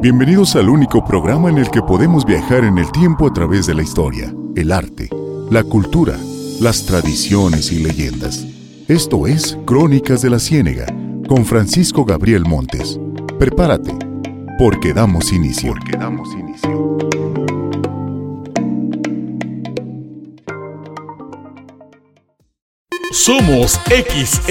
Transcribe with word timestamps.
Bienvenidos 0.00 0.54
al 0.54 0.68
único 0.68 1.04
programa 1.04 1.50
en 1.50 1.58
el 1.58 1.72
que 1.72 1.82
podemos 1.82 2.24
viajar 2.24 2.62
en 2.62 2.78
el 2.78 2.92
tiempo 2.92 3.26
a 3.26 3.32
través 3.32 3.66
de 3.66 3.74
la 3.74 3.82
historia, 3.82 4.32
el 4.54 4.70
arte, 4.70 5.08
la 5.50 5.64
cultura, 5.64 6.16
las 6.60 6.86
tradiciones 6.86 7.72
y 7.72 7.80
leyendas. 7.80 8.46
Esto 8.86 9.26
es 9.26 9.58
Crónicas 9.66 10.22
de 10.22 10.30
la 10.30 10.38
Ciénega 10.38 10.86
con 11.28 11.44
Francisco 11.44 12.04
Gabriel 12.04 12.44
Montes. 12.44 13.00
Prepárate, 13.40 13.92
porque 14.56 14.94
damos 14.94 15.32
inicio. 15.32 15.72
Porque 15.72 15.96
damos 15.96 16.32
inicio. 16.32 17.27
Somos 23.10 23.80
XERNB, 23.86 24.48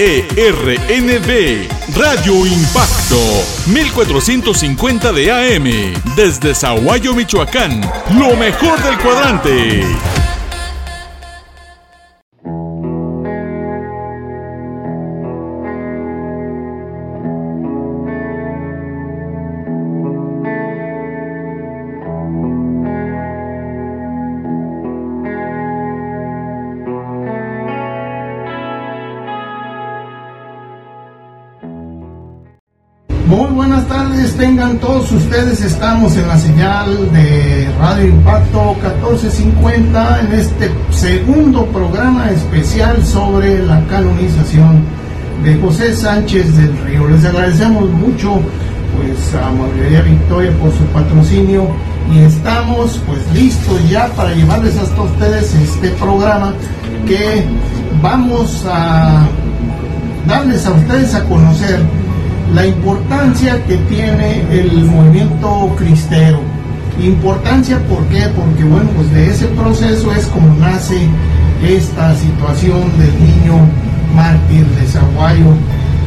Radio 1.96 2.44
Impacto, 2.44 3.20
1450 3.66 5.12
de 5.12 5.30
AM, 5.30 5.94
desde 6.16 6.54
Zaguayo, 6.56 7.14
Michoacán, 7.14 7.80
lo 8.18 8.36
mejor 8.36 8.82
del 8.82 8.98
cuadrante. 8.98 9.84
Todos 34.80 35.10
ustedes, 35.12 35.60
estamos 35.62 36.16
en 36.16 36.28
la 36.28 36.38
señal 36.38 37.12
de 37.12 37.68
Radio 37.78 38.08
Impacto 38.08 38.74
1450 38.74 40.20
en 40.20 40.32
este 40.32 40.70
segundo 40.90 41.66
programa 41.66 42.30
especial 42.30 43.04
sobre 43.04 43.64
la 43.64 43.84
canonización 43.86 44.82
de 45.42 45.56
José 45.56 45.94
Sánchez 45.94 46.56
del 46.56 46.76
Río. 46.84 47.08
Les 47.08 47.24
agradecemos 47.24 47.90
mucho 47.90 48.40
pues 48.96 49.34
a 49.34 49.50
Margarita 49.50 50.02
Victoria 50.02 50.52
por 50.60 50.72
su 50.72 50.84
patrocinio 50.86 51.68
y 52.12 52.20
estamos 52.20 53.00
pues 53.06 53.20
listos 53.32 53.88
ya 53.88 54.08
para 54.08 54.32
llevarles 54.32 54.76
hasta 54.76 55.02
ustedes 55.02 55.54
este 55.54 55.90
programa 55.90 56.52
que 57.06 57.44
vamos 58.02 58.64
a 58.68 59.26
darles 60.26 60.66
a 60.66 60.72
ustedes 60.72 61.14
a 61.14 61.24
conocer 61.24 61.80
la 62.54 62.66
importancia 62.66 63.62
que 63.64 63.76
tiene 63.76 64.42
el 64.50 64.84
movimiento 64.84 65.74
cristero. 65.76 66.40
Importancia, 67.00 67.78
¿por 67.88 68.04
qué? 68.06 68.22
Porque, 68.34 68.64
bueno, 68.64 68.88
pues 68.96 69.12
de 69.12 69.30
ese 69.30 69.46
proceso 69.48 70.12
es 70.12 70.26
como 70.26 70.54
nace 70.58 70.98
esta 71.62 72.14
situación 72.16 72.82
del 72.98 73.12
niño 73.20 73.68
mártir 74.14 74.66
de 74.66 74.86
Zaguayo 74.86 75.54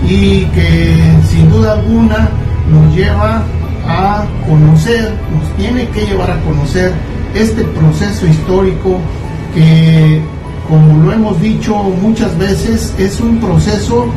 y 0.08 0.46
que 0.46 0.96
sin 1.30 1.50
duda 1.50 1.74
alguna 1.74 2.30
nos 2.70 2.96
lleva 2.96 3.44
a 3.88 4.26
conocer, 4.48 5.14
nos 5.34 5.58
tiene 5.58 5.88
que 5.90 6.06
llevar 6.06 6.32
a 6.32 6.40
conocer 6.42 6.92
este 7.36 7.64
proceso 7.64 8.26
histórico 8.28 8.98
que, 9.54 10.22
como 10.68 11.04
lo 11.04 11.12
hemos 11.12 11.42
dicho 11.42 11.76
muchas 12.02 12.38
veces, 12.38 12.94
es 12.98 13.20
un 13.20 13.38
proceso 13.38 14.08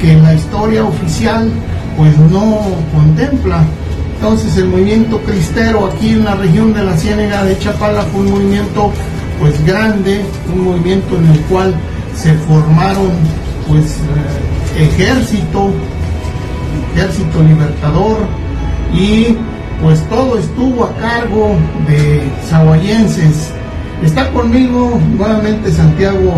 que 0.00 0.14
la 0.16 0.34
historia 0.34 0.84
oficial 0.84 1.50
pues 1.96 2.16
no 2.30 2.60
contempla. 2.94 3.64
Entonces 4.14 4.56
el 4.56 4.68
movimiento 4.68 5.20
cristero 5.22 5.86
aquí 5.86 6.10
en 6.10 6.24
la 6.24 6.34
región 6.34 6.72
de 6.72 6.84
la 6.84 6.96
Ciénega 6.96 7.44
de 7.44 7.58
Chapala 7.58 8.02
fue 8.02 8.22
un 8.22 8.30
movimiento 8.32 8.92
pues 9.40 9.64
grande, 9.64 10.24
un 10.52 10.64
movimiento 10.64 11.16
en 11.16 11.26
el 11.28 11.40
cual 11.42 11.74
se 12.16 12.34
formaron 12.34 13.10
pues 13.68 13.98
eh, 14.76 14.84
ejército, 14.84 15.70
ejército 16.94 17.42
libertador 17.42 18.18
y 18.92 19.36
pues 19.82 20.02
todo 20.08 20.38
estuvo 20.38 20.84
a 20.84 20.94
cargo 20.96 21.54
de 21.86 22.22
sahuayenses. 22.48 23.52
Está 24.02 24.30
conmigo 24.30 25.00
nuevamente 25.16 25.70
Santiago 25.70 26.34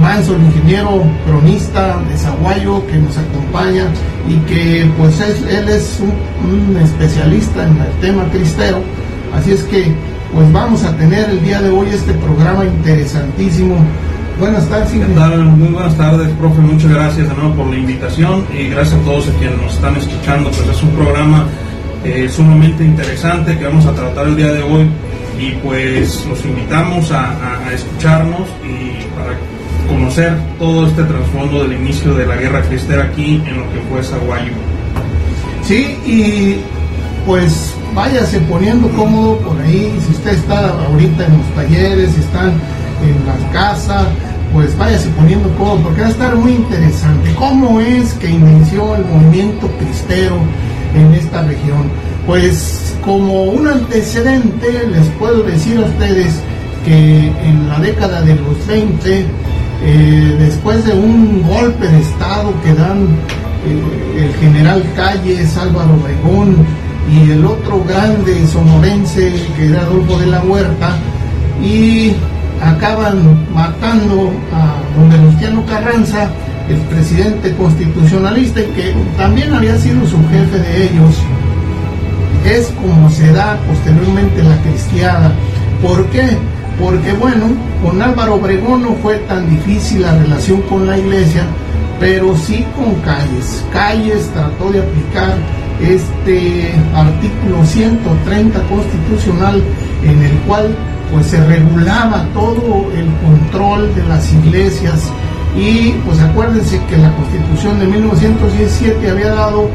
Manso, 0.00 0.34
el 0.36 0.42
ingeniero 0.42 1.02
cronista 1.26 1.98
de 2.08 2.16
Zaguayo 2.16 2.86
que 2.86 2.96
nos 2.96 3.16
acompaña 3.18 3.86
y 4.28 4.36
que 4.46 4.90
pues 4.96 5.20
es, 5.20 5.42
él 5.42 5.68
es 5.68 6.00
un, 6.00 6.12
un, 6.50 6.76
especialista 6.76 7.66
en 7.66 7.78
el 7.78 7.92
tema 8.00 8.24
cristero. 8.30 8.82
Así 9.34 9.52
es 9.52 9.62
que 9.64 9.92
pues 10.32 10.50
vamos 10.52 10.84
a 10.84 10.96
tener 10.96 11.28
el 11.30 11.42
día 11.44 11.60
de 11.60 11.70
hoy 11.70 11.88
este 11.90 12.14
programa 12.14 12.64
interesantísimo. 12.64 13.76
Buenas 14.38 14.66
tardes, 14.68 14.94
ingeniero. 14.94 15.44
Muy 15.44 15.68
buenas 15.68 15.96
tardes, 15.96 16.28
profe. 16.38 16.60
Muchas 16.60 16.90
gracias 16.90 17.28
de 17.28 17.34
nuevo 17.34 17.54
por 17.54 17.66
la 17.66 17.76
invitación 17.76 18.44
y 18.52 18.68
gracias 18.68 19.00
a 19.00 19.04
todos 19.04 19.28
a 19.28 19.32
quienes 19.32 19.60
nos 19.60 19.74
están 19.74 19.96
escuchando. 19.96 20.50
Pues 20.50 20.68
es 20.68 20.82
un 20.82 20.90
programa 20.90 21.46
eh, 22.04 22.28
sumamente 22.28 22.84
interesante 22.84 23.58
que 23.58 23.64
vamos 23.64 23.86
a 23.86 23.92
tratar 23.92 24.26
el 24.26 24.36
día 24.36 24.52
de 24.52 24.62
hoy 24.62 24.86
y 25.38 25.52
pues 25.62 26.24
los 26.26 26.44
invitamos 26.44 27.10
a, 27.12 27.32
a, 27.32 27.66
a 27.66 27.72
escucharnos 27.72 28.48
y 28.64 29.04
para 29.14 29.36
conocer 29.92 30.34
todo 30.58 30.86
este 30.86 31.02
trasfondo 31.04 31.62
del 31.62 31.74
inicio 31.74 32.14
de 32.14 32.26
la 32.26 32.36
guerra 32.36 32.62
cristera 32.62 33.04
aquí 33.04 33.42
en 33.46 33.58
lo 33.58 33.72
que 33.72 33.80
fue 33.90 34.02
Zaguayo. 34.02 34.52
Sí, 35.62 35.98
y 36.06 36.56
pues 37.26 37.74
váyase 37.94 38.40
poniendo 38.40 38.88
cómodo 38.88 39.38
por 39.38 39.60
ahí, 39.60 39.94
si 40.04 40.12
usted 40.12 40.32
está 40.32 40.70
ahorita 40.86 41.26
en 41.26 41.38
los 41.38 41.46
talleres, 41.54 42.18
están 42.18 42.52
en 43.02 43.26
la 43.26 43.52
casa, 43.52 44.06
pues 44.52 44.76
váyase 44.76 45.08
poniendo 45.10 45.48
cómodo 45.56 45.78
porque 45.84 46.00
va 46.00 46.06
a 46.08 46.10
estar 46.10 46.34
muy 46.36 46.52
interesante. 46.52 47.34
¿Cómo 47.34 47.80
es 47.80 48.14
que 48.14 48.30
inició 48.30 48.96
el 48.96 49.04
movimiento 49.04 49.68
cristero 49.78 50.36
en 50.94 51.14
esta 51.14 51.42
región? 51.42 51.90
Pues 52.26 52.96
como 53.04 53.44
un 53.44 53.66
antecedente 53.68 54.86
les 54.90 55.06
puedo 55.18 55.42
decir 55.42 55.78
a 55.78 55.82
ustedes 55.82 56.40
que 56.84 57.26
en 57.44 57.68
la 57.68 57.78
década 57.78 58.22
de 58.22 58.34
los 58.34 58.66
20 58.66 59.26
eh, 59.84 60.36
después 60.38 60.84
de 60.84 60.92
un 60.92 61.42
golpe 61.42 61.88
de 61.88 62.00
Estado 62.00 62.52
que 62.62 62.74
dan 62.74 63.08
eh, 63.66 64.24
el 64.24 64.34
general 64.34 64.82
Calles, 64.94 65.56
Álvaro 65.56 65.94
Obregón 65.94 66.56
y 67.10 67.30
el 67.30 67.44
otro 67.44 67.82
grande 67.84 68.46
sonorense 68.46 69.32
que 69.56 69.66
era 69.66 69.80
Adolfo 69.82 70.18
de 70.18 70.26
la 70.26 70.40
Huerta, 70.42 70.96
y 71.62 72.12
acaban 72.60 73.46
matando 73.52 74.32
a 74.52 74.76
don 74.96 75.10
Venustiano 75.10 75.64
Carranza, 75.66 76.30
el 76.68 76.78
presidente 76.82 77.52
constitucionalista, 77.56 78.60
que 78.60 78.94
también 79.16 79.52
había 79.52 79.76
sido 79.78 80.06
su 80.06 80.16
jefe 80.28 80.58
de 80.58 80.84
ellos. 80.84 81.16
Es 82.44 82.72
como 82.80 83.10
se 83.10 83.32
da 83.32 83.58
posteriormente 83.66 84.42
la 84.42 84.56
cristiada. 84.62 85.32
¿Por 85.82 86.06
qué? 86.06 86.38
Porque 86.82 87.12
bueno, 87.12 87.46
con 87.80 88.02
Álvaro 88.02 88.34
Obregón 88.34 88.82
no 88.82 88.94
fue 88.96 89.16
tan 89.28 89.48
difícil 89.48 90.02
la 90.02 90.18
relación 90.18 90.62
con 90.62 90.84
la 90.86 90.98
iglesia, 90.98 91.44
pero 92.00 92.36
sí 92.36 92.66
con 92.74 92.96
Calles. 93.02 93.64
Calles 93.72 94.28
trató 94.34 94.70
de 94.72 94.80
aplicar 94.80 95.36
este 95.80 96.72
artículo 96.92 97.64
130 97.64 98.60
constitucional 98.64 99.62
en 100.02 100.22
el 100.22 100.32
cual 100.40 100.76
pues 101.12 101.26
se 101.26 101.44
regulaba 101.44 102.26
todo 102.34 102.90
el 102.96 103.06
control 103.24 103.94
de 103.94 104.02
las 104.04 104.32
iglesias 104.32 105.12
y 105.56 105.92
pues 106.04 106.18
acuérdense 106.20 106.80
que 106.90 106.96
la 106.96 107.14
constitución 107.14 107.78
de 107.78 107.86
1917 107.86 109.08
había 109.08 109.34
dado 109.34 109.68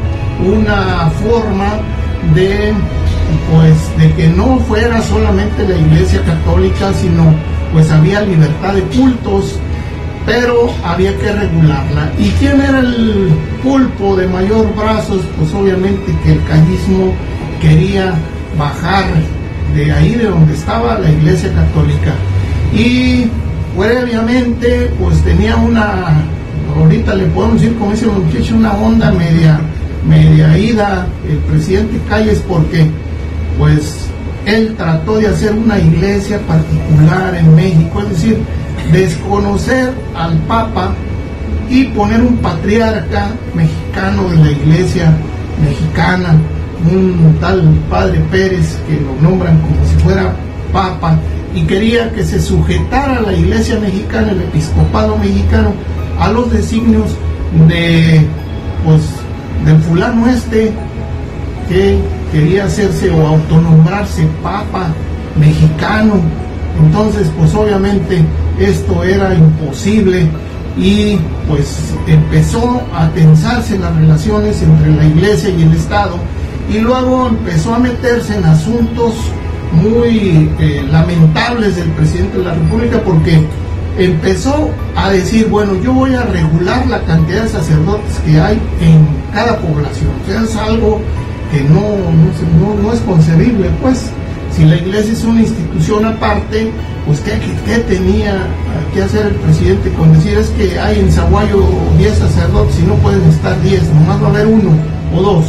una 0.46 1.10
forma 1.24 1.80
de 2.34 2.74
pues 3.52 3.98
de 3.98 4.14
que 4.14 4.28
no 4.30 4.60
fuera 4.68 5.02
solamente 5.02 5.68
la 5.68 5.78
iglesia 5.78 6.22
católica, 6.24 6.94
sino 6.94 7.34
pues 7.74 7.92
había 7.92 8.22
libertad 8.22 8.74
de 8.74 8.82
cultos, 8.84 9.60
pero 10.26 10.70
había 10.84 11.18
que 11.18 11.32
regularla. 11.32 12.12
¿Y 12.18 12.30
quién 12.32 12.62
era 12.62 12.80
el 12.80 13.30
pulpo 13.64 14.16
de 14.16 14.28
mayor 14.28 14.74
brazos? 14.76 15.22
Pues 15.38 15.54
obviamente 15.54 16.14
que 16.24 16.34
el 16.34 16.44
callismo 16.46 17.14
quería 17.62 18.14
bajar 18.58 19.06
de 19.76 19.92
ahí 19.92 20.16
de 20.16 20.26
donde 20.26 20.54
estaba 20.54 21.00
la 21.00 21.10
iglesia 21.10 21.52
católica. 21.54 22.14
Y 22.74 23.28
previamente 23.78 24.92
pues 25.00 25.22
tenía 25.24 25.56
una, 25.56 26.24
ahorita 26.76 27.16
le 27.16 27.26
podemos 27.28 27.62
decir 27.62 27.78
como 27.78 27.92
dice 27.92 28.06
el 28.06 28.12
muchacho, 28.12 28.56
una 28.56 28.74
onda 28.74 29.12
media, 29.12 29.60
media 30.08 30.58
ida 30.58 31.08
el 31.30 31.38
presidente 31.38 32.00
Calles 32.10 32.44
porque 32.48 32.90
pues 33.58 34.08
él 34.46 34.76
trató 34.78 35.18
de 35.18 35.28
hacer 35.28 35.54
una 35.54 35.78
iglesia 35.80 36.40
particular 36.48 37.36
en 37.36 37.56
México, 37.56 38.02
es 38.02 38.10
decir, 38.10 38.38
desconocer 38.92 39.92
al 40.16 40.38
Papa 40.48 40.94
y 41.70 41.86
poner 41.86 42.22
un 42.22 42.38
patriarca 42.38 43.28
mexicano 43.54 44.30
de 44.30 44.38
la 44.38 44.52
iglesia 44.52 45.14
mexicana. 45.62 46.36
un 46.86 47.36
tal 47.42 47.64
padre 47.90 48.20
Pérez 48.32 48.78
que 48.88 49.02
lo 49.02 49.16
nombran 49.20 49.60
como 49.62 49.76
si 49.88 49.96
fuera 50.04 50.32
papa 50.72 51.18
y 51.56 51.64
quería 51.64 52.12
que 52.14 52.24
se 52.24 52.40
sujetara 52.40 53.22
la 53.22 53.34
iglesia 53.34 53.80
mexicana, 53.80 54.32
el 54.32 54.42
episcopado 54.42 55.18
mexicano, 55.18 55.74
a 56.20 56.30
los 56.30 56.52
designios 56.52 57.10
de 57.68 58.22
pues 58.86 59.02
del 59.66 59.78
fulano 59.82 60.28
este 60.28 60.72
que 61.68 62.00
quería 62.32 62.66
hacerse 62.66 63.10
o 63.10 63.28
autonombrarse 63.28 64.28
papa 64.42 64.88
mexicano. 65.40 66.16
Entonces, 66.84 67.30
pues 67.38 67.54
obviamente 67.56 68.24
esto 68.60 69.04
era 69.04 69.34
imposible 69.34 70.28
y 70.78 71.18
pues 71.48 71.94
empezó 72.08 72.82
a 72.94 73.10
tensarse 73.10 73.80
las 73.80 73.96
relaciones 73.96 74.62
entre 74.62 74.96
la 74.96 75.06
iglesia 75.06 75.50
y 75.50 75.64
el 75.64 75.74
Estado 75.74 76.16
y 76.72 76.80
luego 76.80 77.28
empezó 77.28 77.74
a 77.74 77.80
meterse 77.80 78.36
en 78.36 78.46
asuntos 78.46 79.14
muy 79.72 80.50
eh, 80.60 80.86
lamentables 80.92 81.76
del 81.76 81.90
presidente 81.92 82.38
de 82.38 82.44
la 82.44 82.54
República 82.54 83.02
porque 83.04 83.42
empezó 83.98 84.70
a 84.96 85.10
decir, 85.10 85.48
bueno, 85.48 85.76
yo 85.82 85.94
voy 85.94 86.14
a 86.14 86.24
regular 86.24 86.86
la 86.88 87.02
cantidad 87.02 87.44
de 87.44 87.50
sacerdotes 87.50 88.20
que 88.26 88.40
hay 88.40 88.60
en 88.82 89.08
cada 89.34 89.58
población. 89.58 90.12
O 90.24 90.32
sea, 90.32 90.44
es 90.44 90.56
que 91.52 91.62
no, 91.62 91.82
no, 91.82 92.82
no 92.82 92.94
es 92.94 93.00
concebible, 93.02 93.70
pues. 93.82 94.12
Si 94.56 94.66
la 94.66 94.76
iglesia 94.76 95.14
es 95.14 95.24
una 95.24 95.42
institución 95.42 96.06
aparte, 96.06 96.72
pues 97.06 97.20
¿qué, 97.20 97.40
qué 97.66 97.78
tenía 97.80 98.48
que 98.94 99.04
hacer 99.04 99.28
el 99.28 99.36
presidente 99.36 99.92
con 99.94 100.14
decir 100.14 100.38
es 100.38 100.48
que 100.50 100.80
hay 100.80 101.00
en 101.00 101.12
Zaguayo 101.12 101.64
10 101.98 102.18
sacerdotes 102.18 102.80
y 102.80 102.84
no 102.84 102.96
pueden 102.96 103.24
estar 103.30 103.62
10, 103.62 103.84
nomás 103.94 104.24
va 104.24 104.28
a 104.28 104.30
haber 104.32 104.48
uno 104.48 104.72
o 105.16 105.22
dos, 105.22 105.46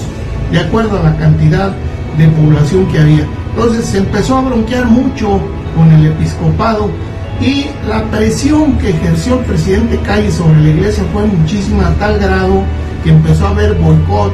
de 0.53 0.59
acuerdo 0.59 0.99
a 1.01 1.05
la 1.05 1.17
cantidad 1.17 1.75
de 2.19 2.29
población 2.29 2.87
que 2.89 2.99
había. 2.99 3.27
Entonces 3.51 3.87
se 3.87 3.99
empezó 3.99 4.37
a 4.37 4.43
bronquear 4.43 4.85
mucho 4.87 5.41
con 5.75 5.91
el 5.93 6.07
episcopado 6.07 6.91
y 7.41 7.67
la 7.89 8.03
presión 8.11 8.77
que 8.79 8.91
ejerció 8.91 9.39
el 9.39 9.45
presidente 9.47 9.99
Calle 10.01 10.31
sobre 10.31 10.61
la 10.61 10.69
iglesia 10.69 11.05
fue 11.13 11.25
muchísima 11.25 11.89
a 11.89 11.95
tal 11.95 12.19
grado 12.19 12.63
que 13.03 13.11
empezó 13.11 13.47
a 13.47 13.51
haber 13.51 13.75
boicot 13.75 14.33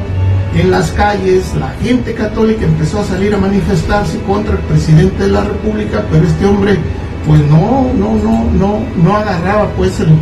en 0.55 0.71
las 0.71 0.91
calles, 0.91 1.53
la 1.59 1.69
gente 1.83 2.13
católica 2.13 2.65
empezó 2.65 3.01
a 3.01 3.03
salir 3.03 3.33
a 3.33 3.37
manifestarse 3.37 4.19
contra 4.21 4.53
el 4.53 4.59
presidente 4.59 5.23
de 5.23 5.29
la 5.29 5.41
República, 5.43 6.03
pero 6.09 6.25
este 6.25 6.45
hombre 6.45 6.77
pues 7.27 7.41
no, 7.49 7.91
no, 7.97 8.15
no, 8.15 8.51
no, 8.51 8.79
no 9.03 9.15
agarraba 9.17 9.67
pues 9.75 9.99
el, 9.99 10.15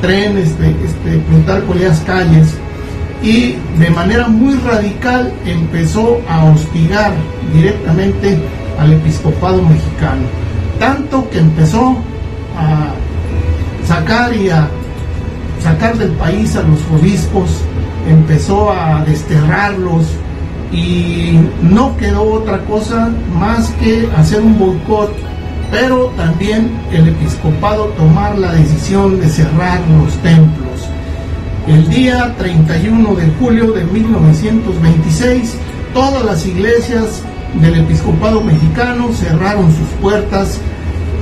tren, 0.00 0.36
este, 0.36 0.70
este, 0.84 1.84
las 1.84 2.00
Calles, 2.00 2.48
y 3.22 3.56
de 3.78 3.90
manera 3.90 4.28
muy 4.28 4.54
radical 4.56 5.32
empezó 5.46 6.20
a 6.28 6.44
hostigar 6.44 7.12
directamente 7.54 8.38
al 8.78 8.92
episcopado 8.92 9.62
mexicano, 9.62 10.22
tanto 10.78 11.28
que 11.30 11.38
empezó 11.38 11.96
a 12.58 12.92
sacar 13.86 14.34
y 14.34 14.50
a 14.50 14.68
sacar 15.62 15.96
del 15.96 16.10
país 16.12 16.54
a 16.56 16.62
los 16.62 16.80
obispos, 17.00 17.62
empezó 18.08 18.70
a 18.70 19.04
desterrarlos 19.04 20.06
y 20.72 21.38
no 21.62 21.96
quedó 21.96 22.22
otra 22.34 22.58
cosa 22.64 23.10
más 23.38 23.70
que 23.80 24.08
hacer 24.16 24.40
un 24.40 24.58
boicot, 24.58 25.12
pero 25.70 26.06
también 26.16 26.70
el 26.92 27.08
episcopado 27.08 27.86
tomar 27.96 28.38
la 28.38 28.52
decisión 28.52 29.20
de 29.20 29.28
cerrar 29.28 29.80
los 29.98 30.14
templos. 30.18 30.88
El 31.66 31.88
día 31.88 32.34
31 32.36 33.14
de 33.14 33.26
julio 33.38 33.72
de 33.72 33.84
1926, 33.84 35.56
todas 35.94 36.24
las 36.24 36.44
iglesias 36.44 37.22
del 37.60 37.76
episcopado 37.76 38.40
mexicano 38.40 39.12
cerraron 39.12 39.70
sus 39.70 39.88
puertas 40.00 40.60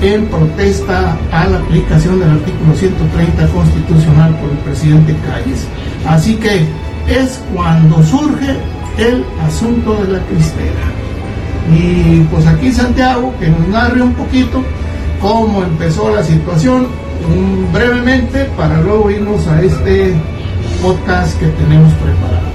en 0.01 0.27
protesta 0.27 1.17
a 1.31 1.47
la 1.47 1.59
aplicación 1.59 2.19
del 2.19 2.31
artículo 2.31 2.75
130 2.75 3.47
constitucional 3.49 4.35
por 4.37 4.51
el 4.51 4.57
presidente 4.59 5.15
Calles. 5.25 5.67
Así 6.07 6.37
que 6.37 6.67
es 7.09 7.41
cuando 7.55 8.03
surge 8.03 8.57
el 8.99 9.25
asunto 9.47 9.95
de 10.05 10.13
la 10.13 10.19
cristera. 10.27 10.93
Y 11.75 12.21
pues 12.31 12.47
aquí 12.47 12.73
Santiago, 12.73 13.33
que 13.39 13.49
nos 13.49 13.69
narre 13.69 14.03
un 14.03 14.13
poquito 14.15 14.63
cómo 15.21 15.63
empezó 15.63 16.15
la 16.15 16.23
situación, 16.23 16.89
brevemente, 17.73 18.45
para 18.57 18.81
luego 18.81 19.11
irnos 19.11 19.47
a 19.47 19.63
este 19.63 20.15
podcast 20.83 21.39
que 21.39 21.47
tenemos 21.47 21.93
preparado. 21.95 22.53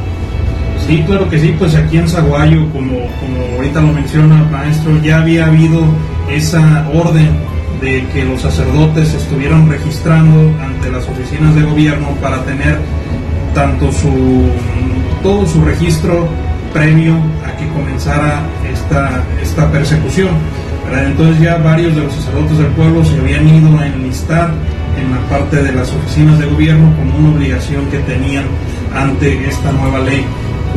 Sí, 0.86 1.04
claro 1.06 1.30
que 1.30 1.40
sí, 1.40 1.56
pues 1.58 1.76
aquí 1.76 1.98
en 1.98 2.08
Zaguayo, 2.08 2.70
como, 2.72 2.98
como 3.20 3.56
ahorita 3.56 3.82
lo 3.82 3.88
menciona 3.88 4.42
el 4.42 4.50
maestro, 4.50 5.02
ya 5.02 5.20
había 5.22 5.48
habido 5.48 5.82
esa 6.30 6.88
orden 6.94 7.38
de 7.82 8.06
que 8.14 8.26
los 8.26 8.42
sacerdotes 8.42 9.14
estuvieran 9.14 9.70
registrando 9.70 10.52
ante 10.64 10.92
las 10.92 11.08
oficinas 11.08 11.56
de 11.56 11.62
gobierno 11.62 12.10
para 12.22 12.44
tener 12.44 12.80
tanto 13.58 13.92
su 13.92 14.52
todo 15.24 15.48
su 15.48 15.66
registro 15.66 16.28
previo 16.72 17.16
a 17.44 17.58
que 17.58 17.68
comenzara 17.70 18.44
esta, 18.72 19.24
esta 19.42 19.72
persecución. 19.72 20.30
Entonces 20.94 21.42
ya 21.42 21.58
varios 21.58 21.96
de 21.96 22.04
los 22.04 22.14
sacerdotes 22.14 22.60
del 22.60 22.68
pueblo 22.68 23.04
se 23.04 23.18
habían 23.18 23.48
ido 23.50 23.80
a 23.80 23.88
enlistar 23.88 24.52
en 24.96 25.12
la 25.12 25.20
parte 25.28 25.64
de 25.64 25.74
las 25.74 25.92
oficinas 25.92 26.38
de 26.38 26.46
gobierno 26.46 26.96
como 26.98 27.18
una 27.18 27.36
obligación 27.36 27.88
que 27.88 27.98
tenían 28.00 28.46
ante 28.94 29.48
esta 29.48 29.72
nueva 29.72 30.00
ley 30.02 30.24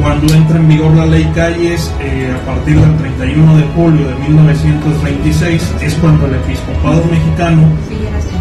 cuando 0.01 0.33
entra 0.33 0.57
en 0.57 0.69
vigor 0.69 0.97
la 0.97 1.05
ley 1.05 1.31
Calles, 1.35 1.93
eh, 2.01 2.33
a 2.35 2.47
partir 2.47 2.81
del 2.81 2.97
31 2.97 3.57
de 3.57 3.65
julio 3.75 4.09
de 4.09 4.15
1926, 4.15 5.75
es 5.83 5.95
cuando 5.95 6.27
el 6.27 6.37
episcopado 6.37 7.05
mexicano, 7.05 7.63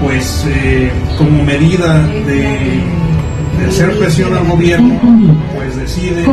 pues 0.02 0.46
eh, 0.48 0.90
como 1.18 1.44
medida 1.44 2.02
de, 2.26 2.82
hacer 3.68 3.98
presión 3.98 4.34
al 4.34 4.46
gobierno, 4.46 4.96
pues 5.56 5.76
decide, 5.76 6.26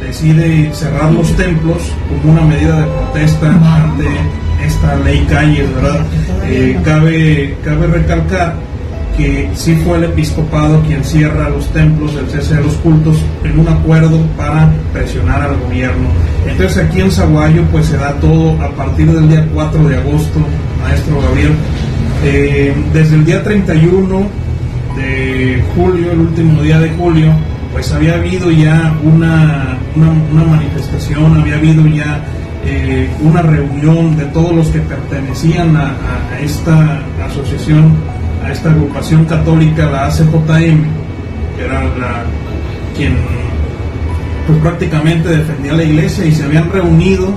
decide 0.00 0.72
cerrar 0.72 1.12
los 1.12 1.30
templos 1.36 1.78
como 2.22 2.32
una 2.32 2.42
medida 2.42 2.80
de 2.80 2.86
protesta 2.86 3.50
ante 3.50 4.06
esta 4.64 4.96
ley 4.96 5.26
Calles, 5.28 5.74
¿verdad? 5.74 6.06
Eh, 6.46 6.78
cabe, 6.84 7.56
cabe 7.64 7.86
recalcar 7.86 8.54
que 9.16 9.48
sí 9.54 9.76
fue 9.84 9.98
el 9.98 10.04
episcopado 10.04 10.80
quien 10.82 11.04
cierra 11.04 11.48
los 11.48 11.66
templos, 11.68 12.14
el 12.16 12.28
cese 12.28 12.56
de 12.56 12.62
los 12.62 12.74
cultos, 12.74 13.16
en 13.44 13.60
un 13.60 13.68
acuerdo 13.68 14.20
para 14.36 14.70
presionar 14.92 15.42
al 15.42 15.56
gobierno. 15.58 16.08
Entonces 16.46 16.84
aquí 16.84 17.00
en 17.00 17.10
Zaguayo 17.10 17.62
pues 17.70 17.86
se 17.86 17.96
da 17.96 18.12
todo 18.14 18.60
a 18.60 18.70
partir 18.70 19.10
del 19.12 19.28
día 19.28 19.46
4 19.54 19.88
de 19.88 19.96
agosto, 19.96 20.40
maestro 20.82 21.20
Gabriel. 21.20 21.52
Eh, 22.24 22.74
desde 22.92 23.16
el 23.16 23.24
día 23.24 23.42
31 23.44 24.43
de 24.96 25.62
julio, 25.74 26.12
el 26.12 26.20
último 26.20 26.62
día 26.62 26.78
de 26.78 26.90
julio, 26.90 27.32
pues 27.72 27.92
había 27.92 28.14
habido 28.14 28.50
ya 28.50 28.94
una, 29.02 29.76
una, 29.96 30.44
manifestación, 30.44 31.40
había 31.40 31.56
habido 31.56 31.86
ya 31.86 32.24
eh, 32.64 33.08
una 33.20 33.42
reunión 33.42 34.16
de 34.16 34.24
todos 34.26 34.54
los 34.54 34.68
que 34.68 34.80
pertenecían 34.80 35.76
a 35.76 36.40
esta 36.40 37.00
asociación 37.26 37.92
a 38.44 38.52
esta 38.52 38.70
agrupación 38.70 39.24
católica, 39.24 39.86
la 39.86 40.06
ACJM, 40.06 40.84
que 41.56 41.64
era 41.64 41.82
la, 41.98 42.24
quien 42.96 43.16
pues 44.46 44.58
prácticamente 44.58 45.28
defendía 45.28 45.72
la 45.72 45.84
iglesia 45.84 46.26
y 46.26 46.32
se 46.32 46.44
habían 46.44 46.70
reunido 46.70 47.34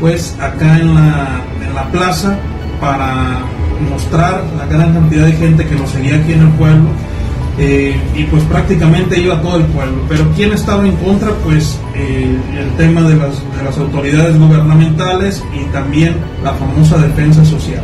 pues 0.00 0.36
acá 0.40 0.78
en 0.78 0.94
la, 0.94 1.42
en 1.66 1.74
la 1.74 1.84
plaza 1.90 2.38
para 2.80 3.40
mostrar 3.90 4.42
la 4.56 4.66
gran 4.66 4.92
cantidad 4.92 5.26
de 5.26 5.32
gente 5.32 5.66
que 5.66 5.74
nos 5.74 5.90
seguía 5.90 6.16
aquí 6.16 6.32
en 6.32 6.42
el 6.42 6.50
pueblo 6.50 6.88
eh, 7.58 7.96
y 8.14 8.24
pues 8.24 8.42
prácticamente 8.44 9.18
iba 9.20 9.40
todo 9.40 9.56
el 9.56 9.64
pueblo. 9.64 10.02
Pero 10.08 10.24
¿quién 10.34 10.52
estaba 10.52 10.86
en 10.86 10.94
contra? 10.96 11.30
Pues 11.44 11.78
eh, 11.94 12.36
el 12.58 12.70
tema 12.76 13.02
de 13.02 13.16
las, 13.16 13.40
de 13.56 13.64
las 13.64 13.78
autoridades 13.78 14.38
gubernamentales 14.38 15.42
y 15.54 15.64
también 15.72 16.16
la 16.42 16.52
famosa 16.54 16.98
defensa 16.98 17.44
social 17.44 17.82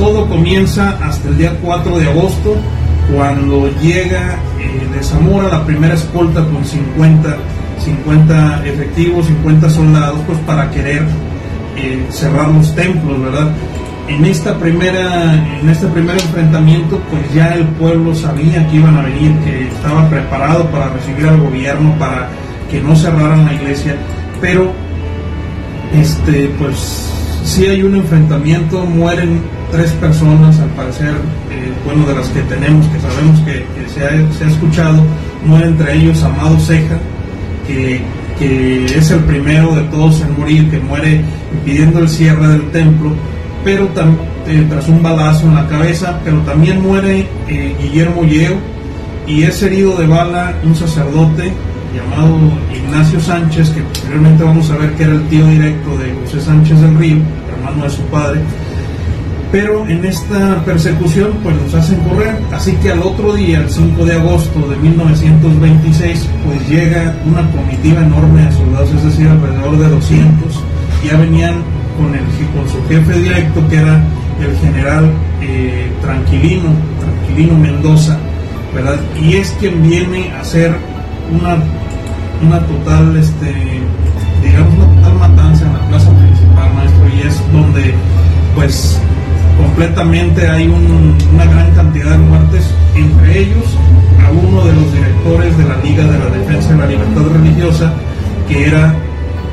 todo 0.00 0.26
comienza 0.26 0.96
hasta 1.02 1.28
el 1.28 1.36
día 1.36 1.54
4 1.62 1.98
de 1.98 2.08
agosto, 2.08 2.56
cuando 3.14 3.68
llega 3.82 4.38
eh, 4.58 4.96
de 4.96 5.02
Zamora 5.02 5.46
la 5.48 5.66
primera 5.66 5.92
escolta 5.92 6.42
con 6.42 6.64
50, 6.64 7.36
50 7.84 8.66
efectivos, 8.66 9.26
50 9.26 9.68
soldados, 9.68 10.18
pues 10.26 10.38
para 10.46 10.70
querer 10.70 11.02
eh, 11.76 12.02
cerrar 12.10 12.48
los 12.48 12.74
templos, 12.74 13.20
¿verdad? 13.20 13.50
En, 14.08 14.24
esta 14.24 14.58
primera, 14.58 15.34
en 15.60 15.68
este 15.68 15.86
primer 15.86 16.16
enfrentamiento, 16.16 17.00
pues 17.10 17.32
ya 17.32 17.54
el 17.54 17.64
pueblo 17.64 18.14
sabía 18.14 18.66
que 18.68 18.76
iban 18.76 18.96
a 18.96 19.02
venir, 19.02 19.32
que 19.44 19.68
estaba 19.68 20.08
preparado 20.08 20.64
para 20.70 20.88
recibir 20.88 21.26
al 21.26 21.40
gobierno, 21.40 21.94
para 21.98 22.28
que 22.70 22.80
no 22.80 22.94
cerraran 22.96 23.46
la 23.46 23.54
iglesia, 23.54 23.96
pero 24.40 24.72
este, 25.94 26.50
pues 26.58 27.10
si 27.44 27.66
hay 27.66 27.82
un 27.82 27.96
enfrentamiento, 27.96 28.84
mueren 28.84 29.40
tres 29.70 29.90
personas, 29.92 30.58
al 30.60 30.68
parecer, 30.70 31.14
eh, 31.50 31.72
bueno, 31.84 32.06
de 32.06 32.14
las 32.14 32.28
que 32.28 32.42
tenemos, 32.42 32.86
que 32.86 33.00
sabemos 33.00 33.40
que, 33.40 33.64
se, 33.92 34.04
ha, 34.04 34.48
escuchado, 34.48 35.02
muere 35.44 35.66
entre 35.66 35.96
ellos 35.96 36.22
Amado 36.22 36.58
Ceja, 36.60 36.98
que, 37.66 38.02
que 38.38 38.86
es 38.86 39.10
el 39.10 39.20
primero 39.20 39.74
de 39.74 39.82
todos 39.84 40.20
en 40.20 40.38
morir, 40.38 40.70
que 40.70 40.78
muere 40.78 41.22
pidiendo 41.64 42.00
el 42.00 42.08
cierre 42.08 42.46
del 42.48 42.70
templo, 42.70 43.14
pero 43.64 43.88
eh, 44.46 44.66
tras 44.68 44.88
un 44.88 45.02
balazo 45.02 45.46
en 45.46 45.54
la 45.54 45.66
cabeza, 45.66 46.18
pero 46.24 46.38
también 46.40 46.82
muere 46.82 47.28
eh, 47.48 47.76
Guillermo 47.80 48.24
Yeo 48.24 48.56
y 49.26 49.42
es 49.42 49.62
herido 49.62 49.96
de 49.96 50.06
bala 50.06 50.54
un 50.64 50.74
sacerdote 50.74 51.52
llamado 51.94 52.38
Ignacio 52.74 53.20
Sánchez, 53.20 53.70
que 53.70 53.82
posteriormente 53.82 54.44
vamos 54.44 54.70
a 54.70 54.76
ver 54.76 54.92
que 54.94 55.02
era 55.04 55.12
el 55.12 55.28
tío 55.28 55.46
directo 55.46 55.98
de 55.98 56.12
José 56.22 56.40
Sánchez 56.40 56.80
del 56.80 56.96
Río, 56.96 57.16
hermano 57.52 57.84
de 57.84 57.90
su 57.90 58.02
padre, 58.02 58.40
pero 59.52 59.86
en 59.88 60.04
esta 60.04 60.64
persecución 60.64 61.32
pues 61.42 61.56
los 61.56 61.74
hacen 61.74 61.98
correr, 62.04 62.36
así 62.52 62.72
que 62.74 62.92
al 62.92 63.02
otro 63.02 63.34
día, 63.34 63.60
el 63.60 63.70
5 63.70 64.04
de 64.04 64.14
agosto 64.14 64.68
de 64.68 64.76
1926, 64.76 66.28
pues 66.46 66.68
llega 66.68 67.16
una 67.26 67.50
comitiva 67.50 68.02
enorme 68.02 68.44
de 68.44 68.52
soldados, 68.52 68.90
es 68.90 69.04
decir, 69.04 69.26
alrededor 69.26 69.76
de 69.76 69.88
200, 69.88 70.60
ya 71.04 71.16
venían 71.16 71.54
con, 72.00 72.68
su 72.68 72.82
jefe 72.88 73.12
directo 73.20 73.66
que 73.68 73.76
era 73.76 74.02
el 74.40 74.56
general 74.58 75.10
eh, 75.42 75.90
Tranquilino, 76.00 76.70
Tranquilino 76.98 77.58
Mendoza, 77.58 78.18
¿verdad? 78.74 78.96
Y 79.20 79.34
es 79.34 79.50
quien 79.60 79.82
viene 79.82 80.32
a 80.32 80.40
hacer 80.40 80.74
una, 81.30 81.56
una 82.46 82.60
total, 82.66 83.16
este, 83.16 83.52
digamos, 84.42 84.74
una 84.74 84.96
total 84.96 85.14
matanza 85.14 85.66
en 85.66 85.72
la 85.74 85.88
plaza 85.88 86.10
principal, 86.10 86.74
maestro, 86.74 87.04
y 87.08 87.26
es 87.26 87.52
donde 87.52 87.94
pues 88.54 88.98
completamente 89.58 90.48
hay 90.48 90.66
una 90.66 91.44
gran 91.44 91.70
cantidad 91.74 92.12
de 92.12 92.18
muertes, 92.18 92.64
entre 92.96 93.40
ellos 93.40 93.76
a 94.26 94.30
uno 94.30 94.64
de 94.64 94.72
los 94.72 94.92
directores 94.92 95.58
de 95.58 95.64
la 95.64 95.76
Liga 95.76 96.04
de 96.04 96.18
la 96.18 96.36
Defensa 96.36 96.70
de 96.70 96.76
la 96.78 96.86
Libertad 96.86 97.22
Religiosa, 97.32 97.92
que 98.48 98.66
era 98.66 98.94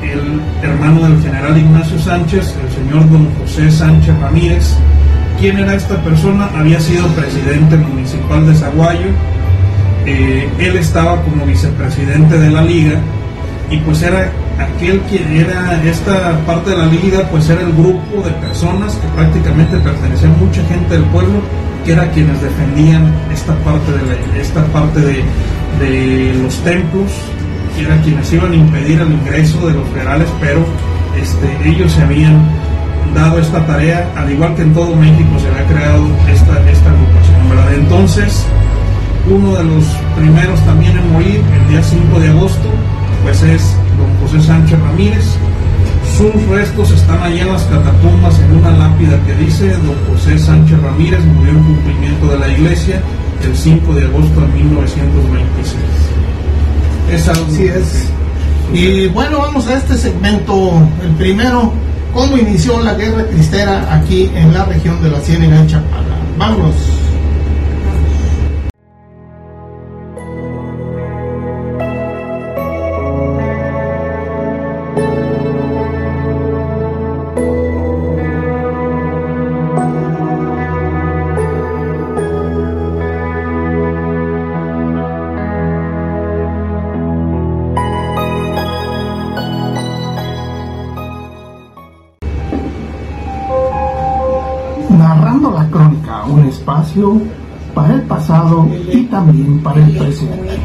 el 0.02 0.40
hermano 0.62 1.08
del 1.08 1.22
general 1.22 1.56
Ignacio 1.56 1.98
Sánchez, 1.98 2.54
el 2.62 2.70
señor 2.72 3.10
don 3.10 3.28
José 3.36 3.70
Sánchez 3.70 4.18
Ramírez. 4.20 4.74
¿Quién 5.38 5.58
era 5.58 5.74
esta 5.74 5.96
persona? 6.02 6.48
Había 6.54 6.80
sido 6.80 7.06
presidente 7.08 7.76
municipal 7.76 8.46
de 8.46 8.54
Zaguayo, 8.54 9.10
eh, 10.06 10.48
él 10.58 10.76
estaba 10.76 11.20
como 11.22 11.44
vicepresidente 11.44 12.38
de 12.38 12.50
la 12.50 12.62
liga 12.62 12.98
y 13.70 13.76
pues 13.78 14.02
era 14.02 14.32
aquel 14.58 15.00
que 15.02 15.40
era 15.40 15.82
esta 15.84 16.38
parte 16.46 16.70
de 16.70 16.78
la 16.78 16.86
liga, 16.86 17.28
pues 17.30 17.48
era 17.50 17.60
el 17.60 17.72
grupo 17.72 18.22
de 18.24 18.30
personas 18.32 18.94
que 18.94 19.08
prácticamente 19.08 19.76
pertenecían 19.78 20.38
mucha 20.40 20.64
gente 20.64 20.94
del 20.94 21.04
pueblo, 21.04 21.40
que 21.84 21.92
era 21.92 22.10
quienes 22.10 22.40
defendían 22.40 23.12
esta 23.32 23.54
parte 23.58 23.92
de, 23.92 24.40
esta 24.40 24.64
parte 24.66 25.00
de 25.00 26.34
los 26.42 26.56
templos, 26.64 27.12
que 27.78 27.84
era 27.84 28.00
quienes 28.02 28.32
iban 28.32 28.52
a 28.52 28.56
impedir 28.56 29.00
el 29.00 29.12
ingreso 29.12 29.66
de 29.66 29.74
los 29.74 29.88
federales, 29.90 30.28
pero 30.40 30.64
este, 31.20 31.68
ellos 31.68 31.92
se 31.92 32.02
habían 32.02 32.42
dado 33.14 33.38
esta 33.38 33.64
tarea, 33.66 34.10
al 34.16 34.30
igual 34.32 34.54
que 34.56 34.62
en 34.62 34.74
todo 34.74 34.94
México 34.96 35.38
se 35.38 35.48
había 35.48 35.66
creado 35.66 36.04
esta, 36.28 36.70
esta 36.70 36.90
agrupación. 36.90 37.38
Entonces, 37.74 38.44
uno 39.30 39.54
de 39.54 39.64
los 39.64 39.84
primeros 40.16 40.60
también 40.64 40.96
en 40.96 41.12
morir, 41.12 41.40
el 41.54 41.68
día 41.68 41.82
5 41.82 42.20
de 42.20 42.28
agosto, 42.28 42.68
pues 43.22 43.42
es 43.42 43.76
don 43.96 44.12
José 44.20 44.44
Sánchez 44.44 44.78
Ramírez. 44.80 45.36
Sus 46.16 46.34
restos 46.48 46.90
están 46.90 47.22
allá 47.22 47.42
en 47.42 47.52
las 47.52 47.62
catacumbas 47.64 48.40
en 48.40 48.56
una 48.56 48.70
lápida 48.72 49.20
que 49.24 49.34
dice 49.34 49.70
don 49.78 49.94
José 50.10 50.38
Sánchez 50.38 50.80
Ramírez 50.82 51.24
murió 51.24 51.52
en 51.52 51.62
cumplimiento 51.62 52.26
de 52.26 52.38
la 52.38 52.48
iglesia 52.48 53.00
el 53.44 53.56
5 53.56 53.94
de 53.94 54.04
agosto 54.06 54.40
de 54.40 54.46
1926. 54.48 56.27
Así 57.14 57.64
es. 57.64 58.04
Y 58.72 59.06
bueno, 59.08 59.38
vamos 59.38 59.66
a 59.66 59.78
este 59.78 59.96
segmento, 59.96 60.72
el 61.02 61.14
primero, 61.16 61.72
cómo 62.12 62.36
inició 62.36 62.82
la 62.82 62.94
guerra 62.94 63.24
cristera 63.26 63.94
aquí 63.94 64.30
en 64.34 64.52
la 64.52 64.64
región 64.66 65.02
de 65.02 65.10
la 65.10 65.20
Ciénaga 65.20 65.62
de 65.62 65.66
Chapala. 65.68 66.18
Vámonos. 66.36 66.74
Para 97.74 97.94
el 97.94 98.02
pasado 98.02 98.68
y 98.92 99.04
también 99.04 99.62
para 99.62 99.84
el 99.84 99.96
presente. 99.96 100.58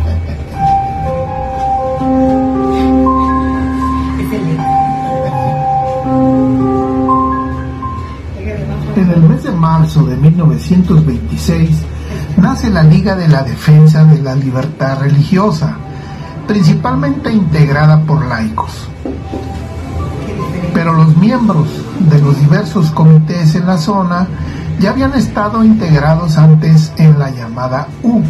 En 8.96 9.12
el 9.12 9.22
mes 9.22 9.44
de 9.44 9.52
marzo 9.52 10.06
de 10.06 10.16
1926 10.18 11.70
nace 12.38 12.70
la 12.72 12.82
Liga 12.82 13.16
de 13.16 13.28
la 13.28 13.44
Defensa 13.44 14.04
de 14.06 14.20
la 14.20 14.34
Libertad 14.34 15.02
Religiosa, 15.02 15.75
principalmente 16.48 17.32
integrada 17.32 18.02
por 18.02 18.25
laicos. 18.25 18.88
Pero 20.74 20.94
los 20.94 21.16
miembros 21.18 21.68
de 22.00 22.20
los 22.20 22.40
diversos 22.40 22.90
comités 22.90 23.54
en 23.54 23.68
la 23.68 23.78
zona 23.78 24.28
ya 24.80 24.92
habían 24.92 25.13
estado 25.13 25.63
integrados 25.63 26.38
antes 26.38 26.92
en 26.98 27.18
la 27.20 27.30
llamada 27.30 27.88
U, 28.03 28.22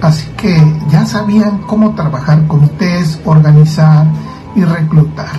así 0.00 0.26
que 0.36 0.56
ya 0.90 1.06
sabían 1.06 1.58
cómo 1.58 1.94
trabajar 1.94 2.46
comités, 2.46 3.20
organizar 3.24 4.06
y 4.54 4.64
reclutar. 4.64 5.36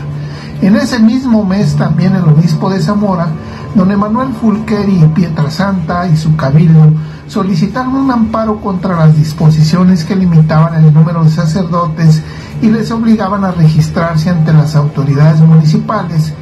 En 0.61 0.75
ese 0.75 0.99
mismo 0.99 1.43
mes 1.45 1.75
también 1.75 2.15
el 2.15 2.23
obispo 2.23 2.69
de 2.69 2.79
Zamora, 2.79 3.27
don 3.75 3.91
Emanuel 3.91 4.33
Fulqueri 4.33 5.03
y 5.03 5.07
Pietrasanta 5.07 6.07
y 6.07 6.17
su 6.17 6.35
cabildo 6.35 6.93
solicitaron 7.27 7.95
un 7.95 8.11
amparo 8.11 8.59
contra 8.59 8.95
las 8.97 9.15
disposiciones 9.15 10.03
que 10.03 10.15
limitaban 10.15 10.83
el 10.83 10.93
número 10.93 11.23
de 11.23 11.29
sacerdotes 11.29 12.23
y 12.61 12.69
les 12.69 12.89
obligaban 12.89 13.43
a 13.43 13.51
registrarse 13.51 14.29
ante 14.29 14.51
las 14.51 14.75
autoridades 14.75 15.41
municipales, 15.41 16.33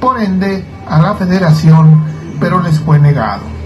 por 0.00 0.20
ende 0.20 0.64
a 0.88 0.98
la 1.00 1.14
federación, 1.14 2.04
pero 2.40 2.62
les 2.62 2.78
fue 2.80 2.98
negado. 2.98 3.57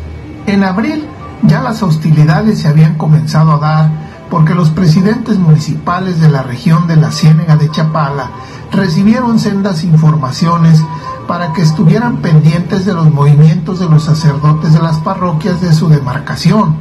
En 0.47 0.65
abril 0.65 1.07
ya 1.43 1.63
las 1.63 1.85
hostilidades 1.85 2.61
se 2.61 2.69
habían 2.69 2.97
comenzado 2.97 3.53
a 3.53 3.59
dar 3.59 3.91
porque 4.29 4.55
los 4.55 4.71
presidentes 4.71 5.39
municipales 5.39 6.21
de 6.21 6.31
la 6.31 6.43
región 6.43 6.89
de 6.89 6.97
la 6.97 7.13
Ciénega 7.13 7.57
de 7.57 7.71
Chapala 7.71 8.31
recibieron 8.73 9.39
sendas 9.39 9.85
informaciones 9.85 10.83
para 11.29 11.53
que 11.53 11.63
estuvieran 11.63 12.17
pendientes 12.17 12.85
de 12.85 12.93
los 12.93 13.13
movimientos 13.13 13.79
de 13.79 13.89
los 13.89 14.03
sacerdotes 14.03 14.73
de 14.73 14.81
las 14.81 14.99
parroquias 14.99 15.61
de 15.61 15.73
su 15.73 15.89
demarcación. 15.89 16.77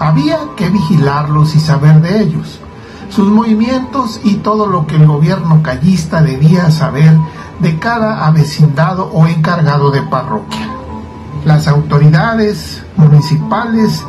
Había 0.00 0.38
que 0.56 0.70
vigilarlos 0.70 1.54
y 1.54 1.60
saber 1.60 2.00
de 2.00 2.22
ellos, 2.22 2.60
sus 3.10 3.28
movimientos 3.28 4.20
y 4.24 4.36
todo 4.36 4.66
lo 4.66 4.86
que 4.86 4.96
el 4.96 5.06
gobierno 5.06 5.62
callista 5.62 6.22
debía 6.22 6.70
saber 6.70 7.14
de 7.60 7.78
cada 7.78 8.26
avecindado 8.26 9.10
o 9.12 9.26
encargado 9.26 9.90
de 9.90 10.02
parroquia 10.02 10.75
las 11.46 11.68
autoridades 11.68 12.82
municipales 12.96 14.04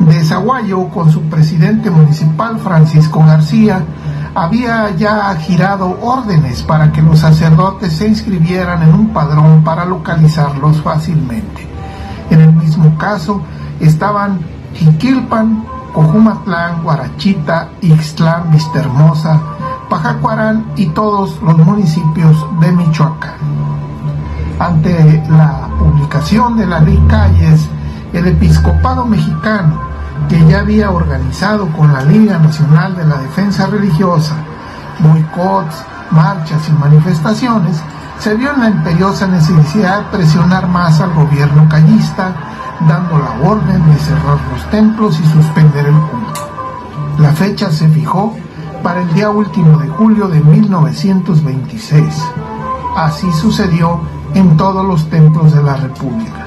de 0.00 0.24
Zaguayo 0.24 0.88
con 0.88 1.08
su 1.10 1.22
presidente 1.22 1.88
municipal 1.88 2.58
Francisco 2.58 3.24
García 3.24 3.84
había 4.34 4.90
ya 4.96 5.32
girado 5.36 5.96
órdenes 6.02 6.62
para 6.62 6.90
que 6.90 7.00
los 7.00 7.20
sacerdotes 7.20 7.92
se 7.92 8.08
inscribieran 8.08 8.82
en 8.82 8.92
un 8.92 9.12
padrón 9.12 9.62
para 9.62 9.84
localizarlos 9.84 10.82
fácilmente. 10.82 11.64
En 12.28 12.40
el 12.40 12.52
mismo 12.54 12.98
caso 12.98 13.40
estaban 13.78 14.40
Jiquilpan, 14.74 15.64
Cojumatlán, 15.92 16.82
Guarachita, 16.82 17.68
Ixtlán, 17.82 18.50
Vistahermosa, 18.50 19.40
Pajacuarán 19.88 20.72
y 20.74 20.86
todos 20.86 21.40
los 21.40 21.56
municipios 21.56 22.44
de 22.60 22.72
Michoacán. 22.72 23.79
Ante 24.60 25.22
la 25.28 25.68
publicación 25.78 26.56
de 26.56 26.66
la 26.66 26.80
ley 26.80 27.02
Calles, 27.08 27.68
el 28.12 28.28
episcopado 28.28 29.04
mexicano, 29.04 29.80
que 30.28 30.46
ya 30.46 30.60
había 30.60 30.90
organizado 30.90 31.66
con 31.72 31.92
la 31.92 32.02
Liga 32.02 32.38
Nacional 32.38 32.94
de 32.94 33.04
la 33.06 33.16
Defensa 33.16 33.66
Religiosa 33.66 34.36
boicots, 35.02 35.76
marchas 36.10 36.68
y 36.68 36.72
manifestaciones, 36.72 37.80
se 38.18 38.34
vio 38.34 38.52
en 38.52 38.60
la 38.60 38.70
imperiosa 38.70 39.26
necesidad 39.26 40.02
de 40.02 40.18
presionar 40.18 40.68
más 40.68 41.00
al 41.00 41.14
gobierno 41.14 41.68
callista, 41.68 42.34
dando 42.86 43.18
la 43.18 43.48
orden 43.48 43.90
de 43.90 43.98
cerrar 43.98 44.38
los 44.52 44.70
templos 44.70 45.18
y 45.20 45.26
suspender 45.26 45.86
el 45.86 45.94
culto. 45.94 46.40
La 47.18 47.32
fecha 47.32 47.70
se 47.70 47.88
fijó 47.88 48.36
para 48.82 49.02
el 49.02 49.12
día 49.14 49.30
último 49.30 49.78
de 49.78 49.88
julio 49.88 50.28
de 50.28 50.40
1926. 50.40 52.04
Así 52.96 53.30
sucedió 53.32 54.00
en 54.34 54.56
todos 54.56 54.84
los 54.84 55.08
templos 55.08 55.54
de 55.54 55.62
la 55.62 55.76
República. 55.76 56.46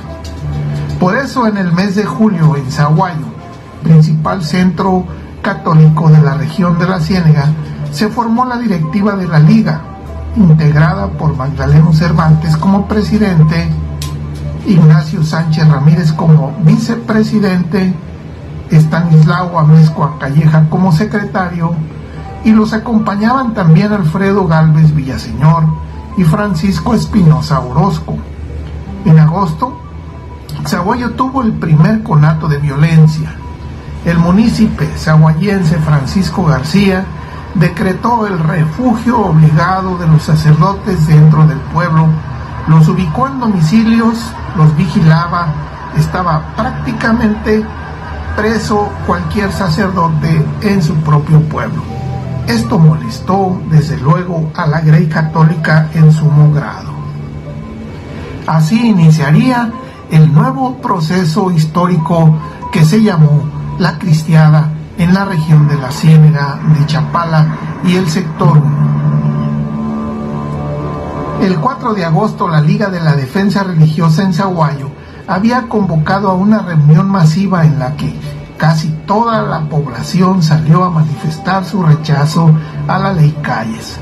Por 1.00 1.18
eso 1.18 1.48
en 1.48 1.58
el 1.58 1.72
mes 1.74 1.96
de 1.96 2.06
julio 2.06 2.56
en 2.56 2.72
Zaguayo, 2.72 3.26
principal 3.84 4.44
centro 4.44 5.06
católico 5.42 6.10
de 6.10 6.22
la 6.22 6.36
región 6.36 6.80
de 6.80 6.88
la 6.88 7.00
Ciénega, 7.00 7.48
se 7.92 8.08
formó 8.10 8.46
la 8.46 8.58
directiva 8.58 9.16
de 9.16 9.28
la 9.28 9.40
Liga, 9.40 9.82
integrada 10.36 11.08
por 11.08 11.36
Magdaleno 11.36 11.94
Cervantes 11.94 12.56
como 12.58 12.88
presidente, 12.88 13.68
Ignacio 14.66 15.24
Sánchez 15.24 15.68
Ramírez 15.68 16.14
como 16.14 16.54
vicepresidente, 16.62 17.94
Estanislao 18.72 19.60
Amezcua 19.60 20.18
Calleja 20.20 20.68
como 20.70 20.92
secretario, 20.92 21.76
y 22.46 22.52
los 22.52 22.74
acompañaban 22.74 23.54
también 23.54 23.92
Alfredo 23.92 24.48
Galvez 24.48 24.96
Villaseñor 24.96 25.83
y 26.18 26.24
Francisco 26.24 26.94
Espinosa 26.94 27.60
Orozco. 27.60 28.18
En 29.06 29.20
agosto, 29.20 29.80
Zaguayo 30.68 31.12
tuvo 31.12 31.42
el 31.42 31.54
primer 31.54 32.04
conato 32.04 32.48
de 32.48 32.58
violencia. 32.58 33.36
El 34.06 34.18
munícipe 34.18 34.88
zaguayense 34.98 35.78
Francisco 35.80 36.46
García 36.46 37.06
decretó 37.56 38.28
el 38.28 38.40
refugio 38.40 39.20
obligado 39.20 39.98
de 39.98 40.08
los 40.08 40.24
sacerdotes 40.24 41.08
dentro 41.08 41.46
del 41.46 41.60
pueblo, 41.60 42.08
los 42.68 42.88
ubicó 42.88 43.28
en 43.28 43.40
domicilios, 43.40 44.18
los 44.56 44.76
vigilaba, 44.76 45.48
estaba 45.98 46.54
prácticamente 46.56 47.64
preso 48.36 48.90
cualquier 49.06 49.52
sacerdote 49.52 50.46
en 50.62 50.82
su 50.82 50.96
propio 50.96 51.42
pueblo. 51.42 51.82
Esto 52.48 52.78
molestó 52.78 53.62
desde 53.70 53.98
luego 53.98 54.52
a 54.56 54.68
la 54.68 54.82
Grey 54.82 55.08
Católica 55.08 55.90
en 55.94 56.12
sumo 56.12 56.52
grado. 56.54 56.92
Así 58.46 58.90
iniciaría 58.90 59.72
el 60.12 60.34
nuevo 60.34 60.76
proceso 60.82 61.50
histórico 61.52 62.38
que 62.72 62.84
se 62.84 63.02
llamó 63.02 63.44
la 63.80 63.98
Cristiada 63.98 64.70
en 64.98 65.14
la 65.14 65.26
región 65.26 65.68
de 65.68 65.76
la 65.76 65.92
Ciénaga 65.92 66.60
de 66.78 66.86
Chapala 66.86 67.58
y 67.86 67.96
el 67.96 68.10
sector 68.10 68.58
1. 68.58 68.94
El 71.42 71.58
4 71.58 71.94
de 71.94 72.06
agosto 72.06 72.48
la 72.48 72.62
Liga 72.62 72.90
de 72.90 73.00
la 73.00 73.16
Defensa 73.16 73.64
Religiosa 73.64 74.24
en 74.24 74.34
Zaguayo 74.34 74.90
había 75.28 75.64
convocado 75.70 76.30
a 76.30 76.34
una 76.34 76.60
reunión 76.60 77.10
masiva 77.10 77.66
en 77.66 77.80
la 77.80 77.96
que 77.96 78.14
casi 78.64 78.88
toda 79.06 79.42
la 79.42 79.60
población 79.60 80.42
salió 80.42 80.86
a 80.86 80.90
manifestar 80.90 81.66
su 81.66 81.84
rechazo 81.84 82.50
a 82.88 82.98
la 82.98 83.12
ley 83.12 83.38
Calles. 83.42 84.00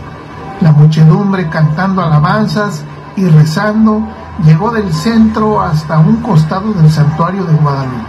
La 0.60 0.72
muchedumbre 0.72 1.50
cantando 1.50 2.03
alabanzas 2.03 2.84
y 3.15 3.25
rezando 3.25 4.03
llegó 4.46 4.70
del 4.70 4.94
centro 4.94 5.60
hasta 5.60 5.98
un 5.98 6.18
costado 6.18 6.74
del 6.74 6.91
santuario 6.91 7.44
de 7.46 7.56
Guadalupe. 7.56 8.06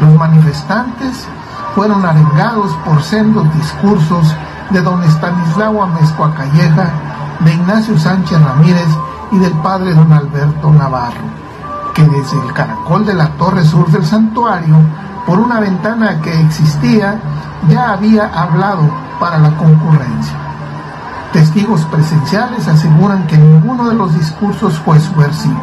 Los 0.00 0.18
manifestantes 0.18 1.28
fueron 1.76 2.04
arengados 2.04 2.72
por 2.84 3.00
sendos 3.00 3.46
discursos 3.54 4.34
de 4.70 4.82
don 4.82 5.00
Estanislao 5.04 5.80
Amezcua 5.80 6.34
Calleja, 6.34 6.90
de 7.38 7.54
Ignacio 7.54 7.96
Sánchez 7.96 8.42
Ramírez 8.42 8.88
y 9.30 9.38
del 9.38 9.52
padre 9.62 9.94
don 9.94 10.12
Alberto 10.12 10.72
Navarro, 10.72 11.22
que 11.94 12.02
desde 12.02 12.44
el 12.44 12.52
caracol 12.52 13.06
de 13.06 13.14
la 13.14 13.28
torre 13.36 13.64
sur 13.64 13.88
del 13.92 14.04
santuario 14.04 14.74
por 15.28 15.38
una 15.38 15.60
ventana 15.60 16.22
que 16.22 16.40
existía, 16.40 17.20
ya 17.68 17.92
había 17.92 18.28
hablado 18.28 18.88
para 19.20 19.38
la 19.38 19.54
concurrencia. 19.58 20.34
Testigos 21.34 21.84
presenciales 21.84 22.66
aseguran 22.66 23.26
que 23.26 23.36
ninguno 23.36 23.90
de 23.90 23.94
los 23.94 24.14
discursos 24.18 24.78
fue 24.78 24.98
subversivo. 24.98 25.60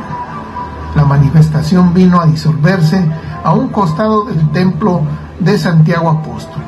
La 0.93 1.03
manifestación 1.03 1.95
vino 1.95 2.21
a 2.21 2.28
disolverse 2.28 3.10
a 3.43 3.54
un 3.54 3.69
costado 3.69 4.25
del 4.25 4.47
templo 4.51 5.01
de 5.39 5.58
Santiago 5.58 6.12
Apóstol. 6.12 6.62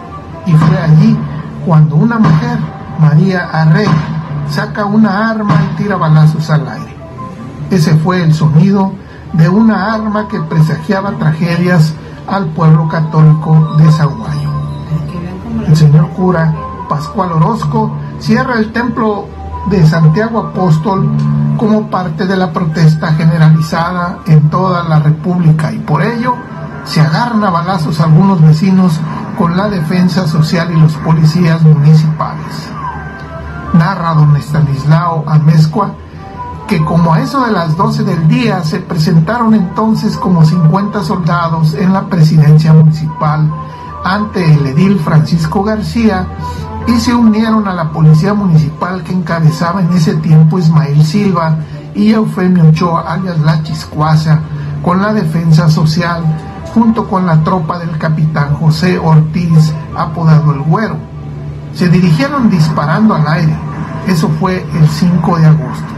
Y 0.48 0.54
fue 0.54 0.80
allí 0.80 1.16
cuando 1.68 1.98
una 1.98 2.18
mujer, 2.18 2.58
María 3.00 3.48
Arrey, 3.54 3.88
saca 4.50 4.86
una 4.86 5.30
arma 5.30 5.54
y 5.54 5.84
tira 5.84 5.98
balazos 5.98 6.50
al 6.50 6.68
aire. 6.68 6.96
Ese 7.70 7.96
fue 7.98 8.24
el 8.24 8.34
sonido 8.34 8.92
de 9.34 9.50
una 9.50 9.94
arma 9.94 10.28
que 10.28 10.40
presagiaba 10.40 11.12
tragedias 11.12 11.94
al 12.28 12.46
pueblo 12.48 12.88
católico 12.88 13.76
de 13.78 13.92
Zaguayo. 13.92 14.50
El 15.68 15.76
señor 15.76 16.10
cura 16.10 16.54
Pascual 16.90 17.32
Orozco 17.34 17.92
cierra 18.20 18.56
el 18.56 18.72
templo 18.72 19.28
de 19.70 19.86
Santiago 19.86 20.40
Apóstol 20.40 21.10
como 21.58 21.90
parte 21.90 22.26
de 22.26 22.38
la 22.38 22.52
protesta 22.52 23.14
generalizada 23.14 24.20
en 24.28 24.50
toda 24.50 24.84
la 24.84 25.00
República 25.00 25.72
y 25.72 25.80
por 25.80 26.04
ello 26.04 26.36
se 26.86 27.02
agarran 27.02 27.44
a 27.44 27.50
balazos 27.50 28.00
algunos 28.00 28.42
vecinos 28.42 29.00
con 29.38 29.58
la 29.58 29.70
defensa 29.70 30.28
social 30.28 30.72
y 30.72 30.80
los 30.80 30.94
policías 30.94 31.62
municipales. 31.62 32.70
Narra 33.74 34.14
don 34.14 34.36
Estanislao 34.38 35.26
Amezcua 35.28 35.92
que 36.68 36.84
como 36.84 37.14
a 37.14 37.22
eso 37.22 37.46
de 37.46 37.52
las 37.52 37.78
12 37.78 38.04
del 38.04 38.28
día 38.28 38.62
se 38.64 38.80
presentaron 38.80 39.54
entonces 39.54 40.18
como 40.18 40.44
50 40.44 41.02
soldados 41.02 41.74
en 41.74 41.94
la 41.94 42.08
presidencia 42.08 42.74
municipal 42.74 43.50
ante 44.04 44.54
el 44.54 44.68
edil 44.68 45.00
Francisco 45.00 45.64
García 45.64 46.28
y 46.86 47.00
se 47.00 47.14
unieron 47.14 47.68
a 47.70 47.74
la 47.74 47.92
policía 47.92 48.34
municipal 48.34 49.02
que 49.04 49.14
encabezaba 49.14 49.82
en 49.82 49.94
ese 49.94 50.16
tiempo 50.16 50.60
Ismael 50.60 51.06
Silva 51.06 51.58
y 51.96 52.12
Eufemio 52.12 52.68
Ochoa 52.68 53.14
alias 53.14 53.40
La 53.40 53.64
Chiscuaza 53.64 54.42
con 54.84 55.02
la 55.02 55.14
defensa 55.14 55.70
social 55.70 56.24
junto 56.74 57.08
con 57.08 57.26
la 57.26 57.44
tropa 57.44 57.80
del 57.80 57.98
capitán 57.98 58.56
José 58.56 59.00
Ortiz 59.00 59.74
apodado 59.96 60.54
El 60.54 60.62
Güero. 60.62 60.98
Se 61.74 61.88
dirigieron 61.88 62.50
disparando 62.50 63.16
al 63.16 63.28
aire. 63.28 63.56
Eso 64.06 64.30
fue 64.40 64.66
el 64.74 64.88
5 64.88 65.38
de 65.40 65.46
agosto. 65.46 65.97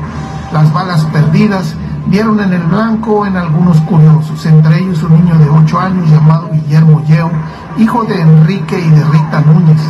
Las 0.51 0.73
balas 0.73 1.05
perdidas 1.05 1.75
dieron 2.07 2.39
en 2.39 2.53
el 2.53 2.63
blanco 2.63 3.25
en 3.25 3.37
algunos 3.37 3.79
curiosos, 3.81 4.43
entre 4.47 4.79
ellos 4.79 5.03
un 5.03 5.13
niño 5.13 5.37
de 5.37 5.47
8 5.47 5.79
años 5.79 6.09
llamado 6.09 6.49
Guillermo 6.51 7.03
Yeo, 7.05 7.29
hijo 7.77 8.03
de 8.05 8.19
Enrique 8.19 8.79
y 8.79 8.89
de 8.89 9.03
Rita 9.03 9.41
Núñez. 9.41 9.81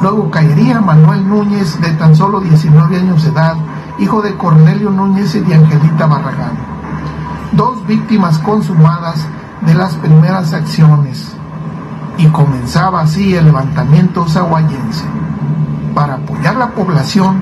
Luego 0.00 0.28
caería 0.28 0.80
Manuel 0.80 1.28
Núñez, 1.28 1.80
de 1.80 1.92
tan 1.92 2.16
solo 2.16 2.40
19 2.40 2.96
años 2.96 3.22
de 3.22 3.30
edad, 3.30 3.54
hijo 4.00 4.20
de 4.22 4.34
Cornelio 4.34 4.90
Núñez 4.90 5.36
y 5.36 5.40
de 5.40 5.54
Angelita 5.54 6.06
Barragán. 6.06 6.58
Dos 7.52 7.86
víctimas 7.86 8.38
consumadas 8.38 9.24
de 9.60 9.74
las 9.74 9.94
primeras 9.94 10.52
acciones. 10.52 11.32
Y 12.18 12.26
comenzaba 12.26 13.02
así 13.02 13.36
el 13.36 13.44
levantamiento 13.44 14.26
zaguayense. 14.26 15.04
Para 15.94 16.14
apoyar 16.14 16.56
la 16.56 16.70
población, 16.70 17.36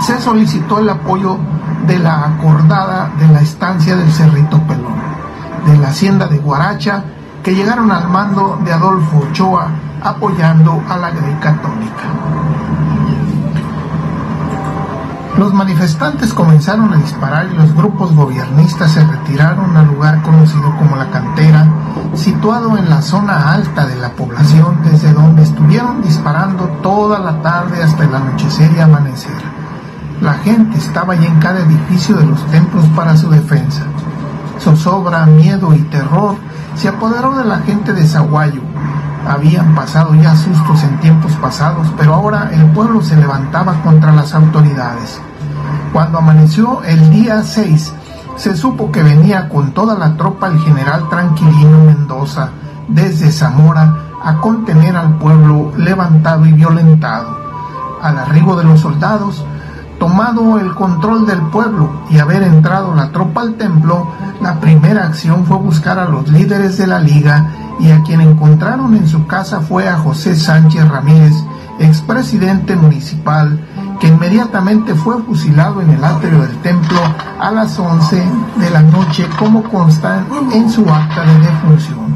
se 0.00 0.18
solicitó 0.20 0.78
el 0.78 0.88
apoyo 0.88 1.38
de 1.86 1.98
la 1.98 2.24
acordada 2.24 3.10
de 3.18 3.28
la 3.28 3.40
estancia 3.40 3.96
del 3.96 4.10
Cerrito 4.12 4.60
Pelón, 4.62 4.96
de 5.66 5.76
la 5.78 5.88
hacienda 5.88 6.26
de 6.26 6.38
Guaracha, 6.38 7.04
que 7.42 7.54
llegaron 7.54 7.90
al 7.92 8.08
mando 8.08 8.58
de 8.64 8.72
Adolfo 8.72 9.18
Ochoa 9.18 9.68
apoyando 10.02 10.82
a 10.88 10.96
la 10.96 11.10
Grey 11.10 11.34
Católica. 11.40 12.04
Los 15.38 15.52
manifestantes 15.52 16.32
comenzaron 16.32 16.94
a 16.94 16.96
disparar 16.96 17.46
y 17.52 17.56
los 17.56 17.74
grupos 17.74 18.14
gobiernistas 18.16 18.92
se 18.92 19.04
retiraron 19.04 19.76
al 19.76 19.86
lugar 19.86 20.22
conocido 20.22 20.74
como 20.78 20.96
la 20.96 21.10
cantera, 21.10 21.66
situado 22.14 22.78
en 22.78 22.88
la 22.88 23.02
zona 23.02 23.52
alta 23.52 23.86
de 23.86 23.96
la 23.96 24.12
población, 24.12 24.78
desde 24.82 25.12
donde 25.12 25.42
estuvieron 25.42 26.00
disparando 26.00 26.64
toda 26.82 27.18
la 27.18 27.42
tarde 27.42 27.82
hasta 27.82 28.04
el 28.04 28.14
anochecer 28.14 28.72
y 28.72 28.80
amanecer. 28.80 29.65
La 30.20 30.34
gente 30.34 30.78
estaba 30.78 31.14
ya 31.14 31.26
en 31.26 31.38
cada 31.40 31.60
edificio 31.60 32.16
de 32.16 32.26
los 32.26 32.44
templos 32.46 32.84
para 32.96 33.16
su 33.16 33.28
defensa. 33.28 33.82
Zozobra, 34.58 35.26
miedo 35.26 35.74
y 35.74 35.80
terror 35.82 36.36
se 36.74 36.88
apoderó 36.88 37.36
de 37.36 37.44
la 37.44 37.58
gente 37.58 37.92
de 37.92 38.06
Zaguayo. 38.06 38.62
Habían 39.28 39.74
pasado 39.74 40.14
ya 40.14 40.34
sustos 40.34 40.82
en 40.84 40.98
tiempos 41.00 41.32
pasados, 41.32 41.92
pero 41.98 42.14
ahora 42.14 42.50
el 42.52 42.64
pueblo 42.70 43.02
se 43.02 43.16
levantaba 43.16 43.74
contra 43.82 44.12
las 44.12 44.34
autoridades. 44.34 45.20
Cuando 45.92 46.18
amaneció 46.18 46.82
el 46.84 47.10
día 47.10 47.42
6, 47.42 47.92
se 48.36 48.56
supo 48.56 48.90
que 48.90 49.02
venía 49.02 49.48
con 49.50 49.72
toda 49.72 49.98
la 49.98 50.16
tropa 50.16 50.48
el 50.48 50.58
general 50.60 51.08
Tranquilino 51.10 51.84
Mendoza 51.84 52.50
desde 52.88 53.30
Zamora 53.30 53.96
a 54.22 54.36
contener 54.38 54.96
al 54.96 55.18
pueblo 55.18 55.72
levantado 55.76 56.46
y 56.46 56.52
violentado. 56.52 57.36
Al 58.00 58.18
arribo 58.18 58.56
de 58.56 58.64
los 58.64 58.80
soldados, 58.80 59.44
tomado 59.98 60.58
el 60.58 60.74
control 60.74 61.26
del 61.26 61.40
pueblo 61.48 61.90
y 62.10 62.18
haber 62.18 62.42
entrado 62.42 62.94
la 62.94 63.10
tropa 63.10 63.42
al 63.42 63.54
templo, 63.54 64.06
la 64.40 64.60
primera 64.60 65.04
acción 65.06 65.44
fue 65.46 65.56
buscar 65.58 65.98
a 65.98 66.08
los 66.08 66.28
líderes 66.28 66.78
de 66.78 66.86
la 66.86 66.98
liga 66.98 67.50
y 67.80 67.90
a 67.90 68.02
quien 68.02 68.20
encontraron 68.20 68.94
en 68.94 69.06
su 69.06 69.26
casa 69.26 69.60
fue 69.60 69.88
a 69.88 69.98
José 69.98 70.34
Sánchez 70.36 70.88
Ramírez, 70.88 71.34
expresidente 71.78 72.76
municipal, 72.76 73.60
que 74.00 74.08
inmediatamente 74.08 74.94
fue 74.94 75.22
fusilado 75.22 75.80
en 75.80 75.90
el 75.90 76.04
atrio 76.04 76.42
del 76.42 76.56
templo 76.58 76.98
a 77.40 77.50
las 77.50 77.78
11 77.78 78.22
de 78.58 78.70
la 78.70 78.82
noche 78.82 79.26
como 79.38 79.62
consta 79.62 80.24
en 80.52 80.70
su 80.70 80.82
acta 80.88 81.22
de 81.22 81.38
defunción. 81.40 82.06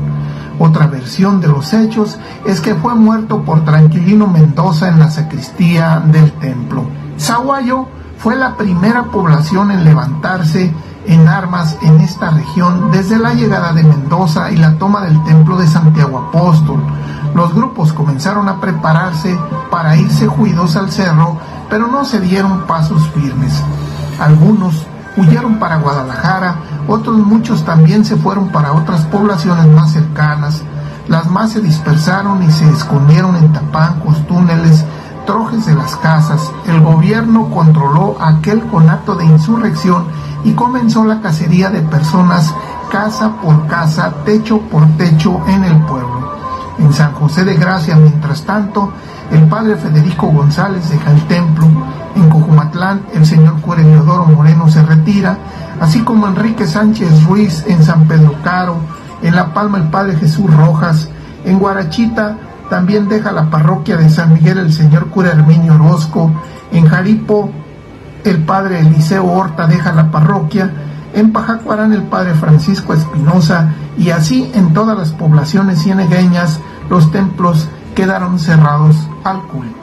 Otra 0.59 0.87
versión 0.87 1.41
de 1.41 1.49
los 1.49 1.73
hechos 1.73 2.19
es 2.45 2.61
que 2.61 2.75
fue 2.75 2.95
muerto 2.95 3.43
por 3.43 3.65
Tranquilino 3.65 4.27
Mendoza 4.27 4.89
en 4.89 4.99
la 4.99 5.11
sacristía 5.11 6.03
del 6.05 6.33
templo. 6.33 6.85
Zaguayo 7.21 7.87
fue 8.19 8.35
la 8.35 8.57
primera 8.57 9.05
población 9.05 9.71
en 9.71 9.85
levantarse 9.85 10.73
en 11.07 11.29
armas 11.29 11.77
en 11.83 12.01
esta 12.01 12.31
región 12.31 12.91
desde 12.91 13.19
la 13.19 13.35
llegada 13.35 13.75
de 13.75 13.85
Mendoza 13.85 14.51
y 14.51 14.57
la 14.57 14.79
toma 14.79 15.03
del 15.03 15.23
templo 15.25 15.59
de 15.59 15.67
Santiago 15.67 16.19
Apóstol. 16.19 16.83
Los 17.35 17.55
grupos 17.55 17.93
comenzaron 17.93 18.49
a 18.49 18.59
prepararse 18.59 19.39
para 19.71 19.97
irse 19.97 20.27
juidos 20.27 20.77
al 20.77 20.91
cerro, 20.91 21.37
pero 21.69 21.89
no 21.89 22.07
se 22.07 22.21
dieron 22.21 22.67
pasos 22.67 23.07
firmes. 23.11 23.63
Algunos 24.19 24.87
huyeron 25.17 25.59
para 25.59 25.77
Guadalajara, 25.77 26.57
otros 26.89 27.19
muchos 27.19 27.65
también 27.65 28.05
se 28.05 28.17
fueron 28.17 28.49
para 28.49 28.73
otras 28.73 29.03
poblaciones 29.03 29.67
más 29.67 29.93
cercanas. 29.93 30.63
Las 31.09 31.29
más 31.29 31.53
se 31.53 31.61
dispersaron 31.61 32.43
y 32.43 32.51
se 32.51 32.69
escondieron 32.71 33.37
en 33.37 33.53
tapancos, 33.53 34.27
túneles, 34.27 34.85
trojes 35.27 35.67
de 35.67 35.75
las 35.75 35.97
casas. 35.97 36.51
El 36.67 36.81
gobierno 36.81 37.51
controló 37.51 38.17
aquel 38.21 38.61
conato 38.67 39.15
de 39.15 39.25
insurrección 39.25 40.05
y 40.45 40.53
comenzó 40.53 41.05
la 41.05 41.21
cacería 41.21 41.71
de 41.71 41.83
personas 41.83 42.55
casa 42.91 43.33
por 43.43 43.67
casa, 43.67 44.13
techo 44.25 44.61
por 44.63 44.87
techo 44.97 45.41
en 45.47 45.65
el 45.65 45.77
pueblo. 45.83 46.31
En 46.79 46.93
San 46.93 47.13
José 47.13 47.45
de 47.45 47.55
Gracia, 47.57 47.95
mientras 47.97 48.43
tanto, 48.43 48.93
el 49.31 49.47
padre 49.49 49.77
Federico 49.77 50.27
González 50.29 50.89
deja 50.89 51.13
el 51.13 51.23
templo. 51.27 51.67
En 52.17 52.29
Cojumatlán, 52.29 53.03
el 53.15 53.25
señor 53.25 53.61
cura 53.61 53.83
Leodoro 53.83 54.25
Moreno 54.27 54.69
se 54.69 54.83
retira, 54.83 55.39
así 55.81 56.01
como 56.01 56.27
Enrique 56.27 56.67
Sánchez 56.67 57.25
Ruiz 57.25 57.65
en 57.69 57.83
San 57.83 58.09
Pedro 58.09 58.35
Caro, 58.43 58.77
en 59.23 59.37
La 59.37 59.53
Palma 59.53 59.79
el 59.79 59.89
padre 59.89 60.17
Jesús 60.17 60.53
Rojas, 60.53 61.09
en 61.45 61.59
Guarachita 61.59 62.37
también 62.71 63.09
deja 63.09 63.33
la 63.33 63.51
parroquia 63.51 63.97
de 63.97 64.09
San 64.09 64.33
Miguel 64.33 64.59
el 64.59 64.73
señor 64.73 65.09
cura 65.09 65.33
Herminio 65.33 65.75
Orozco, 65.75 66.33
en 66.73 66.87
Jaripo 66.87 67.51
el 68.25 68.45
padre 68.45 68.81
Eliseo 68.81 69.25
Horta 69.25 69.67
deja 69.67 69.93
la 69.93 70.11
parroquia, 70.11 70.71
en 71.13 71.33
Pajacuarán 71.33 71.93
el 71.93 72.05
padre 72.05 72.35
Francisco 72.35 72.95
Espinosa. 72.95 73.75
Y 73.99 74.11
así 74.11 74.51
en 74.55 74.73
todas 74.73 74.97
las 74.97 75.13
poblaciones 75.13 75.83
cienegueñas 75.83 76.61
los 76.89 77.11
templos 77.11 77.69
quedaron 77.95 78.39
cerrados 78.39 78.97
al 79.25 79.43
culto. 79.43 79.80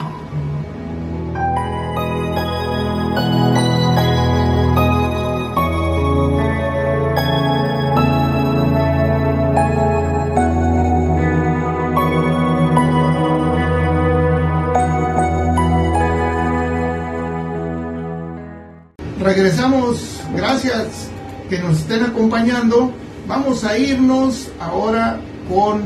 Regresamos, 19.28 20.22
gracias 20.34 21.10
que 21.50 21.58
nos 21.58 21.80
estén 21.80 22.02
acompañando. 22.02 22.90
Vamos 23.26 23.62
a 23.62 23.76
irnos 23.76 24.50
ahora 24.58 25.20
con 25.50 25.82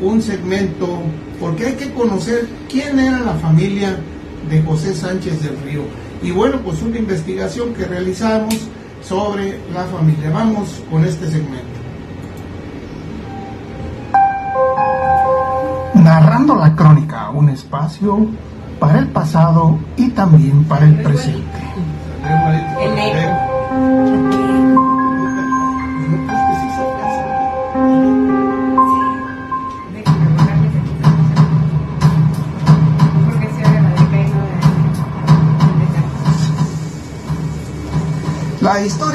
un 0.00 0.20
segmento, 0.20 0.88
porque 1.38 1.66
hay 1.66 1.74
que 1.74 1.92
conocer 1.92 2.48
quién 2.68 2.98
era 2.98 3.20
la 3.20 3.34
familia 3.34 3.96
de 4.50 4.60
José 4.62 4.92
Sánchez 4.92 5.40
del 5.40 5.56
Río. 5.62 5.82
Y 6.20 6.32
bueno, 6.32 6.58
pues 6.64 6.82
una 6.82 6.98
investigación 6.98 7.74
que 7.74 7.84
realizamos 7.84 8.56
sobre 9.02 9.60
la 9.72 9.84
familia. 9.84 10.30
Vamos 10.30 10.82
con 10.90 11.04
este 11.04 11.30
segmento. 11.30 11.78
Narrando 15.94 16.56
la 16.56 16.74
crónica, 16.74 17.30
un 17.30 17.50
espacio 17.50 18.26
para 18.80 18.98
el 18.98 19.06
pasado 19.06 19.78
y 19.96 20.08
también 20.08 20.64
para 20.64 20.86
el 20.86 21.00
presente. 21.02 21.43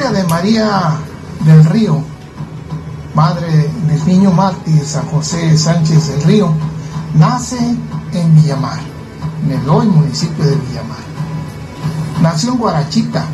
Historia 0.00 0.22
de 0.22 0.28
María 0.28 0.96
del 1.40 1.62
Río, 1.66 2.02
madre 3.14 3.70
del 3.86 4.06
niño 4.06 4.30
mártir 4.30 4.82
San 4.82 5.04
José 5.08 5.58
Sánchez 5.58 6.08
del 6.08 6.22
Río, 6.22 6.54
nace 7.14 7.58
en 7.58 8.34
Villamar, 8.34 8.78
en 9.44 9.60
el 9.60 9.68
hoy 9.68 9.86
municipio 9.88 10.42
de 10.42 10.56
Villamar. 10.56 10.96
Nació 12.22 12.52
en 12.52 12.58
Guarachita, 12.58 13.26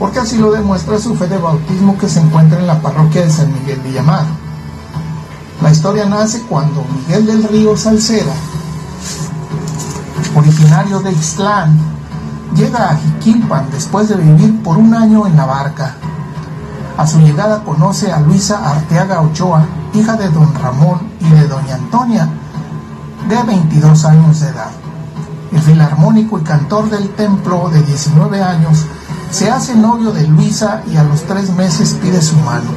porque 0.00 0.18
así 0.18 0.36
lo 0.36 0.50
demuestra 0.50 0.98
su 0.98 1.14
fe 1.14 1.28
de 1.28 1.38
bautismo 1.38 1.96
que 1.96 2.08
se 2.08 2.18
encuentra 2.18 2.58
en 2.58 2.66
la 2.66 2.82
parroquia 2.82 3.22
de 3.22 3.30
San 3.30 3.52
Miguel 3.52 3.78
Villamar. 3.78 4.24
La 5.62 5.70
historia 5.70 6.06
nace 6.06 6.42
cuando 6.48 6.84
Miguel 6.92 7.24
del 7.26 7.44
Río 7.44 7.76
Salceda, 7.76 8.34
originario 10.34 10.98
de 10.98 11.12
Ixtlán, 11.12 11.78
llega 12.54 12.90
a 12.90 12.96
Jiquilpan 12.96 13.70
después 13.70 14.08
de 14.08 14.16
vivir 14.16 14.62
por 14.62 14.76
un 14.76 14.94
año 14.94 15.26
en 15.26 15.36
la 15.36 15.44
barca. 15.44 15.94
A 16.96 17.06
su 17.06 17.18
llegada 17.18 17.64
conoce 17.64 18.12
a 18.12 18.20
Luisa 18.20 18.70
Arteaga 18.70 19.20
Ochoa, 19.20 19.66
hija 19.92 20.16
de 20.16 20.28
don 20.30 20.54
Ramón 20.54 21.00
y 21.20 21.28
de 21.30 21.48
doña 21.48 21.74
Antonia, 21.74 22.28
de 23.28 23.42
22 23.42 24.04
años 24.04 24.40
de 24.40 24.48
edad. 24.48 24.70
El 25.52 25.60
filarmónico 25.60 26.38
y 26.38 26.42
cantor 26.42 26.90
del 26.90 27.10
templo 27.10 27.68
de 27.70 27.82
19 27.82 28.42
años 28.42 28.84
se 29.30 29.50
hace 29.50 29.74
novio 29.74 30.12
de 30.12 30.26
Luisa 30.28 30.82
y 30.90 30.96
a 30.96 31.04
los 31.04 31.22
tres 31.22 31.50
meses 31.50 31.96
pide 32.00 32.22
su 32.22 32.36
mano. 32.36 32.70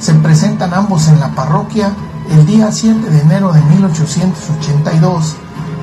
Se 0.00 0.12
presentan 0.14 0.74
ambos 0.74 1.08
en 1.08 1.20
la 1.20 1.34
parroquia 1.34 1.92
el 2.30 2.46
día 2.46 2.72
7 2.72 3.10
de 3.10 3.20
enero 3.20 3.52
de 3.52 3.60
1882 3.62 5.34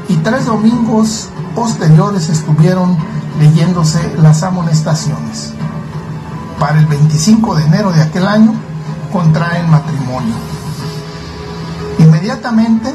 y 0.09 0.15
tres 0.17 0.45
domingos 0.45 1.29
posteriores 1.55 2.29
estuvieron 2.29 2.97
leyéndose 3.39 4.15
las 4.17 4.43
amonestaciones. 4.43 5.53
Para 6.59 6.79
el 6.79 6.85
25 6.85 7.55
de 7.55 7.65
enero 7.65 7.91
de 7.91 8.01
aquel 8.01 8.27
año 8.27 8.53
contraen 9.11 9.69
matrimonio. 9.69 10.35
Inmediatamente 11.99 12.93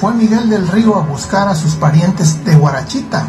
fue 0.00 0.14
Miguel 0.14 0.50
del 0.50 0.68
Río 0.68 0.96
a 0.96 1.00
buscar 1.00 1.48
a 1.48 1.54
sus 1.54 1.74
parientes 1.74 2.44
de 2.44 2.54
Guarachita 2.54 3.24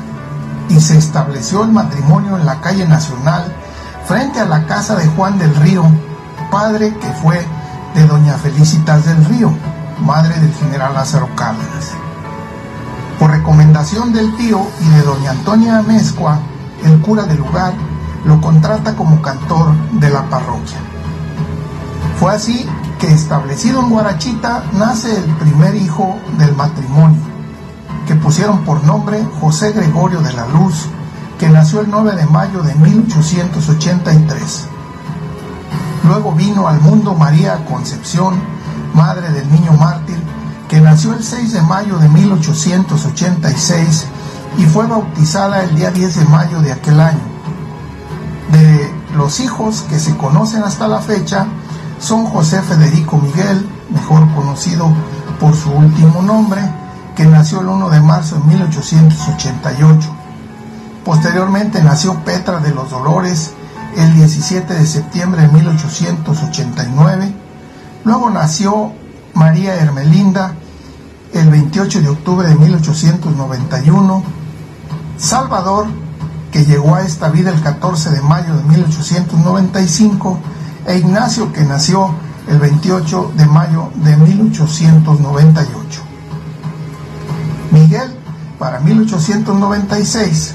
y 0.70 0.80
se 0.80 0.98
estableció 0.98 1.64
el 1.64 1.72
matrimonio 1.72 2.38
en 2.38 2.46
la 2.46 2.60
calle 2.60 2.88
Nacional 2.88 3.46
frente 4.06 4.40
a 4.40 4.46
la 4.46 4.66
casa 4.66 4.96
de 4.96 5.08
Juan 5.08 5.38
del 5.38 5.56
Río, 5.56 5.84
padre 6.52 6.96
que 6.98 7.08
fue 7.22 7.46
de 7.96 8.06
doña 8.06 8.34
Felicitas 8.34 9.06
del 9.06 9.24
Río, 9.26 9.52
madre 10.00 10.40
del 10.40 10.54
general 10.54 10.94
Lázaro 10.94 11.30
Cárdenas. 11.36 12.07
Por 13.20 13.32
recomendación 13.32 14.14
del 14.14 14.36
tío 14.36 14.68
y 14.80 14.90
de 14.90 15.02
doña 15.02 15.32
Antonia 15.32 15.80
Amezcua, 15.80 16.40
el 16.84 17.02
cura 17.02 17.24
del 17.24 17.38
lugar 17.38 17.74
lo 18.26 18.40
contrata 18.40 18.96
como 18.96 19.22
cantor 19.22 19.74
de 19.94 20.10
la 20.10 20.30
parroquia. 20.30 20.78
Fue 22.20 22.36
así 22.36 22.68
que 23.00 23.12
establecido 23.12 23.82
en 23.82 23.90
Guarachita 23.90 24.64
nace 24.74 25.18
el 25.18 25.26
primer 25.38 25.76
hijo 25.76 26.16
del 26.38 26.56
matrimonio, 26.56 27.22
que 28.08 28.16
pusieron 28.16 28.64
por 28.64 28.84
nombre 28.84 29.26
José 29.40 29.72
Gregorio 29.72 30.22
de 30.22 30.34
la 30.34 30.48
Luz, 30.48 30.86
que 31.40 31.50
nació 31.50 31.82
el 31.82 31.90
9 31.90 32.16
de 32.16 32.26
mayo 32.26 32.62
de 32.62 32.76
1883. 32.76 34.68
Luego 36.08 36.34
vino 36.34 36.68
al 36.68 36.80
mundo 36.82 37.16
María 37.16 37.66
Concepción, 37.66 38.36
madre 38.94 39.32
del 39.32 39.52
niño 39.52 39.74
mártir, 39.74 40.18
que 40.70 40.82
nació 40.82 41.14
el 41.14 41.24
6 41.24 41.54
de 41.54 41.62
mayo 41.62 41.98
de 41.98 42.10
1886 42.10 44.06
y 44.58 44.66
fue 44.66 44.88
bautizada 44.88 45.64
el 45.64 45.76
día 45.76 45.92
10 45.92 46.20
de 46.20 46.26
mayo 46.26 46.62
de 46.62 46.72
aquel 46.72 47.00
año. 47.00 47.22
De 48.52 48.92
los 49.16 49.40
hijos 49.40 49.86
que 49.90 50.00
se 50.00 50.16
conocen 50.18 50.64
hasta 50.64 50.88
la 50.88 51.00
fecha, 51.00 51.48
son 52.00 52.26
José 52.26 52.62
Federico 52.62 53.18
Miguel, 53.18 53.68
mejor 53.90 54.32
conocido 54.34 54.92
por 55.40 55.56
su 55.56 55.72
último 55.72 56.22
nombre, 56.22 56.62
que 57.16 57.26
nació 57.26 57.62
el 57.62 57.68
1 57.68 57.90
de 57.90 58.02
marzo 58.02 58.36
de 58.36 58.44
1888. 58.44 60.10
Posteriormente 61.04 61.82
nació 61.82 62.16
Petra 62.24 62.60
de 62.60 62.74
los 62.74 62.90
Dolores 62.90 63.54
el 63.96 64.14
17 64.14 64.74
de 64.74 64.86
septiembre 64.86 65.42
de 65.44 65.48
1889. 65.48 67.34
Luego 68.04 68.30
nació 68.30 68.92
María 69.38 69.76
Hermelinda 69.76 70.56
el 71.32 71.50
28 71.52 72.02
de 72.02 72.10
octubre 72.10 72.48
de 72.48 72.56
1891, 72.56 74.24
Salvador, 75.16 75.86
que 76.52 76.66
llegó 76.66 76.96
a 76.96 77.04
esta 77.04 77.30
vida 77.30 77.52
el 77.52 77.62
14 77.62 78.10
de 78.10 78.22
mayo 78.22 78.56
de 78.56 78.64
1895, 78.64 80.40
e 80.88 80.98
Ignacio, 80.98 81.54
que 81.54 81.64
nació 81.66 82.16
el 82.48 82.58
28 82.58 83.34
de 83.38 83.46
mayo 83.46 83.92
de 83.96 84.18
1898. 84.18 86.02
Miguel, 87.70 88.16
para 88.58 88.80
1896, 88.80 90.54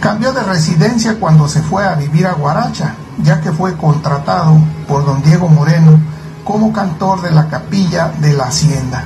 cambió 0.00 0.32
de 0.32 0.42
residencia 0.42 1.20
cuando 1.20 1.46
se 1.46 1.62
fue 1.62 1.86
a 1.86 1.94
vivir 1.94 2.26
a 2.26 2.32
Guaracha, 2.32 2.94
ya 3.22 3.40
que 3.40 3.52
fue 3.52 3.76
contratado 3.76 4.58
por 4.88 5.06
don 5.06 5.22
Diego 5.22 5.46
Moreno 5.46 6.13
como 6.44 6.72
cantor 6.72 7.22
de 7.22 7.30
la 7.30 7.48
capilla 7.48 8.12
de 8.20 8.34
la 8.34 8.44
hacienda. 8.44 9.04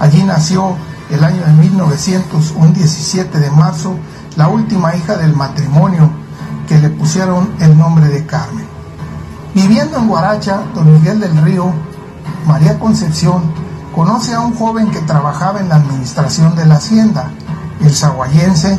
Allí 0.00 0.22
nació 0.24 0.76
el 1.10 1.24
año 1.24 1.44
de 1.44 1.52
1900, 1.52 2.52
un 2.56 2.72
17 2.72 3.38
de 3.38 3.50
marzo, 3.50 3.94
la 4.36 4.48
última 4.48 4.94
hija 4.96 5.16
del 5.16 5.34
matrimonio 5.34 6.10
que 6.68 6.78
le 6.78 6.90
pusieron 6.90 7.50
el 7.60 7.76
nombre 7.76 8.08
de 8.08 8.26
Carmen. 8.26 8.66
Viviendo 9.54 9.98
en 9.98 10.08
Guaracha, 10.08 10.62
don 10.74 10.92
Miguel 10.92 11.20
del 11.20 11.36
Río, 11.42 11.72
María 12.46 12.78
Concepción, 12.78 13.42
conoce 13.94 14.34
a 14.34 14.40
un 14.40 14.54
joven 14.54 14.90
que 14.90 15.00
trabajaba 15.00 15.60
en 15.60 15.68
la 15.68 15.76
administración 15.76 16.54
de 16.54 16.66
la 16.66 16.76
hacienda, 16.76 17.30
el 17.80 17.92
zaguayense 17.94 18.78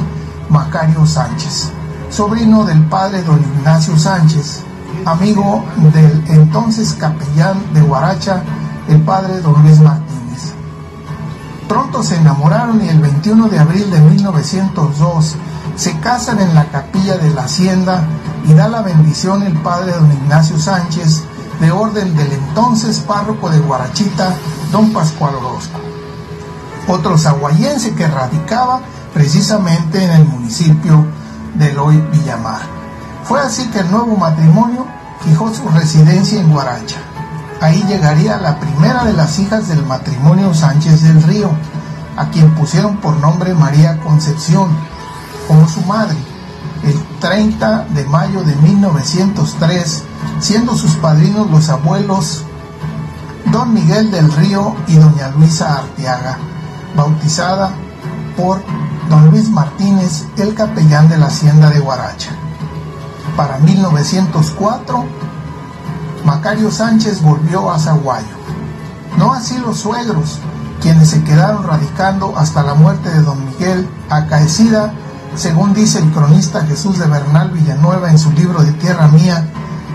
Macario 0.49 1.05
Sánchez, 1.05 1.69
sobrino 2.09 2.63
del 2.63 2.85
padre 2.85 3.23
don 3.23 3.41
Ignacio 3.41 3.97
Sánchez, 3.97 4.63
amigo 5.05 5.63
del 5.93 6.23
entonces 6.27 6.93
capellán 6.93 7.61
de 7.73 7.81
Guaracha, 7.81 8.43
el 8.87 9.01
padre 9.01 9.39
don 9.41 9.61
Luis 9.63 9.79
Martínez. 9.79 10.53
Pronto 11.67 12.03
se 12.03 12.17
enamoraron 12.17 12.83
y 12.83 12.89
el 12.89 12.99
21 12.99 13.47
de 13.47 13.59
abril 13.59 13.89
de 13.91 14.01
1902 14.01 15.35
se 15.75 15.97
casan 15.99 16.39
en 16.39 16.53
la 16.53 16.65
capilla 16.65 17.17
de 17.17 17.29
la 17.31 17.43
hacienda 17.43 18.03
y 18.47 18.53
da 18.53 18.67
la 18.67 18.81
bendición 18.81 19.43
el 19.43 19.53
padre 19.53 19.93
don 19.93 20.11
Ignacio 20.11 20.57
Sánchez 20.57 21.23
de 21.59 21.71
orden 21.71 22.15
del 22.15 22.31
entonces 22.31 22.99
párroco 22.99 23.49
de 23.49 23.59
Guarachita, 23.59 24.33
don 24.71 24.91
Pascual 24.91 25.35
Orozco. 25.35 25.79
Otro 26.87 27.17
zaguayense 27.17 27.93
que 27.93 28.07
radicaba 28.07 28.81
precisamente 29.13 30.03
en 30.03 30.11
el 30.11 30.25
municipio 30.25 31.05
de 31.55 31.71
Loy 31.73 31.97
Villamar. 32.11 32.80
Fue 33.31 33.39
así 33.39 33.65
que 33.67 33.79
el 33.79 33.89
nuevo 33.89 34.17
matrimonio 34.17 34.85
fijó 35.23 35.53
su 35.53 35.65
residencia 35.69 36.41
en 36.41 36.51
Guaracha. 36.51 36.97
Ahí 37.61 37.81
llegaría 37.87 38.35
la 38.35 38.59
primera 38.59 39.05
de 39.05 39.13
las 39.13 39.39
hijas 39.39 39.69
del 39.69 39.85
matrimonio 39.85 40.53
Sánchez 40.53 41.01
del 41.03 41.23
Río, 41.23 41.49
a 42.17 42.27
quien 42.27 42.53
pusieron 42.55 42.97
por 42.97 43.15
nombre 43.21 43.53
María 43.53 43.97
Concepción, 44.01 44.71
como 45.47 45.65
su 45.69 45.79
madre, 45.83 46.17
el 46.83 47.01
30 47.21 47.85
de 47.91 48.03
mayo 48.03 48.43
de 48.43 48.53
1903, 48.53 50.03
siendo 50.41 50.75
sus 50.75 50.95
padrinos 50.95 51.49
los 51.49 51.69
abuelos 51.69 52.43
don 53.45 53.73
Miguel 53.73 54.11
del 54.11 54.29
Río 54.29 54.75
y 54.87 54.95
doña 54.97 55.29
Luisa 55.29 55.77
Arteaga, 55.77 56.37
bautizada 56.97 57.71
por 58.35 58.61
don 59.09 59.31
Luis 59.31 59.47
Martínez, 59.47 60.25
el 60.35 60.53
capellán 60.53 61.07
de 61.07 61.17
la 61.17 61.27
hacienda 61.27 61.69
de 61.69 61.79
Guaracha. 61.79 62.35
Para 63.35 63.57
1904, 63.59 65.05
Macario 66.25 66.71
Sánchez 66.71 67.21
volvió 67.21 67.71
a 67.71 67.79
Zaguayo. 67.79 68.35
No 69.17 69.33
así 69.33 69.57
los 69.57 69.79
suegros, 69.79 70.39
quienes 70.81 71.09
se 71.09 71.23
quedaron 71.23 71.65
radicando 71.65 72.37
hasta 72.37 72.63
la 72.63 72.73
muerte 72.73 73.09
de 73.09 73.21
don 73.21 73.45
Miguel, 73.45 73.87
acaecida, 74.09 74.93
según 75.35 75.73
dice 75.73 75.99
el 75.99 76.11
cronista 76.11 76.65
Jesús 76.65 76.99
de 76.99 77.07
Bernal 77.07 77.51
Villanueva 77.51 78.09
en 78.09 78.19
su 78.19 78.31
libro 78.31 78.61
de 78.63 78.71
Tierra 78.73 79.07
Mía, 79.07 79.45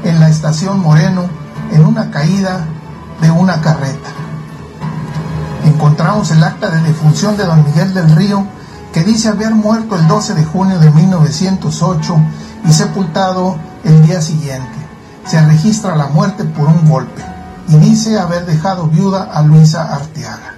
en 0.02 0.18
la 0.20 0.28
estación 0.28 0.80
Moreno, 0.80 1.28
en 1.72 1.84
una 1.84 2.10
caída 2.10 2.64
de 3.20 3.30
una 3.30 3.60
carreta. 3.60 4.10
Encontramos 5.64 6.30
el 6.30 6.42
acta 6.42 6.70
de 6.70 6.80
defunción 6.80 7.36
de 7.36 7.44
don 7.44 7.64
Miguel 7.64 7.92
del 7.92 8.14
Río, 8.14 8.46
que 8.96 9.04
dice 9.04 9.28
haber 9.28 9.54
muerto 9.54 9.94
el 9.94 10.08
12 10.08 10.32
de 10.32 10.44
junio 10.46 10.78
de 10.78 10.90
1908 10.90 12.16
y 12.66 12.72
sepultado 12.72 13.58
el 13.84 14.06
día 14.06 14.22
siguiente. 14.22 14.72
Se 15.26 15.38
registra 15.44 15.94
la 15.96 16.06
muerte 16.06 16.44
por 16.44 16.66
un 16.68 16.88
golpe 16.88 17.22
y 17.68 17.76
dice 17.76 18.18
haber 18.18 18.46
dejado 18.46 18.86
viuda 18.86 19.24
a 19.24 19.42
Luisa 19.42 19.94
Arteaga. 19.94 20.54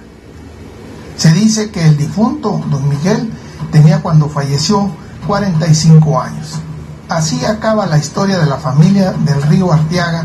Se 1.17 1.33
dice 1.33 1.69
que 1.69 1.85
el 1.85 1.97
difunto, 1.97 2.61
don 2.71 2.87
Miguel, 2.87 3.29
tenía 3.73 4.01
cuando 4.01 4.29
falleció 4.29 4.89
45 5.27 6.21
años. 6.21 6.61
Así 7.09 7.43
acaba 7.43 7.87
la 7.87 7.97
historia 7.97 8.39
de 8.39 8.45
la 8.45 8.55
familia 8.55 9.11
del 9.11 9.41
río 9.41 9.73
Arteaga, 9.73 10.23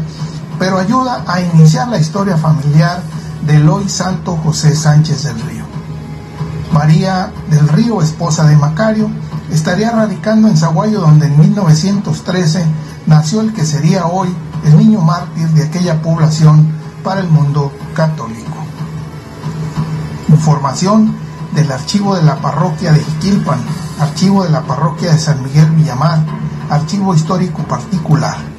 pero 0.60 0.78
ayuda 0.78 1.24
a 1.26 1.40
iniciar 1.40 1.88
la 1.88 1.98
historia 1.98 2.36
familiar 2.36 3.02
de 3.44 3.56
Eloy 3.56 3.88
Santo 3.88 4.36
José 4.36 4.76
Sánchez 4.76 5.24
del 5.24 5.40
Río. 5.40 5.73
María 6.74 7.30
del 7.50 7.68
Río, 7.68 8.02
esposa 8.02 8.44
de 8.48 8.56
Macario, 8.56 9.08
estaría 9.52 9.92
radicando 9.92 10.48
en 10.48 10.56
Zaguayo 10.56 11.00
donde 11.00 11.26
en 11.26 11.38
1913 11.38 12.66
nació 13.06 13.42
el 13.42 13.52
que 13.52 13.64
sería 13.64 14.06
hoy 14.06 14.34
el 14.64 14.76
niño 14.76 15.00
mártir 15.00 15.46
de 15.50 15.62
aquella 15.62 16.02
población 16.02 16.66
para 17.04 17.20
el 17.20 17.28
mundo 17.28 17.72
católico. 17.94 18.56
Información 20.28 21.14
del 21.54 21.70
archivo 21.70 22.16
de 22.16 22.24
la 22.24 22.40
parroquia 22.40 22.92
de 22.92 23.04
Jiquilpan, 23.04 23.60
archivo 24.00 24.42
de 24.42 24.50
la 24.50 24.62
parroquia 24.62 25.12
de 25.12 25.18
San 25.20 25.44
Miguel 25.44 25.70
Villamar, 25.70 26.18
archivo 26.68 27.14
histórico 27.14 27.62
particular. 27.62 28.53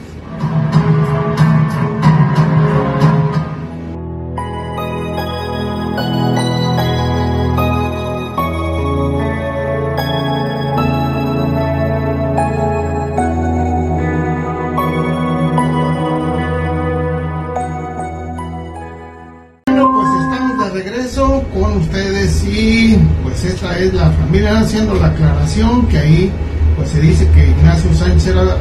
Haciendo 24.43 24.95
la 24.95 25.07
aclaración 25.07 25.87
que 25.87 25.97
ahí 25.97 26.31
pues 26.75 26.89
se 26.89 26.99
dice 26.99 27.27
que 27.29 27.49
Ignacio 27.49 27.93
Sánchez 27.93 28.27
era 28.27 28.57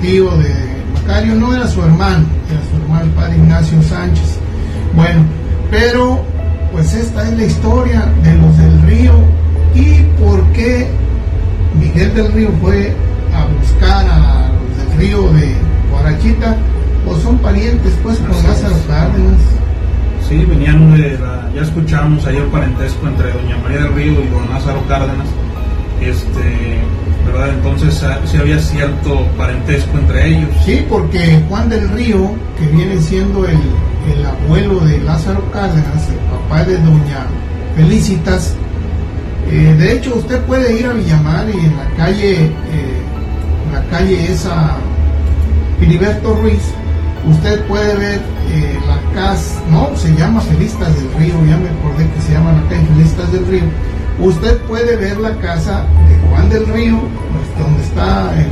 tío 0.00 0.30
de 0.36 0.54
Macario, 0.94 1.34
no 1.34 1.54
era 1.54 1.66
su 1.66 1.82
hermano, 1.82 2.26
era 2.50 2.60
su 2.70 2.82
hermano 2.82 3.04
el 3.04 3.10
padre 3.10 3.36
Ignacio 3.36 3.82
Sánchez. 3.82 4.38
Bueno, 4.94 5.24
pero 5.70 6.22
pues 6.72 6.92
esta 6.94 7.28
es 7.28 7.38
la 7.38 7.44
historia 7.44 8.12
de 8.22 8.34
los 8.34 8.58
del 8.58 8.82
río 8.82 9.12
y 9.74 10.02
por 10.20 10.44
qué 10.52 10.88
Miguel 11.78 12.14
del 12.14 12.32
Río 12.32 12.50
fue 12.60 12.94
a 13.34 13.46
buscar 13.58 14.06
a 14.06 14.48
los 14.52 14.78
del 14.78 14.98
río 14.98 15.22
de 15.32 15.54
Guarachita, 15.90 16.56
pues 17.04 17.22
son 17.22 17.38
parientes 17.38 17.92
pues 18.02 18.18
con. 18.18 18.30
Lázaro 18.30 18.76
Cárdenas. 18.86 19.40
Sí, 20.28 20.44
venían 20.44 20.96
de 20.96 21.18
la, 21.18 21.33
ya 21.54 21.62
escuchamos 21.62 22.26
ayer 22.26 22.44
parentesco 22.46 23.06
entre 23.06 23.32
doña 23.32 23.56
María 23.58 23.82
del 23.82 23.94
Río 23.94 24.12
y 24.24 24.28
don 24.28 24.48
Lázaro 24.50 24.82
Cárdenas, 24.88 25.28
este, 26.00 26.80
¿verdad? 27.26 27.50
Entonces 27.50 28.02
ah, 28.02 28.18
sí 28.24 28.36
había 28.36 28.58
cierto 28.58 29.26
parentesco 29.36 29.96
entre 29.98 30.28
ellos. 30.28 30.50
Sí, 30.64 30.84
porque 30.88 31.40
Juan 31.48 31.68
del 31.68 31.88
Río, 31.90 32.32
que 32.58 32.66
viene 32.66 33.00
siendo 33.00 33.46
el, 33.46 33.58
el 34.12 34.26
abuelo 34.26 34.80
de 34.80 34.98
Lázaro 34.98 35.48
Cárdenas, 35.52 36.08
el 36.08 36.18
papá 36.30 36.64
de 36.64 36.76
doña 36.78 37.26
Felicitas, 37.76 38.54
eh, 39.50 39.74
de 39.78 39.92
hecho 39.92 40.14
usted 40.16 40.40
puede 40.42 40.78
ir 40.78 40.86
a 40.86 40.92
Villamar 40.92 41.48
y 41.48 41.58
en 41.58 41.76
la 41.76 41.88
calle, 41.96 42.46
eh, 42.46 42.50
la 43.72 43.82
calle 43.96 44.32
esa 44.32 44.76
Filiberto 45.78 46.34
Ruiz, 46.34 46.62
usted 47.30 47.64
puede 47.66 47.94
ver 47.96 48.20
eh, 48.50 48.78
la 48.86 49.14
casa, 49.14 49.60
no, 49.70 49.96
se 49.96 50.14
llama 50.14 50.40
Felistas 50.40 50.94
del 50.96 51.12
Río, 51.14 51.34
ya 51.46 51.56
me 51.56 51.70
acordé 51.70 52.08
que 52.14 52.20
se 52.20 52.32
llama 52.32 52.52
la 52.52 52.68
calle 52.68 52.86
Felistas 52.94 53.32
del 53.32 53.46
Río. 53.46 53.64
Usted 54.20 54.58
puede 54.62 54.96
ver 54.96 55.18
la 55.18 55.36
casa 55.38 55.84
de 56.08 56.28
Juan 56.28 56.48
del 56.48 56.66
Río, 56.66 57.00
pues, 57.00 57.64
donde 57.64 57.82
está 57.82 58.32
el, 58.38 58.48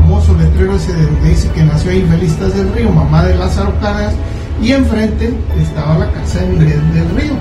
famoso 0.00 0.34
letrero 0.34 0.76
ese 0.76 0.94
de 0.94 1.02
donde 1.02 1.28
dice 1.28 1.50
que 1.50 1.62
nació 1.62 1.90
ahí 1.90 2.06
Felistas 2.08 2.54
del 2.54 2.72
Río, 2.72 2.90
mamá 2.90 3.24
de 3.24 3.36
Lázaro 3.36 3.78
Cárdenas, 3.80 4.14
y 4.62 4.72
enfrente 4.72 5.32
estaba 5.60 5.98
la 5.98 6.10
casa 6.12 6.40
de 6.40 6.46
Miguel 6.46 6.94
del 6.94 7.10
Río. 7.16 7.34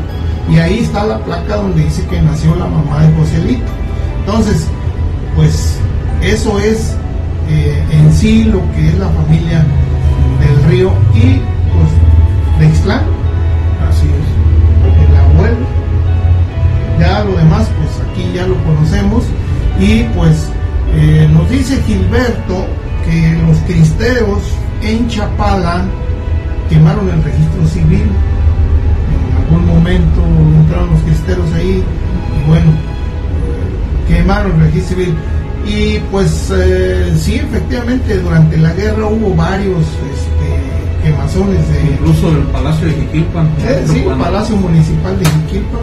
Y 0.50 0.60
ahí 0.60 0.80
está 0.80 1.06
la 1.06 1.20
placa 1.20 1.58
donde 1.58 1.84
dice 1.84 2.06
que 2.08 2.22
nació 2.22 2.56
la 2.56 2.68
mamá 2.68 3.06
de 3.06 3.13
Joselito. 3.16 3.72
Entonces, 4.20 4.68
pues 5.36 5.78
eso 6.22 6.60
es 6.60 6.96
eh, 7.50 7.84
en 7.92 8.14
sí 8.14 8.44
lo 8.46 8.62
que 8.74 8.88
es 8.90 8.98
la 8.98 9.10
familia 9.10 9.66
del 10.40 10.64
río 10.70 10.92
y 11.14 11.40
pues 11.74 12.60
de 12.60 12.68
Ixtlán. 12.68 13.02
Así 13.90 14.06
es. 14.08 14.48
Ya 17.00 17.24
lo 17.24 17.38
demás, 17.38 17.70
pues 17.78 18.10
aquí 18.10 18.32
ya 18.34 18.48
lo 18.48 18.56
conocemos. 18.64 19.24
Y 19.80 20.04
pues 20.16 20.50
eh, 20.94 21.30
nos 21.32 21.50
dice 21.50 21.82
Gilberto 21.84 22.66
que 23.06 23.38
los 23.46 23.58
cristeros 23.60 24.42
en 24.82 25.08
Chapala 25.08 25.86
quemaron 26.70 27.10
el 27.10 27.24
registro 27.24 27.68
civil. 27.68 28.10
En 29.30 29.44
algún 29.44 29.68
momento 29.68 30.22
entraron 30.60 30.90
los 30.92 31.02
cristeros 31.02 31.54
ahí 31.54 31.84
y 31.84 32.50
bueno, 32.50 32.72
quemaron 34.08 34.54
el 34.54 34.62
registro 34.62 34.98
civil. 34.98 35.16
Y 35.67 35.99
pues 36.12 36.49
eh, 36.56 37.13
sí, 37.19 37.36
efectivamente, 37.36 38.17
durante 38.19 38.58
la 38.58 38.71
guerra 38.73 39.06
hubo 39.06 39.36
varios 39.36 39.82
este, 39.82 41.03
quemazones 41.03 41.67
de... 41.69 41.91
Incluso 41.91 42.30
el 42.30 42.43
Palacio 42.43 42.88
de 42.88 42.93
Jiquilpan. 42.93 43.47
Eh, 43.60 43.84
sí, 43.86 43.99
el 43.99 44.17
Palacio 44.17 44.56
Municipal 44.56 45.19
de 45.19 45.25
Jiquilpan. 45.25 45.82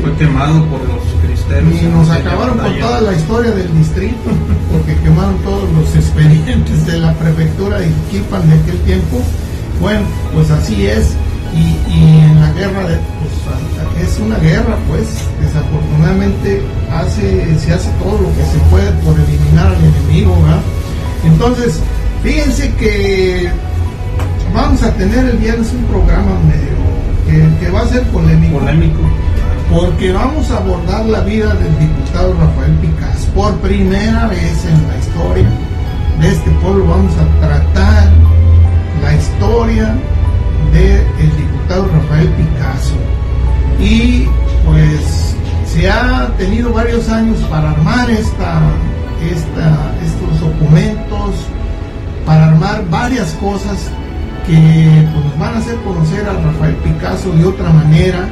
Fue 0.00 0.12
quemado 0.16 0.64
por 0.66 0.80
los 0.80 1.02
cristeros. 1.22 1.72
Y 1.72 1.86
nos 1.86 2.08
acabaron 2.10 2.58
con 2.58 2.78
toda 2.78 3.00
la 3.02 3.12
historia 3.12 3.50
del 3.52 3.78
distrito, 3.78 4.30
porque 4.72 4.96
quemaron 5.02 5.36
todos 5.38 5.70
los 5.72 5.94
expedientes 5.94 6.86
de 6.86 6.98
la 6.98 7.12
prefectura 7.14 7.78
de 7.78 7.86
Jiquilpan 7.86 8.48
de 8.48 8.56
aquel 8.56 8.78
tiempo. 8.80 9.22
Bueno, 9.80 10.02
pues 10.32 10.50
así 10.50 10.86
es. 10.86 11.14
Y, 11.54 11.78
en 11.92 12.40
la 12.40 12.50
guerra, 12.52 12.88
de, 12.88 12.96
pues, 12.96 14.08
es 14.08 14.18
una 14.18 14.36
guerra, 14.38 14.76
pues, 14.88 15.06
desafortunadamente 15.40 16.62
hace, 16.90 17.58
se 17.58 17.72
hace 17.72 17.90
todo 18.02 18.18
lo 18.20 18.28
que 18.34 18.44
se 18.44 18.58
puede 18.70 18.90
por 19.04 19.14
eliminar 19.14 19.68
al 19.68 19.84
enemigo, 19.84 20.36
¿verdad? 20.42 20.60
Entonces, 21.24 21.80
fíjense 22.22 22.74
que 22.74 23.50
vamos 24.52 24.82
a 24.82 24.90
tener 24.94 25.24
el 25.24 25.36
viernes 25.38 25.72
un 25.72 25.84
programa 25.84 26.38
medio 26.46 26.74
que, 27.60 27.70
va 27.70 27.80
a 27.80 27.88
ser 27.88 28.02
polémico. 28.04 28.58
Polémico. 28.58 29.00
Porque 29.72 30.12
vamos 30.12 30.50
a 30.50 30.58
abordar 30.58 31.04
la 31.06 31.20
vida 31.20 31.54
del 31.54 31.78
diputado 31.78 32.34
Rafael 32.34 32.74
Picasso. 32.80 33.28
Por 33.34 33.54
primera 33.56 34.28
vez 34.28 34.64
en 34.66 34.88
la 34.88 34.98
historia 34.98 35.48
de 36.20 36.28
este 36.28 36.50
pueblo 36.62 36.86
vamos 36.86 37.12
a 37.16 37.40
tratar 37.40 38.10
la 39.02 39.14
historia 39.14 39.96
del 40.72 41.36
diputado 41.64 41.88
Rafael 41.88 42.28
Picasso. 42.28 42.94
Y 43.80 44.26
pues 44.66 45.36
se 45.66 45.90
ha 45.90 46.28
tenido 46.38 46.72
varios 46.72 47.08
años 47.08 47.38
para 47.50 47.70
armar 47.70 48.10
esta, 48.10 48.60
estos 49.22 50.40
documentos, 50.40 51.34
para 52.26 52.48
armar 52.48 52.84
varias 52.90 53.32
cosas 53.34 53.90
que 54.46 55.06
pues, 55.12 55.24
nos 55.24 55.38
van 55.38 55.54
a 55.54 55.58
hacer 55.58 55.76
conocer 55.76 56.28
a 56.28 56.32
Rafael 56.32 56.76
Picasso 56.76 57.32
de 57.32 57.44
otra 57.44 57.70
manera 57.70 58.28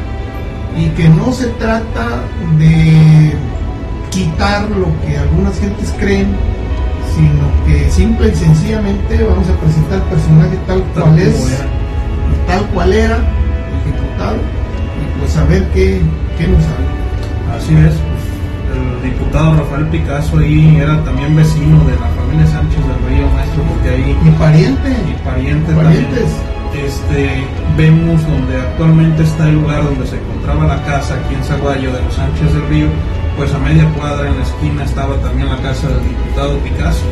y 0.77 0.87
que 0.91 1.09
no 1.09 1.33
se 1.33 1.47
trata 1.47 2.23
de 2.59 3.33
quitar 4.11 4.69
lo 4.71 4.89
que 5.07 5.19
algunas 5.19 5.59
gentes 5.59 5.95
creen, 5.99 6.29
sino 7.15 7.67
que 7.67 7.91
simple 7.91 8.29
y 8.29 8.35
sencillamente 8.35 9.25
vamos 9.25 9.49
a 9.49 9.57
presentar 9.57 9.99
el 9.99 10.05
personaje 10.05 10.59
tal 10.67 10.83
cual 10.95 11.19
es 11.19 11.63
tal 12.47 12.67
cual 12.69 12.93
era 12.93 13.17
el 13.17 13.93
diputado 13.93 14.37
y 14.37 15.19
pues 15.19 15.37
a 15.37 15.45
ver 15.45 15.65
qué, 15.75 16.01
qué 16.39 16.49
nos 16.49 16.63
sabe. 16.63 17.03
Así 17.57 17.75
es, 17.75 17.95
pues, 17.95 18.23
el 18.73 19.11
diputado 19.11 19.55
Rafael 19.57 19.87
Picasso 19.89 20.39
ahí 20.39 20.77
era 20.77 21.03
también 21.05 21.37
vecino 21.37 21.85
de 21.85 21.93
la 21.93 22.09
familia 22.17 22.47
Sánchez 22.47 22.81
del 22.81 23.09
Río 23.09 23.29
Maestro, 23.35 23.63
porque 23.65 23.91
ahí... 23.91 24.17
Y 24.25 24.31
pariente. 24.31 24.89
Y 24.91 25.25
pariente 25.25 25.73
Parientes. 25.73 26.31
Este, 26.73 27.45
vemos 27.77 28.27
donde 28.27 28.57
actualmente 28.57 29.23
está 29.23 29.49
el 29.49 29.57
lugar 29.57 29.85
donde 29.85 30.07
se 30.07 30.17
encontraba 30.17 30.67
la 30.67 30.83
casa 30.85 31.15
aquí 31.15 31.35
en 31.35 31.45
Zaguayo 31.45 31.93
de 31.93 32.03
los 32.03 32.15
Sánchez 32.15 32.55
del 32.55 32.67
Río, 32.69 32.87
pues 33.37 33.53
a 33.53 33.59
media 33.59 33.87
cuadra 33.91 34.29
en 34.29 34.37
la 34.37 34.43
esquina 34.43 34.85
estaba 34.85 35.17
también 35.17 35.51
la 35.51 35.59
casa 35.59 35.89
del 35.89 36.09
diputado 36.09 36.59
Picasso. 36.61 37.05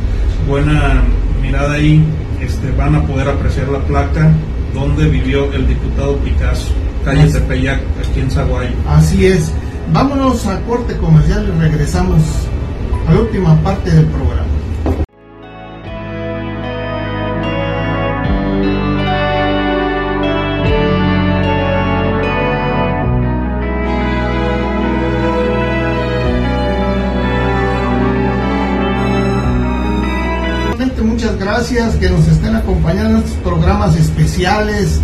buena 0.46 1.02
mirada 1.42 1.72
ahí, 1.74 2.04
este, 2.40 2.70
van 2.72 2.94
a 2.94 3.02
poder 3.02 3.28
apreciar 3.28 3.68
la 3.68 3.80
placa 3.80 4.32
donde 4.72 5.08
vivió 5.08 5.52
el 5.52 5.66
diputado 5.66 6.16
Picasso, 6.18 6.72
calle 7.04 7.28
Tepeyac, 7.30 7.80
aquí 7.98 8.20
en 8.20 8.30
Zaguayo. 8.30 8.70
Así 8.88 9.26
es. 9.26 9.52
Vámonos 9.92 10.46
a 10.46 10.60
corte 10.62 10.96
comercial 10.96 11.46
y 11.48 11.50
regresamos 11.60 12.22
a 13.08 13.12
la 13.12 13.20
última 13.20 13.60
parte 13.62 13.90
del 13.90 14.06
programa. 14.06 14.45
Gracias 31.68 31.96
que 31.96 32.08
nos 32.08 32.28
estén 32.28 32.54
acompañando 32.54 33.18
en 33.18 33.24
estos 33.24 33.38
programas 33.38 33.96
especiales. 33.96 35.00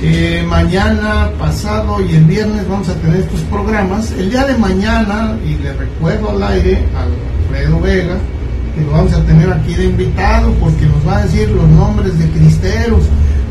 Eh, 0.00 0.42
mañana, 0.48 1.30
pasado 1.38 2.00
y 2.00 2.14
el 2.14 2.24
viernes 2.24 2.66
vamos 2.66 2.88
a 2.88 2.94
tener 2.94 3.20
estos 3.20 3.40
programas. 3.42 4.10
El 4.12 4.30
día 4.30 4.46
de 4.46 4.56
mañana, 4.56 5.36
y 5.44 5.62
le 5.62 5.74
recuerdo 5.74 6.30
al 6.30 6.42
aire 6.44 6.86
al 6.96 7.10
Alfredo 7.44 7.80
Vega, 7.80 8.16
que 8.74 8.80
lo 8.80 8.92
vamos 8.92 9.12
a 9.12 9.22
tener 9.26 9.52
aquí 9.52 9.74
de 9.74 9.84
invitado 9.84 10.54
porque 10.54 10.86
nos 10.86 11.06
va 11.06 11.18
a 11.18 11.22
decir 11.24 11.50
los 11.50 11.68
nombres 11.68 12.18
de 12.18 12.26
cristeros, 12.30 13.04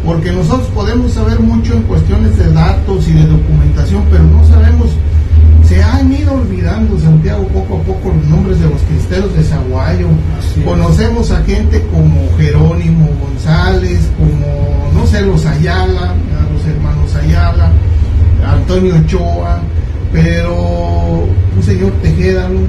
porque 0.04 0.32
nosotros 0.32 0.68
podemos 0.74 1.14
saber 1.14 1.40
mucho 1.42 1.76
en 1.76 1.84
cuestiones 1.84 2.40
de 2.40 2.52
datos 2.52 3.08
y 3.08 3.14
de 3.14 3.28
documentación, 3.28 4.04
pero 4.10 4.24
no 4.24 4.44
sabemos, 4.48 4.88
se 5.72 5.82
han 5.82 6.12
ido 6.12 6.34
olvidando 6.34 7.00
Santiago 7.00 7.48
poco 7.48 7.78
a 7.78 7.84
poco 7.84 8.10
los 8.14 8.28
nombres 8.28 8.60
de 8.60 8.70
los 8.70 8.82
cristeros 8.82 9.34
de 9.34 9.42
Zaguayo. 9.42 10.08
Conocemos 10.66 11.32
a 11.32 11.42
gente 11.44 11.82
como 11.94 12.28
Jerónimo 12.38 13.08
González, 13.22 14.02
como, 14.18 14.92
no 14.94 15.08
sé, 15.08 15.22
los 15.22 15.46
Ayala, 15.46 16.12
a 16.12 16.54
los 16.54 16.66
hermanos 16.66 17.16
Ayala, 17.16 17.72
Antonio 18.46 18.96
Ochoa, 18.98 19.62
pero 20.12 21.24
un 21.56 21.64
señor 21.64 21.94
Tejeda, 22.02 22.50
¿no? 22.50 22.60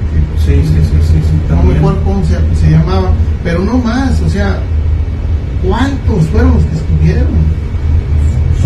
sí, 0.45 0.55
sí, 0.63 0.79
sí, 0.89 0.97
sí, 1.01 1.19
no 1.49 1.61
me 1.61 1.77
acuerdo 1.77 2.01
cómo 2.05 2.23
se, 2.23 2.71
llamaba, 2.71 3.11
pero 3.43 3.59
no 3.59 3.79
más, 3.79 4.21
o 4.21 4.29
sea, 4.29 4.59
¿cuántos 5.61 6.23
fueron 6.27 6.53
los 6.53 6.63
que 6.63 6.75
estuvieron? 6.77 7.62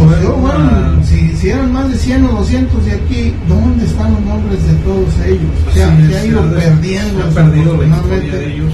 Bueno, 0.06 1.04
si, 1.04 1.36
si, 1.36 1.50
eran 1.50 1.72
más 1.74 1.90
de 1.90 1.98
100 1.98 2.26
o 2.26 2.32
200 2.34 2.86
de 2.86 2.92
aquí, 2.92 3.34
¿dónde 3.48 3.86
están 3.86 4.14
los 4.14 4.22
nombres 4.22 4.64
de 4.68 4.74
todos 4.76 5.08
ellos? 5.26 5.52
O 5.68 5.72
sea, 5.72 5.98
se 6.10 6.18
ha 6.18 6.26
ido 6.26 6.42
perdiendo. 6.54 7.22
Se 7.22 7.28
ha 7.28 7.44
perdido 7.44 7.78
la 7.78 7.88
historia 7.88 8.34
de 8.34 8.54
ellos. 8.54 8.74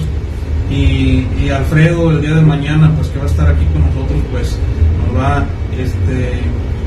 Y, 0.70 1.26
y, 1.42 1.50
Alfredo 1.50 2.10
el 2.10 2.20
día 2.20 2.34
de 2.34 2.42
mañana, 2.42 2.92
pues 2.96 3.08
que 3.08 3.18
va 3.18 3.24
a 3.24 3.28
estar 3.28 3.48
aquí 3.48 3.64
con 3.66 3.82
nosotros, 3.82 4.18
pues 4.32 4.56
nos 5.06 5.22
va 5.22 5.44
este, 5.78 6.40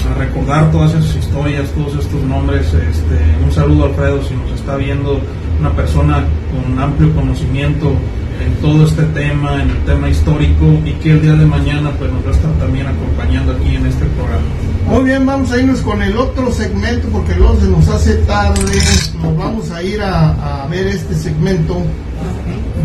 a 0.09 0.13
recordar 0.17 0.71
todas 0.71 0.93
esas 0.93 1.15
historias, 1.15 1.69
todos 1.71 2.03
estos 2.03 2.21
nombres. 2.23 2.65
Este, 2.65 3.43
un 3.43 3.51
saludo 3.51 3.85
Alfredo 3.85 4.23
si 4.23 4.33
nos 4.33 4.51
está 4.59 4.75
viendo, 4.75 5.19
una 5.59 5.71
persona 5.71 6.23
con 6.51 6.79
amplio 6.79 7.13
conocimiento 7.15 7.93
en 8.41 8.53
todo 8.61 8.85
este 8.85 9.03
tema, 9.03 9.61
en 9.61 9.69
el 9.69 9.85
tema 9.85 10.09
histórico 10.09 10.65
y 10.85 10.91
que 10.93 11.11
el 11.11 11.21
día 11.21 11.33
de 11.33 11.45
mañana 11.45 11.91
pues 11.97 12.11
nos 12.11 12.25
va 12.25 12.29
a 12.29 12.33
estar 12.33 12.51
también 12.53 12.87
acompañando 12.87 13.53
aquí 13.53 13.75
en 13.75 13.85
este 13.85 14.05
programa. 14.05 14.43
Muy 14.87 15.03
bien, 15.03 15.25
vamos 15.25 15.51
a 15.51 15.57
irnos 15.57 15.81
con 15.81 16.01
el 16.01 16.17
otro 16.17 16.51
segmento 16.51 17.07
porque 17.09 17.35
luego 17.35 17.59
se 17.59 17.67
nos 17.67 17.87
hace 17.89 18.15
tarde. 18.25 18.81
Nos 19.21 19.37
vamos 19.37 19.71
a 19.71 19.83
ir 19.83 20.01
a, 20.01 20.63
a 20.63 20.67
ver 20.67 20.87
este 20.87 21.15
segmento 21.15 21.81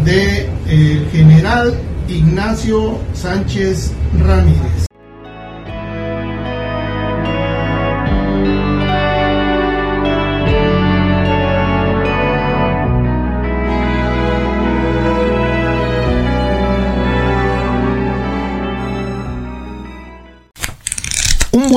de 0.05 0.50
el 0.68 1.09
general 1.11 1.74
Ignacio 2.09 2.98
Sánchez 3.14 3.92
Ramírez. 4.18 4.91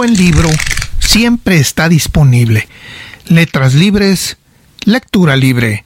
Buen 0.06 0.18
libro 0.18 0.49
siempre 0.99 1.58
está 1.58 1.89
disponible. 1.89 2.68
Letras 3.26 3.74
libres, 3.74 4.38
lectura 4.84 5.36
libre. 5.36 5.84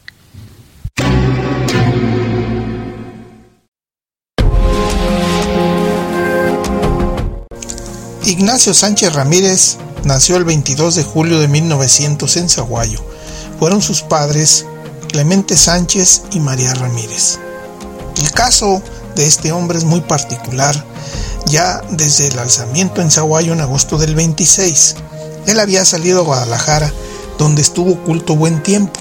Ignacio 8.26 8.74
Sánchez 8.74 9.14
Ramírez 9.14 9.78
nació 10.04 10.36
el 10.36 10.44
22 10.44 10.96
de 10.96 11.04
julio 11.06 11.40
de 11.40 11.48
1900 11.48 12.36
en 12.36 12.50
Zaguayo. 12.50 13.02
Fueron 13.58 13.82
sus 13.82 14.02
padres 14.02 14.66
Clemente 15.08 15.56
Sánchez 15.56 16.24
y 16.34 16.42
María 16.42 16.74
Ramírez. 16.74 17.40
El 18.18 18.30
caso 18.32 18.84
de 19.16 19.26
este 19.26 19.54
hombre 19.54 19.78
es 19.78 19.86
muy 19.86 20.02
particular, 20.02 20.76
ya 21.50 21.82
desde 21.90 22.28
el 22.28 22.40
alzamiento 22.40 23.02
en 23.02 23.12
Zaguayo 23.12 23.54
en 23.54 23.62
agosto 23.62 23.98
del 23.98 24.16
26. 24.16 24.96
Él 25.48 25.60
había 25.60 25.84
salido 25.84 26.22
a 26.22 26.24
Guadalajara, 26.24 26.94
donde 27.38 27.62
estuvo 27.62 27.94
oculto 27.94 28.36
buen 28.36 28.62
tiempo. 28.62 29.00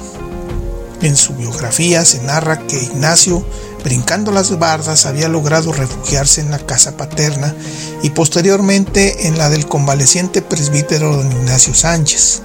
En 1.03 1.17
su 1.17 1.35
biografía 1.35 2.05
se 2.05 2.21
narra 2.23 2.67
que 2.67 2.83
Ignacio, 2.83 3.47
brincando 3.85 4.33
las 4.33 4.59
bardas, 4.59 5.07
había 5.07 5.29
logrado 5.29 5.73
refugiarse 5.73 6.41
en 6.41 6.51
la 6.51 6.59
casa 6.59 6.97
paterna 6.97 7.55
y 8.03 8.11
posteriormente 8.11 9.29
en 9.29 9.39
la 9.39 9.51
del 9.51 9.67
convaleciente 9.69 10.43
presbítero 10.43 11.17
don 11.17 11.31
Ignacio 11.31 11.75
Sánchez. 11.75 12.43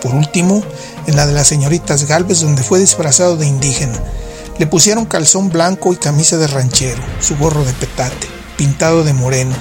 Por 0.00 0.14
último, 0.14 0.62
en 1.06 1.16
la 1.16 1.26
de 1.26 1.32
las 1.32 1.48
señoritas 1.48 2.06
Galvez, 2.06 2.40
donde 2.40 2.62
fue 2.62 2.78
disfrazado 2.78 3.36
de 3.36 3.46
indígena. 3.46 4.00
Le 4.58 4.66
pusieron 4.66 5.06
calzón 5.06 5.50
blanco 5.50 5.92
y 5.92 5.96
camisa 5.96 6.36
de 6.36 6.46
ranchero, 6.46 7.02
su 7.20 7.36
gorro 7.36 7.64
de 7.64 7.72
petate, 7.74 8.37
pintado 8.58 9.04
de 9.04 9.14
moreno. 9.14 9.54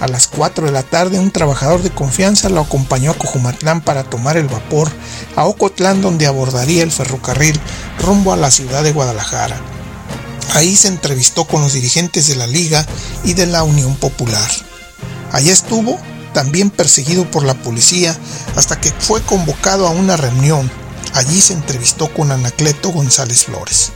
A 0.00 0.08
las 0.08 0.26
4 0.26 0.64
de 0.64 0.72
la 0.72 0.82
tarde, 0.82 1.20
un 1.20 1.30
trabajador 1.30 1.82
de 1.82 1.90
confianza 1.90 2.48
lo 2.48 2.62
acompañó 2.62 3.10
a 3.10 3.14
Cojumatlán 3.18 3.82
para 3.82 4.02
tomar 4.02 4.38
el 4.38 4.48
vapor 4.48 4.90
a 5.36 5.44
Ocotlán, 5.44 6.00
donde 6.00 6.26
abordaría 6.26 6.82
el 6.82 6.90
ferrocarril 6.90 7.60
rumbo 8.00 8.32
a 8.32 8.36
la 8.36 8.50
ciudad 8.50 8.82
de 8.82 8.92
Guadalajara. 8.92 9.60
Ahí 10.54 10.74
se 10.74 10.88
entrevistó 10.88 11.44
con 11.44 11.60
los 11.60 11.74
dirigentes 11.74 12.26
de 12.28 12.36
la 12.36 12.46
Liga 12.46 12.86
y 13.22 13.34
de 13.34 13.46
la 13.46 13.62
Unión 13.62 13.94
Popular. 13.94 14.50
Allí 15.30 15.50
estuvo, 15.50 15.98
también 16.32 16.70
perseguido 16.70 17.30
por 17.30 17.44
la 17.44 17.54
policía, 17.54 18.16
hasta 18.56 18.80
que 18.80 18.90
fue 18.98 19.20
convocado 19.20 19.86
a 19.86 19.90
una 19.90 20.16
reunión. 20.16 20.70
Allí 21.12 21.42
se 21.42 21.52
entrevistó 21.52 22.12
con 22.12 22.32
Anacleto 22.32 22.88
González 22.88 23.44
Flores 23.44 23.92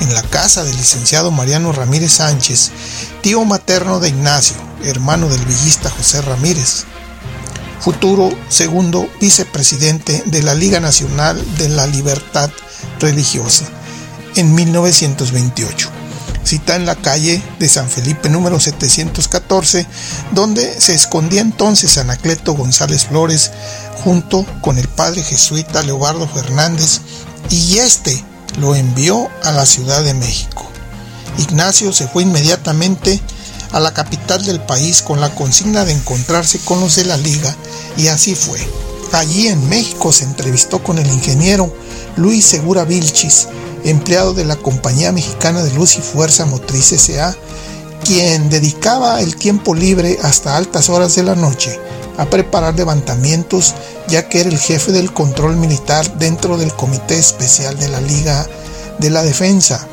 en 0.00 0.14
la 0.14 0.22
casa 0.22 0.64
del 0.64 0.76
licenciado 0.76 1.30
Mariano 1.30 1.72
Ramírez 1.72 2.12
Sánchez, 2.12 2.70
tío 3.22 3.44
materno 3.44 4.00
de 4.00 4.08
Ignacio, 4.08 4.56
hermano 4.84 5.28
del 5.28 5.44
villista 5.44 5.90
José 5.90 6.22
Ramírez, 6.22 6.84
futuro 7.80 8.30
segundo 8.48 9.08
vicepresidente 9.20 10.22
de 10.26 10.42
la 10.42 10.54
Liga 10.54 10.80
Nacional 10.80 11.42
de 11.56 11.68
la 11.68 11.86
Libertad 11.86 12.50
Religiosa, 13.00 13.64
en 14.36 14.54
1928. 14.54 15.90
Cita 16.44 16.76
en 16.76 16.86
la 16.86 16.96
calle 16.96 17.42
de 17.58 17.68
San 17.68 17.90
Felipe 17.90 18.30
número 18.30 18.58
714, 18.58 19.86
donde 20.32 20.80
se 20.80 20.94
escondía 20.94 21.42
entonces 21.42 21.98
Anacleto 21.98 22.54
González 22.54 23.04
Flores 23.04 23.50
junto 24.02 24.46
con 24.62 24.78
el 24.78 24.88
padre 24.88 25.22
jesuita 25.22 25.82
Leobardo 25.82 26.26
Fernández 26.26 27.00
y 27.50 27.78
este 27.78 28.24
lo 28.58 28.74
envió 28.74 29.28
a 29.44 29.52
la 29.52 29.66
Ciudad 29.66 30.02
de 30.02 30.14
México. 30.14 30.66
Ignacio 31.38 31.92
se 31.92 32.08
fue 32.08 32.22
inmediatamente 32.24 33.20
a 33.72 33.80
la 33.80 33.92
capital 33.92 34.44
del 34.44 34.60
país 34.60 35.02
con 35.02 35.20
la 35.20 35.34
consigna 35.34 35.84
de 35.84 35.92
encontrarse 35.92 36.58
con 36.60 36.80
los 36.80 36.96
de 36.96 37.04
la 37.04 37.16
liga 37.16 37.54
y 37.96 38.08
así 38.08 38.34
fue. 38.34 38.58
Allí 39.12 39.48
en 39.48 39.68
México 39.68 40.12
se 40.12 40.24
entrevistó 40.24 40.82
con 40.82 40.98
el 40.98 41.08
ingeniero 41.08 41.72
Luis 42.16 42.44
Segura 42.44 42.84
Vilchis, 42.84 43.48
empleado 43.84 44.34
de 44.34 44.44
la 44.44 44.56
Compañía 44.56 45.12
Mexicana 45.12 45.62
de 45.62 45.72
Luz 45.72 45.96
y 45.96 46.00
Fuerza 46.00 46.46
Motriz 46.46 46.92
S.A., 46.92 47.36
quien 48.04 48.48
dedicaba 48.48 49.20
el 49.20 49.36
tiempo 49.36 49.74
libre 49.74 50.18
hasta 50.22 50.56
altas 50.56 50.88
horas 50.88 51.14
de 51.14 51.22
la 51.22 51.34
noche 51.34 51.78
a 52.18 52.28
preparar 52.28 52.74
levantamientos, 52.74 53.74
ya 54.08 54.28
que 54.28 54.40
era 54.40 54.50
el 54.50 54.58
jefe 54.58 54.92
del 54.92 55.12
control 55.12 55.56
militar 55.56 56.18
dentro 56.18 56.58
del 56.58 56.74
Comité 56.74 57.18
Especial 57.18 57.78
de 57.78 57.88
la 57.88 58.00
Liga 58.00 58.46
de 58.98 59.08
la 59.08 59.22
Defensa, 59.22 59.86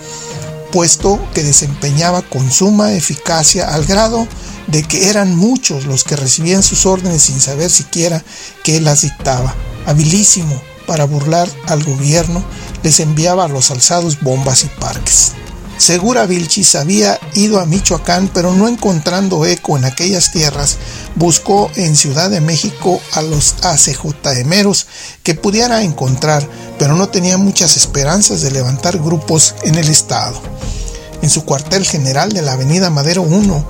puesto 0.71 1.19
que 1.33 1.43
desempeñaba 1.43 2.23
con 2.23 2.51
suma 2.51 2.93
eficacia 2.93 3.73
al 3.73 3.85
grado 3.85 4.27
de 4.67 4.83
que 4.83 5.09
eran 5.09 5.35
muchos 5.35 5.85
los 5.85 6.03
que 6.03 6.15
recibían 6.15 6.63
sus 6.63 6.85
órdenes 6.85 7.21
sin 7.21 7.39
saber 7.39 7.69
siquiera 7.69 8.23
que 8.63 8.81
las 8.81 9.03
dictaba. 9.03 9.53
Habilísimo 9.85 10.59
para 10.87 11.05
burlar 11.05 11.47
al 11.67 11.83
gobierno, 11.83 12.43
les 12.83 12.99
enviaba 12.99 13.45
a 13.45 13.47
los 13.47 13.71
alzados 13.71 14.19
bombas 14.21 14.63
y 14.63 14.67
parques. 14.79 15.33
Segura 15.77 16.25
Vilchis 16.25 16.75
había 16.75 17.19
ido 17.33 17.59
a 17.59 17.65
Michoacán, 17.65 18.29
pero 18.33 18.53
no 18.53 18.69
encontrando 18.69 19.45
eco 19.45 19.77
en 19.77 19.83
aquellas 19.83 20.31
tierras, 20.31 20.77
buscó 21.15 21.69
en 21.75 21.97
Ciudad 21.97 22.29
de 22.29 22.39
México 22.39 23.01
a 23.11 23.21
los 23.21 23.55
ACJMeros 23.61 24.87
que 25.21 25.35
pudiera 25.35 25.83
encontrar, 25.83 26.47
pero 26.79 26.95
no 26.95 27.09
tenía 27.09 27.37
muchas 27.37 27.75
esperanzas 27.75 28.41
de 28.41 28.51
levantar 28.51 28.99
grupos 28.99 29.53
en 29.63 29.75
el 29.75 29.89
estado. 29.89 30.41
En 31.21 31.29
su 31.29 31.43
cuartel 31.43 31.85
general 31.85 32.31
de 32.31 32.41
la 32.41 32.53
Avenida 32.53 32.89
Madero 32.89 33.23
1, 33.23 33.65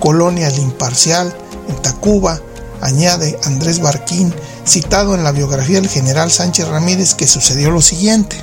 Colonia 0.00 0.48
El 0.48 0.58
Imparcial, 0.60 1.36
en 1.68 1.76
Tacuba, 1.82 2.40
añade 2.80 3.38
Andrés 3.44 3.80
Barquín, 3.80 4.34
citado 4.66 5.14
en 5.14 5.24
la 5.24 5.32
biografía 5.32 5.80
del 5.80 5.88
general 5.88 6.30
Sánchez 6.30 6.68
Ramírez, 6.68 7.14
que 7.14 7.26
sucedió 7.26 7.70
lo 7.70 7.80
siguiente. 7.80 8.36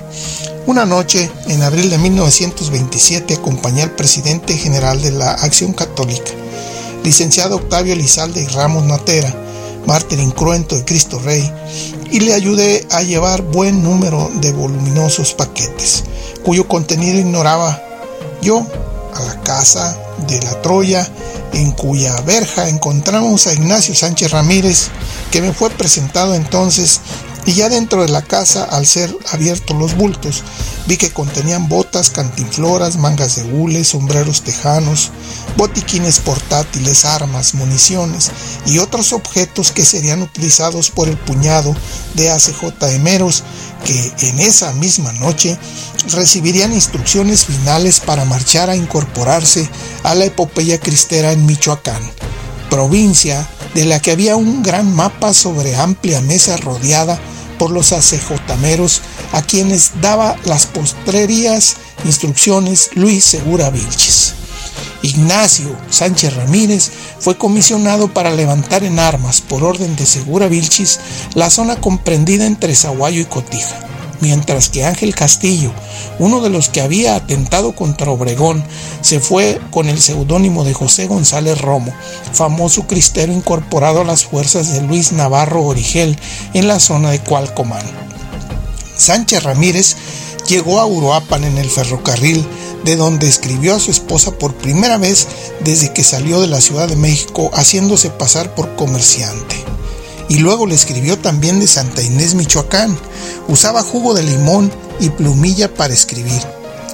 Una 0.65 0.85
noche, 0.85 1.29
en 1.47 1.63
abril 1.63 1.89
de 1.89 1.97
1927, 1.97 3.35
acompañé 3.35 3.83
al 3.83 3.91
presidente 3.91 4.57
general 4.57 5.01
de 5.01 5.11
la 5.11 5.31
Acción 5.31 5.73
Católica, 5.73 6.31
licenciado 7.03 7.55
Octavio 7.55 7.95
Lizalde 7.95 8.43
y 8.43 8.47
Ramos 8.47 8.83
Natera, 8.83 9.33
mártir 9.85 10.19
incruento 10.19 10.75
de 10.75 10.83
Cristo 10.83 11.19
Rey, 11.19 11.49
y 12.11 12.19
le 12.19 12.33
ayudé 12.33 12.85
a 12.91 13.01
llevar 13.01 13.41
buen 13.41 13.81
número 13.81 14.29
de 14.41 14.51
voluminosos 14.51 15.33
paquetes, 15.33 16.03
cuyo 16.43 16.67
contenido 16.67 17.17
ignoraba 17.17 17.81
yo 18.41 18.65
a 19.17 19.25
la 19.25 19.41
casa 19.41 19.97
de 20.27 20.41
la 20.41 20.61
Troya, 20.61 21.07
en 21.53 21.71
cuya 21.71 22.19
verja 22.21 22.69
encontramos 22.69 23.47
a 23.47 23.53
Ignacio 23.53 23.95
Sánchez 23.95 24.31
Ramírez, 24.31 24.89
que 25.31 25.41
me 25.41 25.53
fue 25.53 25.69
presentado 25.69 26.35
entonces 26.35 27.01
y 27.47 27.53
ya 27.53 27.69
dentro 27.69 28.01
de 28.01 28.09
la 28.09 28.21
casa, 28.21 28.65
al 28.65 28.85
ser 28.85 29.15
abiertos 29.31 29.77
los 29.77 29.95
bultos, 29.95 30.43
vi 30.85 30.97
que 30.97 31.11
contenían 31.11 31.69
botas, 31.69 32.09
cantinfloras, 32.09 32.97
mangas 32.97 33.37
de 33.37 33.43
hule, 33.43 33.85
sombreros 33.85 34.41
tejanos, 34.41 35.11
botiquines 35.55 36.19
portátiles, 36.19 37.05
armas, 37.05 37.53
municiones 37.53 38.31
y 38.65 38.79
otros 38.79 39.13
objetos 39.13 39.71
que 39.71 39.85
serían 39.85 40.21
utilizados 40.21 40.91
por 40.91 41.07
el 41.07 41.15
puñado 41.15 41.73
de 42.15 42.29
ACJMeros 42.31 43.43
que 43.85 44.27
en 44.27 44.39
esa 44.39 44.73
misma 44.73 45.13
noche 45.13 45.57
recibirían 46.11 46.73
instrucciones 46.73 47.45
finales 47.45 48.01
para 48.01 48.25
marchar 48.25 48.69
a 48.69 48.75
incorporarse 48.75 49.69
a 50.03 50.15
la 50.15 50.25
epopeya 50.25 50.81
cristera 50.81 51.31
en 51.31 51.45
Michoacán, 51.45 52.01
provincia 52.69 53.47
de 53.73 53.85
la 53.85 54.01
que 54.01 54.11
había 54.11 54.35
un 54.35 54.63
gran 54.63 54.93
mapa 54.93 55.33
sobre 55.33 55.77
amplia 55.77 56.19
mesa 56.19 56.57
rodeada 56.57 57.17
por 57.57 57.71
los 57.71 57.91
acejtameros 57.93 59.01
a 59.31 59.41
quienes 59.41 60.01
daba 60.01 60.35
las 60.45 60.65
postrerías 60.65 61.77
instrucciones 62.05 62.91
Luis 62.95 63.23
Segura 63.23 63.69
Vilches. 63.69 64.33
Ignacio 65.01 65.75
Sánchez 65.89 66.35
Ramírez 66.35 66.91
fue 67.19 67.37
comisionado 67.37 68.13
para 68.13 68.31
levantar 68.31 68.83
en 68.83 68.99
armas 68.99 69.41
por 69.41 69.63
orden 69.63 69.95
de 69.95 70.05
Segura 70.05 70.47
Vilchis 70.47 70.99
la 71.33 71.49
zona 71.49 71.75
comprendida 71.79 72.45
entre 72.45 72.75
Zaguayo 72.75 73.21
y 73.21 73.25
Cotija, 73.25 73.79
mientras 74.21 74.69
que 74.69 74.85
Ángel 74.85 75.15
Castillo, 75.15 75.71
uno 76.19 76.41
de 76.41 76.49
los 76.49 76.69
que 76.69 76.81
había 76.81 77.15
atentado 77.15 77.73
contra 77.73 78.11
Obregón, 78.11 78.63
se 79.01 79.19
fue 79.19 79.59
con 79.71 79.89
el 79.89 79.99
seudónimo 79.99 80.63
de 80.63 80.73
José 80.73 81.07
González 81.07 81.59
Romo, 81.59 81.93
famoso 82.33 82.87
cristero 82.87 83.33
incorporado 83.33 84.01
a 84.01 84.05
las 84.05 84.25
fuerzas 84.25 84.73
de 84.73 84.81
Luis 84.81 85.11
Navarro 85.11 85.63
Origel 85.63 86.17
en 86.53 86.67
la 86.67 86.79
zona 86.79 87.11
de 87.11 87.19
Cualcomán. 87.19 87.85
Sánchez 88.95 89.43
Ramírez 89.43 89.95
llegó 90.47 90.79
a 90.79 90.85
Uruapan 90.85 91.43
en 91.43 91.57
el 91.57 91.69
ferrocarril, 91.69 92.45
de 92.83 92.95
donde 92.95 93.27
escribió 93.27 93.75
a 93.75 93.79
su 93.79 93.91
esposa 93.91 94.31
por 94.31 94.55
primera 94.55 94.97
vez 94.97 95.27
desde 95.61 95.91
que 95.91 96.03
salió 96.03 96.39
de 96.39 96.47
la 96.47 96.61
Ciudad 96.61 96.87
de 96.87 96.95
México 96.95 97.51
haciéndose 97.53 98.09
pasar 98.09 98.55
por 98.55 98.75
comerciante. 98.75 99.56
Y 100.29 100.39
luego 100.39 100.65
le 100.67 100.75
escribió 100.75 101.17
también 101.17 101.59
de 101.59 101.67
Santa 101.67 102.01
Inés, 102.01 102.35
Michoacán. 102.35 102.97
Usaba 103.47 103.83
jugo 103.83 104.13
de 104.13 104.23
limón 104.23 104.71
y 104.99 105.09
plumilla 105.09 105.73
para 105.73 105.93
escribir. 105.93 106.41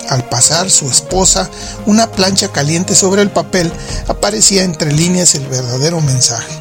Al 0.09 0.27
pasar 0.27 0.69
su 0.69 0.89
esposa 0.89 1.49
una 1.85 2.11
plancha 2.11 2.51
caliente 2.51 2.93
sobre 2.93 3.21
el 3.21 3.31
papel, 3.31 3.71
aparecía 4.07 4.63
entre 4.63 4.91
líneas 4.91 5.35
el 5.35 5.47
verdadero 5.47 6.01
mensaje. 6.01 6.53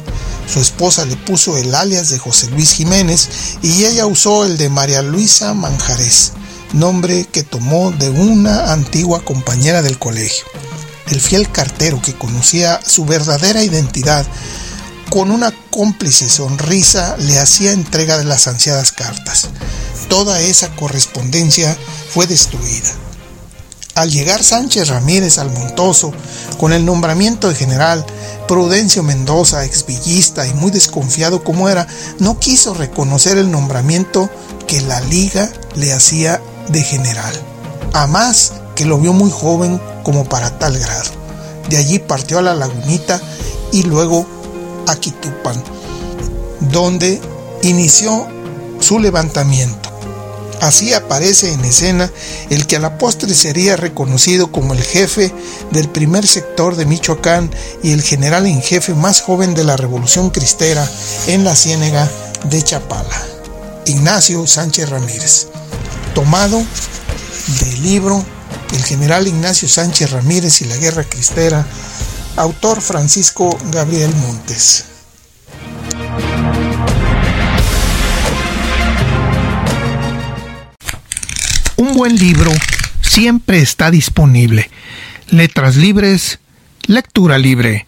Su 0.51 0.59
esposa 0.59 1.05
le 1.05 1.15
puso 1.15 1.57
el 1.57 1.73
alias 1.73 2.09
de 2.09 2.19
José 2.19 2.49
Luis 2.49 2.73
Jiménez 2.73 3.29
y 3.61 3.85
ella 3.85 4.05
usó 4.05 4.45
el 4.45 4.57
de 4.57 4.69
María 4.69 5.01
Luisa 5.01 5.53
Manjarés, 5.53 6.33
nombre 6.73 7.25
que 7.31 7.43
tomó 7.43 7.91
de 7.91 8.09
una 8.09 8.71
antigua 8.73 9.23
compañera 9.23 9.81
del 9.81 9.99
colegio. 9.99 10.45
El 11.09 11.21
fiel 11.21 11.51
cartero 11.51 12.01
que 12.01 12.13
conocía 12.13 12.79
su 12.85 13.05
verdadera 13.05 13.63
identidad 13.63 14.25
con 15.13 15.29
una 15.29 15.53
cómplice 15.69 16.27
sonrisa 16.27 17.15
le 17.19 17.37
hacía 17.37 17.71
entrega 17.71 18.17
de 18.17 18.23
las 18.23 18.47
ansiadas 18.47 18.91
cartas. 18.91 19.47
Toda 20.09 20.41
esa 20.41 20.75
correspondencia 20.75 21.77
fue 22.09 22.25
destruida. 22.25 22.89
Al 23.93 24.09
llegar 24.09 24.43
Sánchez 24.43 24.87
Ramírez 24.87 25.37
al 25.37 25.51
Montoso, 25.51 26.11
con 26.57 26.73
el 26.73 26.83
nombramiento 26.83 27.47
de 27.47 27.53
general, 27.53 28.03
Prudencio 28.47 29.03
Mendoza, 29.03 29.63
exvillista 29.63 30.47
y 30.47 30.53
muy 30.55 30.71
desconfiado 30.71 31.43
como 31.43 31.69
era, 31.69 31.85
no 32.17 32.39
quiso 32.39 32.73
reconocer 32.73 33.37
el 33.37 33.51
nombramiento 33.51 34.31
que 34.65 34.81
la 34.81 34.99
liga 35.01 35.47
le 35.75 35.93
hacía 35.93 36.41
de 36.69 36.81
general. 36.81 37.39
A 37.93 38.07
más 38.07 38.53
que 38.73 38.85
lo 38.85 38.97
vio 38.97 39.13
muy 39.13 39.29
joven 39.29 39.79
como 40.03 40.25
para 40.25 40.57
tal 40.57 40.75
grado. 40.79 41.11
De 41.69 41.77
allí 41.77 41.99
partió 41.99 42.39
a 42.39 42.41
la 42.41 42.55
lagunita 42.55 43.21
y 43.71 43.83
luego 43.83 44.25
a 44.87 44.95
Quitupan, 44.95 45.61
donde 46.71 47.21
inició 47.61 48.27
su 48.79 48.99
levantamiento. 48.99 49.93
Así 50.63 50.93
aparece 50.93 51.51
en 51.51 51.65
escena 51.65 52.09
el 52.49 52.65
que 52.67 52.77
a 52.77 52.79
la 52.79 52.97
postre 52.97 53.33
sería 53.33 53.75
reconocido 53.75 54.49
como 54.49 54.73
el 54.73 54.81
jefe 54.81 55.33
del 55.71 55.89
primer 55.89 56.25
sector 56.25 56.77
de 56.77 56.85
Michoacán 56.85 57.51
y 57.83 57.91
el 57.91 58.01
general 58.01 58.45
en 58.45 58.61
jefe 58.61 58.93
más 58.93 59.19
joven 59.19 59.55
de 59.55 59.65
la 59.65 59.75
Revolución 59.75 60.29
Cristera 60.29 60.89
en 61.27 61.43
la 61.43 61.57
Ciénega 61.57 62.09
de 62.45 62.61
Chapala, 62.61 63.21
Ignacio 63.87 64.47
Sánchez 64.47 64.89
Ramírez, 64.89 65.47
tomado 66.15 66.63
del 67.59 67.83
libro 67.83 68.23
El 68.71 68.83
general 68.85 69.27
Ignacio 69.27 69.67
Sánchez 69.67 70.11
Ramírez 70.11 70.61
y 70.61 70.65
la 70.65 70.77
Guerra 70.77 71.03
Cristera, 71.03 71.67
autor 72.35 72.81
Francisco 72.81 73.57
Gabriel 73.71 74.13
Montes. 74.15 74.85
Un 81.77 81.93
buen 81.93 82.15
libro 82.15 82.51
siempre 83.01 83.59
está 83.59 83.91
disponible. 83.91 84.69
Letras 85.29 85.75
libres, 85.75 86.39
lectura 86.87 87.37
libre. 87.37 87.87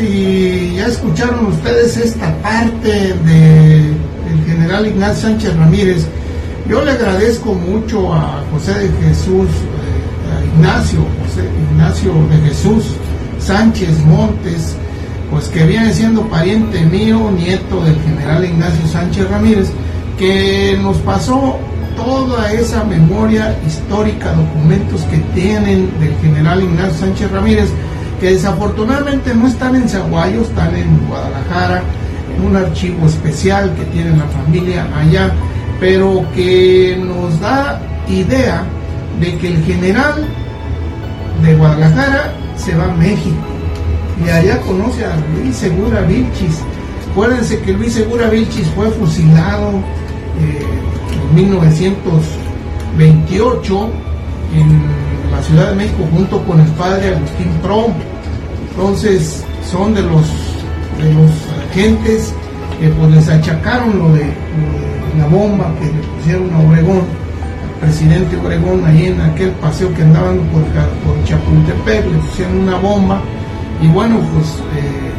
Y 0.00 0.74
ya 0.76 0.86
escucharon 0.88 1.46
ustedes 1.46 1.96
esta 1.96 2.34
parte 2.42 3.14
del 3.24 3.94
general 4.44 4.86
Ignacio 4.86 5.28
Sánchez 5.28 5.56
Ramírez. 5.56 6.06
Yo 6.68 6.84
le 6.84 6.90
agradezco 6.90 7.54
mucho 7.54 8.12
a 8.12 8.42
José 8.50 8.74
de 8.74 8.88
Jesús, 9.06 9.46
eh, 9.46 10.32
a 10.32 10.56
Ignacio, 10.56 10.98
José 11.22 11.48
Ignacio 11.70 12.12
de 12.30 12.48
Jesús 12.48 12.84
Sánchez 13.38 14.04
Montes, 14.04 14.74
pues 15.30 15.46
que 15.46 15.64
viene 15.64 15.94
siendo 15.94 16.22
pariente 16.22 16.80
mío, 16.86 17.30
nieto 17.30 17.84
del 17.84 17.98
general 18.00 18.44
Ignacio 18.44 18.86
Sánchez 18.88 19.30
Ramírez, 19.30 19.70
que 20.18 20.76
nos 20.82 20.96
pasó 20.98 21.58
toda 21.96 22.52
esa 22.52 22.82
memoria 22.82 23.56
histórica, 23.64 24.32
documentos 24.32 25.02
que 25.02 25.18
tienen 25.40 25.92
del 26.00 26.16
general 26.20 26.60
Ignacio 26.60 27.06
Sánchez 27.06 27.30
Ramírez, 27.30 27.70
que 28.20 28.32
desafortunadamente 28.32 29.34
no 29.34 29.48
están 29.48 29.76
en 29.76 29.88
Zaguayo, 29.88 30.42
están 30.42 30.76
en 30.76 31.06
Guadalajara, 31.08 31.82
en 32.36 32.44
un 32.44 32.54
archivo 32.54 33.06
especial 33.06 33.74
que 33.74 33.84
tiene 33.84 34.14
la 34.16 34.26
familia 34.26 34.86
allá, 34.94 35.32
pero 35.80 36.22
que 36.34 37.02
nos 37.02 37.40
da 37.40 37.80
idea 38.08 38.64
de 39.20 39.38
que 39.38 39.48
el 39.48 39.64
general 39.64 40.26
de 41.42 41.54
Guadalajara 41.54 42.34
se 42.56 42.76
va 42.76 42.84
a 42.84 42.94
México 42.96 43.38
y 44.24 44.28
allá 44.28 44.60
conoce 44.60 45.04
a 45.04 45.16
Luis 45.34 45.56
Segura 45.56 46.02
Vilchis. 46.02 46.60
Acuérdense 47.10 47.58
que 47.60 47.72
Luis 47.72 47.94
Segura 47.94 48.28
Vilchis 48.28 48.68
fue 48.74 48.88
fusilado 48.90 49.70
eh, 50.38 50.62
en 51.30 51.34
1928 51.34 53.90
en 54.54 54.82
la 55.30 55.42
Ciudad 55.42 55.70
de 55.70 55.76
México 55.76 56.06
junto 56.12 56.44
con 56.44 56.60
el 56.60 56.68
padre 56.72 57.14
Agustín 57.14 57.48
Pro. 57.62 57.94
Entonces 58.70 59.44
son 59.70 59.94
de 59.94 60.02
los, 60.02 60.26
de 60.98 61.12
los 61.14 61.30
agentes 61.68 62.32
que 62.80 62.88
pues 62.88 63.10
les 63.10 63.28
achacaron 63.28 63.98
lo 63.98 64.12
de, 64.14 64.32
la 65.18 65.26
bomba 65.26 65.72
que 65.80 65.86
le 65.86 66.02
pusieron 66.16 66.54
a 66.54 66.60
Obregón, 66.60 67.02
al 67.74 67.80
presidente 67.80 68.36
Obregón, 68.36 68.84
ahí 68.86 69.06
en 69.06 69.20
aquel 69.20 69.50
paseo 69.52 69.92
que 69.94 70.02
andaban 70.02 70.38
por, 70.48 70.62
por 70.62 71.24
Chapultepec, 71.24 72.06
le 72.06 72.18
pusieron 72.18 72.60
una 72.60 72.76
bomba 72.76 73.20
y 73.82 73.88
bueno, 73.88 74.18
pues 74.34 74.46
eh, 74.76 75.10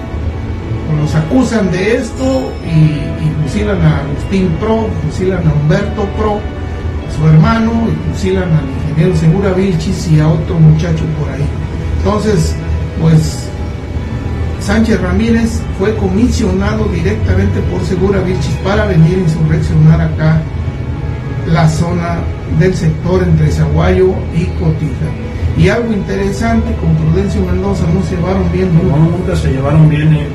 los 1.00 1.16
acusan 1.16 1.72
de 1.72 1.96
esto 1.98 2.52
y, 2.64 3.22
fusilan 3.44 3.82
a 3.82 4.00
Agustín 4.02 4.48
Pro, 4.60 4.88
fusilan 5.08 5.46
a 5.48 5.54
Humberto 5.54 6.06
Pro, 6.18 6.36
a 6.38 7.18
su 7.18 7.28
hermano, 7.28 7.72
y 7.90 8.14
fusilan 8.14 8.44
al 8.44 8.90
ingeniero 8.90 9.16
Segura 9.18 9.54
Vilchis 9.54 10.08
y 10.10 10.20
a 10.20 10.28
otro 10.28 10.60
muchacho 10.60 11.04
por 11.20 11.30
ahí. 11.30 11.44
Entonces, 11.98 12.56
pues 13.02 13.41
Sánchez 14.72 15.02
Ramírez 15.02 15.62
fue 15.78 15.94
comisionado 15.98 16.86
directamente 16.86 17.60
por 17.70 17.84
Segura 17.84 18.22
Vilchis 18.22 18.56
para 18.64 18.86
venir 18.86 19.18
a 19.18 19.22
insurreccionar 19.24 20.00
acá 20.00 20.42
la 21.46 21.68
zona 21.68 22.20
del 22.58 22.74
sector 22.74 23.22
entre 23.22 23.52
Zaguayo 23.52 24.16
y 24.34 24.46
Cotija. 24.62 25.12
Y 25.58 25.68
algo 25.68 25.92
interesante, 25.92 26.74
con 26.76 26.96
Prudencio 26.96 27.42
Mendoza 27.42 27.84
no 27.94 28.02
se 28.04 28.16
llevaron 28.16 28.50
bien. 28.54 28.70
No, 28.74 28.96
nunca 28.96 29.36
se 29.36 29.52
llevaron 29.52 29.90
bien. 29.90 30.14
Eh. 30.14 30.28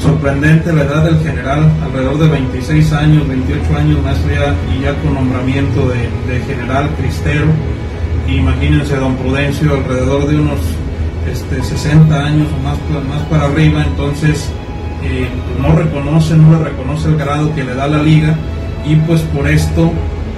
Sorprendente 0.00 0.72
la 0.72 0.84
edad 0.84 1.04
del 1.04 1.20
general, 1.20 1.70
alrededor 1.84 2.20
de 2.20 2.28
26 2.28 2.92
años, 2.94 3.28
28 3.28 3.76
años 3.76 4.02
más 4.02 4.16
ya, 4.24 4.54
y 4.74 4.82
ya 4.82 4.94
con 5.02 5.12
nombramiento 5.12 5.88
de, 5.88 6.08
de 6.32 6.40
general 6.46 6.88
cristero. 6.98 7.44
Imagínense, 8.26 8.96
don 8.96 9.14
Prudencio, 9.16 9.74
alrededor 9.74 10.26
de 10.26 10.40
unos 10.40 10.58
este, 11.30 11.62
60 11.62 12.14
años 12.14 12.48
o 12.58 12.62
más, 12.62 12.78
más 13.08 13.22
para 13.28 13.44
arriba, 13.44 13.84
entonces 13.84 14.48
eh, 15.02 15.28
no 15.60 15.74
reconoce, 15.76 16.36
no 16.36 16.58
le 16.58 16.64
reconoce 16.64 17.08
el 17.08 17.16
grado 17.16 17.54
que 17.54 17.64
le 17.64 17.74
da 17.74 17.86
la 17.86 18.02
liga 18.02 18.36
y 18.84 18.96
pues 18.96 19.20
por 19.22 19.46
esto 19.46 19.92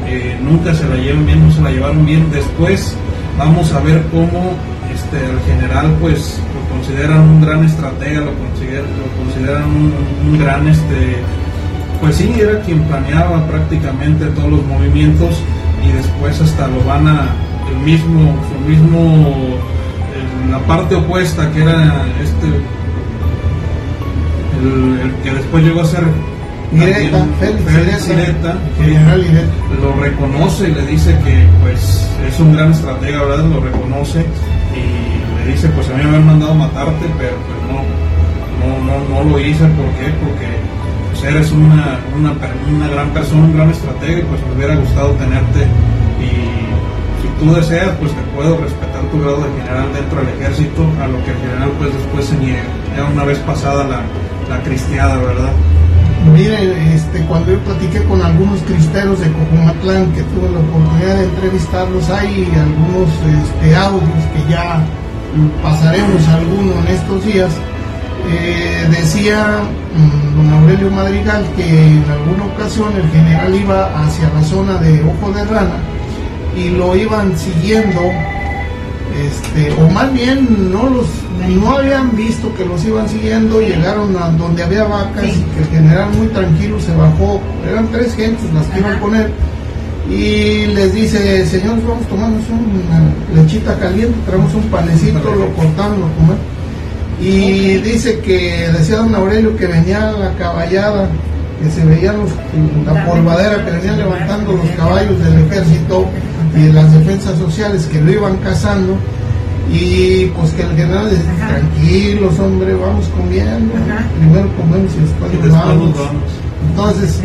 eh, 0.07 0.38
nunca 0.43 0.74
se 0.74 0.88
la 0.88 0.97
llevan 0.97 1.26
bien, 1.26 1.47
no 1.47 1.53
se 1.53 1.62
la 1.62 1.70
llevaron 1.70 2.05
bien. 2.05 2.30
Después 2.30 2.95
vamos 3.38 3.72
a 3.72 3.80
ver 3.80 4.03
cómo 4.11 4.55
este, 4.93 5.16
el 5.18 5.41
general 5.47 5.97
pues 6.01 6.41
lo 6.55 6.76
consideran 6.76 7.20
un 7.20 7.41
gran 7.41 7.64
estratega, 7.64 8.20
lo, 8.20 8.34
consideran, 8.34 8.86
lo 8.99 9.24
consideran 9.24 9.64
un, 9.64 10.38
gran, 10.38 10.68
este, 10.68 11.16
pues 12.01 12.16
sí, 12.16 12.32
era 12.38 12.61
quien 12.61 12.80
planeaba 12.82 13.47
prácticamente 13.47 14.26
todos 14.26 14.51
los 14.51 14.66
movimientos 14.66 15.41
y 15.86 15.93
después 15.93 16.41
hasta 16.41 16.66
lo 16.68 16.84
van 16.84 17.09
a, 17.09 17.28
el 17.70 17.78
mismo, 17.78 18.36
su 18.49 18.68
mismo 18.68 19.57
la 20.51 20.59
parte 20.61 20.95
opuesta, 20.95 21.51
que 21.53 21.62
era 21.62 22.05
este, 22.23 22.47
el, 24.61 25.12
que 25.23 25.31
después 25.33 25.64
llegó 25.64 25.81
a 25.81 25.85
ser 25.87 26.05
Félix 26.71 28.03
lo 29.83 29.93
reconoce 30.01 30.68
y 30.68 30.75
le 30.75 30.87
dice 30.87 31.16
que 31.25 31.47
pues 31.62 32.09
es 32.29 32.41
un 32.41 32.53
gran 32.53 32.71
estratega, 32.71 33.23
¿verdad? 33.23 33.45
Lo 33.45 33.61
reconoce 33.61 34.21
y 34.21 35.45
le 35.45 35.53
dice, 35.53 35.68
pues 35.71 35.89
a 35.89 35.95
mí 35.95 36.03
me 36.03 36.09
habían 36.09 36.27
mandado 36.27 36.55
matarte, 36.55 37.07
pero, 37.18 37.37
no, 37.66 37.83
no, 38.61 38.68
no, 38.85 39.25
no, 39.25 39.31
lo 39.31 39.41
hice, 39.41 39.64
¿por 39.64 39.87
qué? 39.99 40.12
Porque 40.23 40.47
pues, 41.11 41.25
eres 41.25 41.51
una, 41.51 41.99
una, 42.16 42.33
una 42.68 42.89
gran 42.89 43.11
persona, 43.11 43.45
un 43.45 43.57
gran 43.57 43.71
estratega 43.71 44.18
y 44.21 44.23
pues 44.23 44.41
me 44.47 44.55
hubiera 44.55 44.77
gustado 44.77 45.11
tenerte 45.12 45.66
y 46.21 46.50
tú 47.41 47.55
deseas, 47.55 47.91
pues 47.99 48.12
te 48.12 48.20
puedo 48.36 48.59
respetar 48.59 49.03
tu 49.11 49.18
grado 49.18 49.38
de 49.38 49.51
general 49.62 49.88
dentro 49.95 50.20
del 50.20 50.28
ejército, 50.36 50.84
a 51.01 51.09
lo 51.09 51.24
que 51.24 51.30
el 51.32 51.38
general 51.38 51.70
pues 51.78 51.93
después 51.95 52.26
se 52.26 52.36
niega. 52.36 52.68
Ya 52.95 53.05
una 53.07 53.24
vez 53.24 53.38
pasada 53.38 53.84
la, 53.84 54.03
la 54.49 54.62
cristiada, 54.62 55.16
¿verdad? 55.16 55.51
Mire, 56.34 56.95
este, 56.95 57.20
cuando 57.24 57.53
yo 57.53 57.59
platiqué 57.61 58.05
con 58.05 58.20
algunos 58.20 58.61
cristeros 58.62 59.18
de 59.20 59.32
Cojumatlán, 59.32 60.12
que 60.12 60.22
tuve 60.22 60.51
la 60.53 60.61
oportunidad 60.61 61.16
de 61.16 61.24
entrevistarlos, 61.24 62.11
hay 62.11 62.47
algunos 62.61 63.09
este, 63.09 63.74
audios 63.74 64.24
que 64.34 64.53
ya 64.53 64.84
pasaremos 65.62 66.28
alguno 66.28 66.72
en 66.84 66.95
estos 66.95 67.24
días. 67.24 67.51
Eh, 68.28 68.86
decía 68.91 69.61
mm, 69.97 70.36
don 70.36 70.61
Aurelio 70.61 70.91
Madrigal 70.91 71.43
que 71.57 71.64
en 71.64 72.05
alguna 72.05 72.53
ocasión 72.53 72.93
el 72.95 73.09
general 73.11 73.55
iba 73.55 74.05
hacia 74.05 74.28
la 74.28 74.43
zona 74.45 74.74
de 74.74 75.03
Ojo 75.03 75.32
de 75.32 75.43
Rana 75.47 75.80
y 76.57 76.71
lo 76.71 76.97
iban 76.97 77.37
siguiendo, 77.39 78.01
este, 79.27 79.73
o 79.83 79.89
más 79.91 80.13
bien 80.13 80.71
no 80.73 80.89
los 80.89 81.07
no 81.49 81.79
habían 81.79 82.15
visto 82.17 82.55
que 82.55 82.65
los 82.65 82.85
iban 82.85 83.09
siguiendo, 83.09 83.61
llegaron 83.61 84.15
a 84.17 84.29
donde 84.31 84.63
había 84.63 84.85
vacas 84.85 85.25
y 85.25 85.43
que 85.43 85.61
el 85.61 85.69
general 85.69 86.11
muy 86.13 86.27
tranquilo 86.29 86.79
se 86.79 86.95
bajó, 86.95 87.41
eran 87.69 87.89
tres 87.91 88.15
gentes 88.15 88.53
las 88.53 88.67
que 88.67 88.79
iban 88.79 88.99
con 89.01 89.17
él 89.17 89.33
y 90.11 90.67
les 90.67 90.93
dice, 90.93 91.47
señores, 91.47 91.87
vamos 91.87 92.05
a 92.05 92.09
tomarnos 92.09 92.43
una 92.49 93.43
lechita 93.43 93.79
caliente, 93.79 94.19
traemos 94.27 94.53
un 94.55 94.65
panecito, 94.65 95.19
lo 95.35 95.55
cortamos, 95.55 95.99
lo 95.99 96.09
comemos. 96.15 96.39
Y 97.21 97.77
dice 97.79 98.19
que 98.21 98.71
decía 98.77 98.97
don 98.97 99.15
Aurelio 99.15 99.57
que 99.57 99.67
venía 99.67 100.11
la 100.13 100.33
caballada, 100.35 101.09
que 101.63 101.71
se 101.71 101.85
veía 101.85 102.13
los, 102.13 102.31
la 102.87 103.07
polvadera 103.07 103.65
que 103.65 103.71
venían 103.73 103.99
levantando 103.99 104.53
los 104.53 104.69
caballos 104.71 105.19
del 105.23 105.45
ejército 105.47 106.07
y 106.57 106.63
de 106.63 106.73
las 106.73 106.93
defensas 106.93 107.39
sociales 107.39 107.87
que 107.87 108.01
lo 108.01 108.13
iban 108.13 108.37
cazando. 108.39 108.97
Y 109.73 110.27
pues 110.37 110.51
que 110.53 110.63
el 110.63 110.77
general 110.77 111.11
dice, 111.11 111.23
tranquilos 111.39 112.39
hombre, 112.41 112.75
vamos 112.75 113.07
comiendo, 113.17 113.73
primero 114.19 114.49
comemos 114.57 114.93
y 114.95 115.01
después 115.01 115.53
vamos. 115.53 115.95
Entonces, 116.71 117.21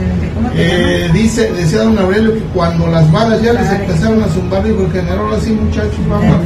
eh, 0.55 1.09
dice, 1.11 1.51
decía 1.53 1.83
don 1.83 1.97
Aurelio 1.97 2.33
que 2.35 2.41
cuando 2.53 2.87
las 2.87 3.11
balas 3.11 3.41
ya 3.41 3.53
les 3.53 3.69
empezaron 3.69 4.21
a 4.21 4.27
zumbar, 4.27 4.63
dijo 4.63 4.85
el 4.85 4.91
general, 4.91 5.33
así 5.35 5.51
muchachos, 5.51 5.99
vamos. 6.07 6.37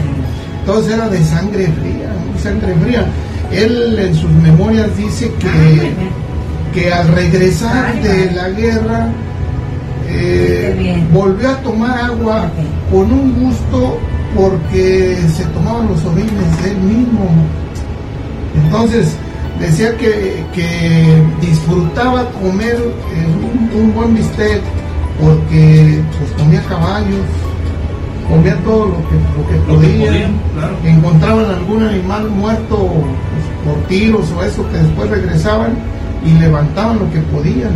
Entonces 0.62 0.94
era 0.94 1.10
de 1.10 1.24
sangre 1.24 1.68
fría, 1.68 2.12
sangre 2.42 2.74
fría. 2.84 3.06
Él 3.52 3.98
en 4.00 4.16
sus 4.16 4.30
memorias 4.30 4.96
dice 4.96 5.32
que, 5.40 5.92
que 6.74 6.92
al 6.92 7.08
regresar 7.10 8.02
de 8.02 8.32
la 8.32 8.50
guerra 8.50 9.08
eh, 10.08 11.04
volvió 11.12 11.50
a 11.50 11.56
tomar 11.58 12.00
agua 12.00 12.50
con 12.92 13.12
un 13.12 13.34
gusto 13.44 14.00
porque 14.36 15.18
se 15.36 15.44
tomaban 15.46 15.88
los 15.88 16.04
orines 16.06 16.64
de 16.64 16.72
él 16.72 16.78
mismo. 16.78 17.30
Entonces, 18.64 19.16
decía 19.60 19.96
que, 19.98 20.44
disfrutaba 21.42 22.26
comer 22.42 22.76
eh, 22.76 23.78
un, 23.78 23.94
buen 23.94 24.16
bistec 24.16 24.62
porque 25.22 26.02
pues 26.18 26.32
comía 26.38 26.62
caballos, 26.64 27.26
comía 28.30 28.56
todo 28.64 28.86
lo 28.86 28.98
que, 29.10 29.16
lo 29.38 29.50
que 29.50 29.88
podía, 29.88 30.30
encontraban 30.86 31.46
algún 31.46 31.84
animal 31.84 32.30
muerto 32.30 32.78
pues, 32.78 33.76
por 33.76 33.88
tiros 33.88 34.32
o 34.38 34.44
eso 34.44 34.68
que 34.70 34.78
después 34.78 35.10
regresaban 35.10 35.74
y 36.26 36.32
levantaban 36.40 37.00
lo 37.00 37.12
que 37.12 37.20
podían. 37.20 37.72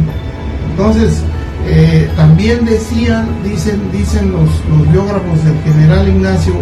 Entonces, 0.71 1.21
eh, 1.65 2.09
también 2.15 2.65
decían, 2.65 3.27
dicen, 3.43 3.81
dicen 3.91 4.31
los, 4.31 4.49
los 4.69 4.91
biógrafos 4.91 5.43
del 5.43 5.57
general 5.63 6.07
Ignacio, 6.07 6.53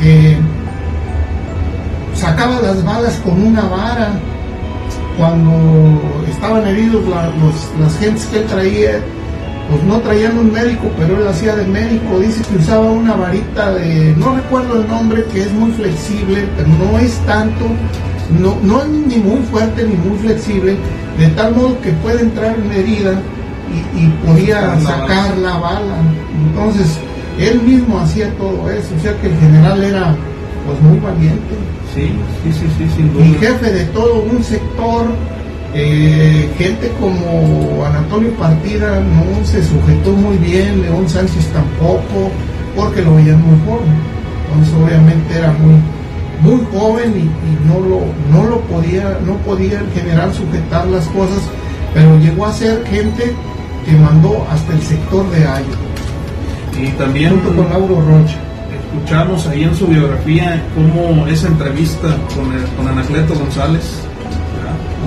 que 0.00 0.36
sacaba 2.14 2.60
las 2.60 2.84
balas 2.84 3.14
con 3.24 3.42
una 3.42 3.62
vara 3.62 4.12
cuando 5.18 6.00
estaban 6.30 6.66
heridos 6.66 7.02
las 7.80 7.98
gentes 7.98 8.26
que 8.26 8.38
él 8.38 8.44
traía, 8.46 9.00
pues 9.68 9.82
no 9.84 9.98
traían 10.00 10.38
un 10.38 10.52
médico, 10.52 10.90
pero 10.98 11.18
él 11.18 11.26
hacía 11.26 11.54
de 11.56 11.66
médico, 11.66 12.18
dice 12.20 12.42
que 12.42 12.58
usaba 12.58 12.90
una 12.90 13.14
varita 13.14 13.72
de, 13.74 14.14
no 14.16 14.34
recuerdo 14.36 14.80
el 14.80 14.88
nombre, 14.88 15.24
que 15.32 15.42
es 15.42 15.52
muy 15.52 15.70
flexible, 15.72 16.46
pero 16.56 16.68
no 16.68 16.98
es 16.98 17.14
tanto, 17.26 17.66
no, 18.40 18.56
no 18.62 18.82
es 18.82 18.88
ni 18.88 19.16
muy 19.16 19.40
fuerte 19.50 19.84
ni 19.84 19.94
muy 19.96 20.18
flexible, 20.18 20.76
de 21.18 21.28
tal 21.28 21.54
modo 21.54 21.80
que 21.80 21.90
puede 21.92 22.22
entrar 22.22 22.56
en 22.58 22.72
herida 22.72 23.20
y, 23.94 24.06
podía 24.26 24.78
sacar 24.80 25.36
la 25.38 25.56
bala. 25.56 25.96
Entonces, 26.48 26.98
él 27.38 27.62
mismo 27.62 27.98
hacía 28.00 28.30
todo 28.36 28.70
eso, 28.70 28.94
o 28.96 29.00
sea 29.00 29.18
que 29.20 29.28
el 29.28 29.38
general 29.38 29.82
era 29.82 30.14
pues 30.66 30.80
muy 30.82 30.98
valiente. 30.98 31.54
Sí, 31.94 32.10
sí, 32.42 32.52
sí, 32.52 32.86
sí, 32.96 33.22
Y 33.22 33.34
jefe 33.34 33.70
de 33.70 33.84
todo 33.86 34.22
un 34.22 34.42
sector, 34.42 35.06
eh, 35.74 36.50
gente 36.58 36.90
como 37.00 37.84
Anatolio 37.84 38.30
Partida 38.36 39.00
no 39.00 39.44
se 39.44 39.62
sujetó 39.62 40.12
muy 40.12 40.36
bien, 40.38 40.82
León 40.82 41.08
Sánchez 41.08 41.48
tampoco, 41.52 42.30
porque 42.76 43.02
lo 43.02 43.16
veían 43.16 43.42
muy 43.42 43.58
joven. 43.66 43.92
Entonces 44.48 44.74
obviamente 44.74 45.34
era 45.34 45.52
muy, 45.52 45.74
muy 46.42 46.60
joven 46.72 47.14
y, 47.16 47.66
no 47.66 47.80
lo, 47.80 48.00
no 48.32 48.50
lo 48.50 48.60
podía, 48.62 49.18
no 49.24 49.36
podía 49.38 49.80
en 49.80 49.90
general 49.92 50.32
sujetar 50.34 50.86
las 50.88 51.06
cosas, 51.06 51.40
pero 51.94 52.18
llegó 52.18 52.46
a 52.46 52.52
ser 52.52 52.84
gente 52.86 53.32
que 53.86 53.92
mandó 53.92 54.46
hasta 54.50 54.72
el 54.72 54.82
sector 54.82 55.30
de 55.30 55.46
Ayo. 55.46 55.76
Y 56.80 56.88
también 56.92 57.30
junto 57.30 57.56
con 57.56 57.70
Lauro 57.70 58.00
Rocha 58.00 58.38
escuchamos 58.92 59.46
ahí 59.46 59.64
en 59.64 59.74
su 59.74 59.86
biografía 59.86 60.62
cómo 60.74 61.26
esa 61.26 61.48
entrevista 61.48 62.16
con, 62.76 62.88
Anacleto 62.88 63.34
González. 63.34 63.82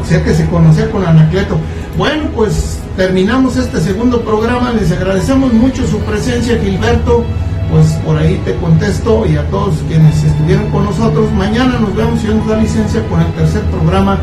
O 0.01 0.07
sea 0.07 0.23
que 0.23 0.33
se 0.33 0.45
conocía 0.47 0.89
con 0.91 1.05
Anacleto. 1.05 1.57
Bueno, 1.97 2.25
pues 2.35 2.79
terminamos 2.97 3.57
este 3.57 3.79
segundo 3.79 4.21
programa. 4.21 4.71
Les 4.71 4.91
agradecemos 4.91 5.53
mucho 5.53 5.85
su 5.87 5.99
presencia, 5.99 6.59
Gilberto. 6.59 7.23
Pues 7.71 7.87
por 8.05 8.17
ahí 8.17 8.39
te 8.45 8.55
contesto 8.55 9.25
y 9.25 9.37
a 9.37 9.47
todos 9.49 9.75
quienes 9.87 10.23
estuvieron 10.23 10.69
con 10.69 10.85
nosotros. 10.85 11.31
Mañana 11.33 11.79
nos 11.79 11.95
vemos, 11.95 12.19
si 12.19 12.27
nos 12.27 12.47
da 12.47 12.57
licencia, 12.57 13.05
con 13.07 13.21
el 13.21 13.31
tercer 13.33 13.63
programa 13.63 14.19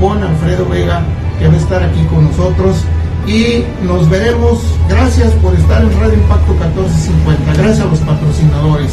con 0.00 0.22
Alfredo 0.22 0.66
Vega, 0.68 1.02
que 1.38 1.48
va 1.48 1.54
a 1.54 1.56
estar 1.56 1.82
aquí 1.82 2.02
con 2.04 2.24
nosotros 2.24 2.84
y 3.26 3.64
nos 3.84 4.08
veremos. 4.08 4.58
Gracias 4.88 5.32
por 5.34 5.54
estar 5.54 5.82
en 5.82 6.00
Radio 6.00 6.14
Impacto 6.14 6.52
1450. 6.52 7.54
Gracias 7.54 7.80
a 7.80 7.90
los 7.90 7.98
patrocinadores. 8.00 8.92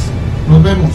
Nos 0.50 0.64
vemos. 0.64 0.92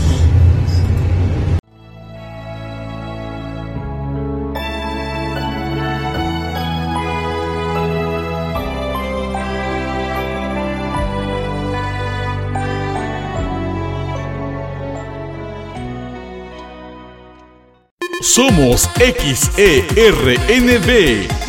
Somos 18.31 18.89
XERNB, 18.95 19.59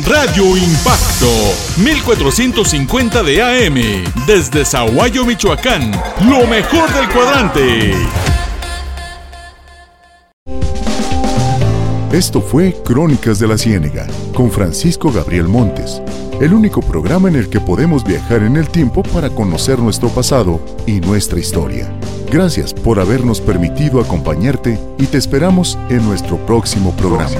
Radio 0.07 0.57
Impacto, 0.57 1.29
1450 1.77 3.21
de 3.21 3.43
AM, 3.43 3.75
desde 4.25 4.65
Zaguayo, 4.65 5.23
Michoacán, 5.23 5.91
lo 6.27 6.47
mejor 6.47 6.91
del 6.91 7.07
cuadrante. 7.09 7.93
Esto 12.11 12.41
fue 12.41 12.75
Crónicas 12.83 13.37
de 13.37 13.47
la 13.47 13.59
Ciénega, 13.59 14.07
con 14.33 14.49
Francisco 14.49 15.11
Gabriel 15.11 15.47
Montes, 15.47 16.01
el 16.41 16.51
único 16.51 16.81
programa 16.81 17.29
en 17.29 17.35
el 17.35 17.47
que 17.47 17.59
podemos 17.59 18.03
viajar 18.03 18.41
en 18.41 18.57
el 18.57 18.67
tiempo 18.67 19.03
para 19.03 19.29
conocer 19.29 19.77
nuestro 19.77 20.09
pasado 20.09 20.59
y 20.87 20.99
nuestra 20.99 21.39
historia. 21.39 21.93
Gracias 22.31 22.73
por 22.73 22.97
habernos 23.01 23.41
permitido 23.41 23.99
acompañarte 23.99 24.79
y 24.97 25.05
te 25.07 25.17
esperamos 25.17 25.77
en 25.89 26.05
nuestro 26.05 26.37
próximo 26.45 26.95
programa. 26.95 27.35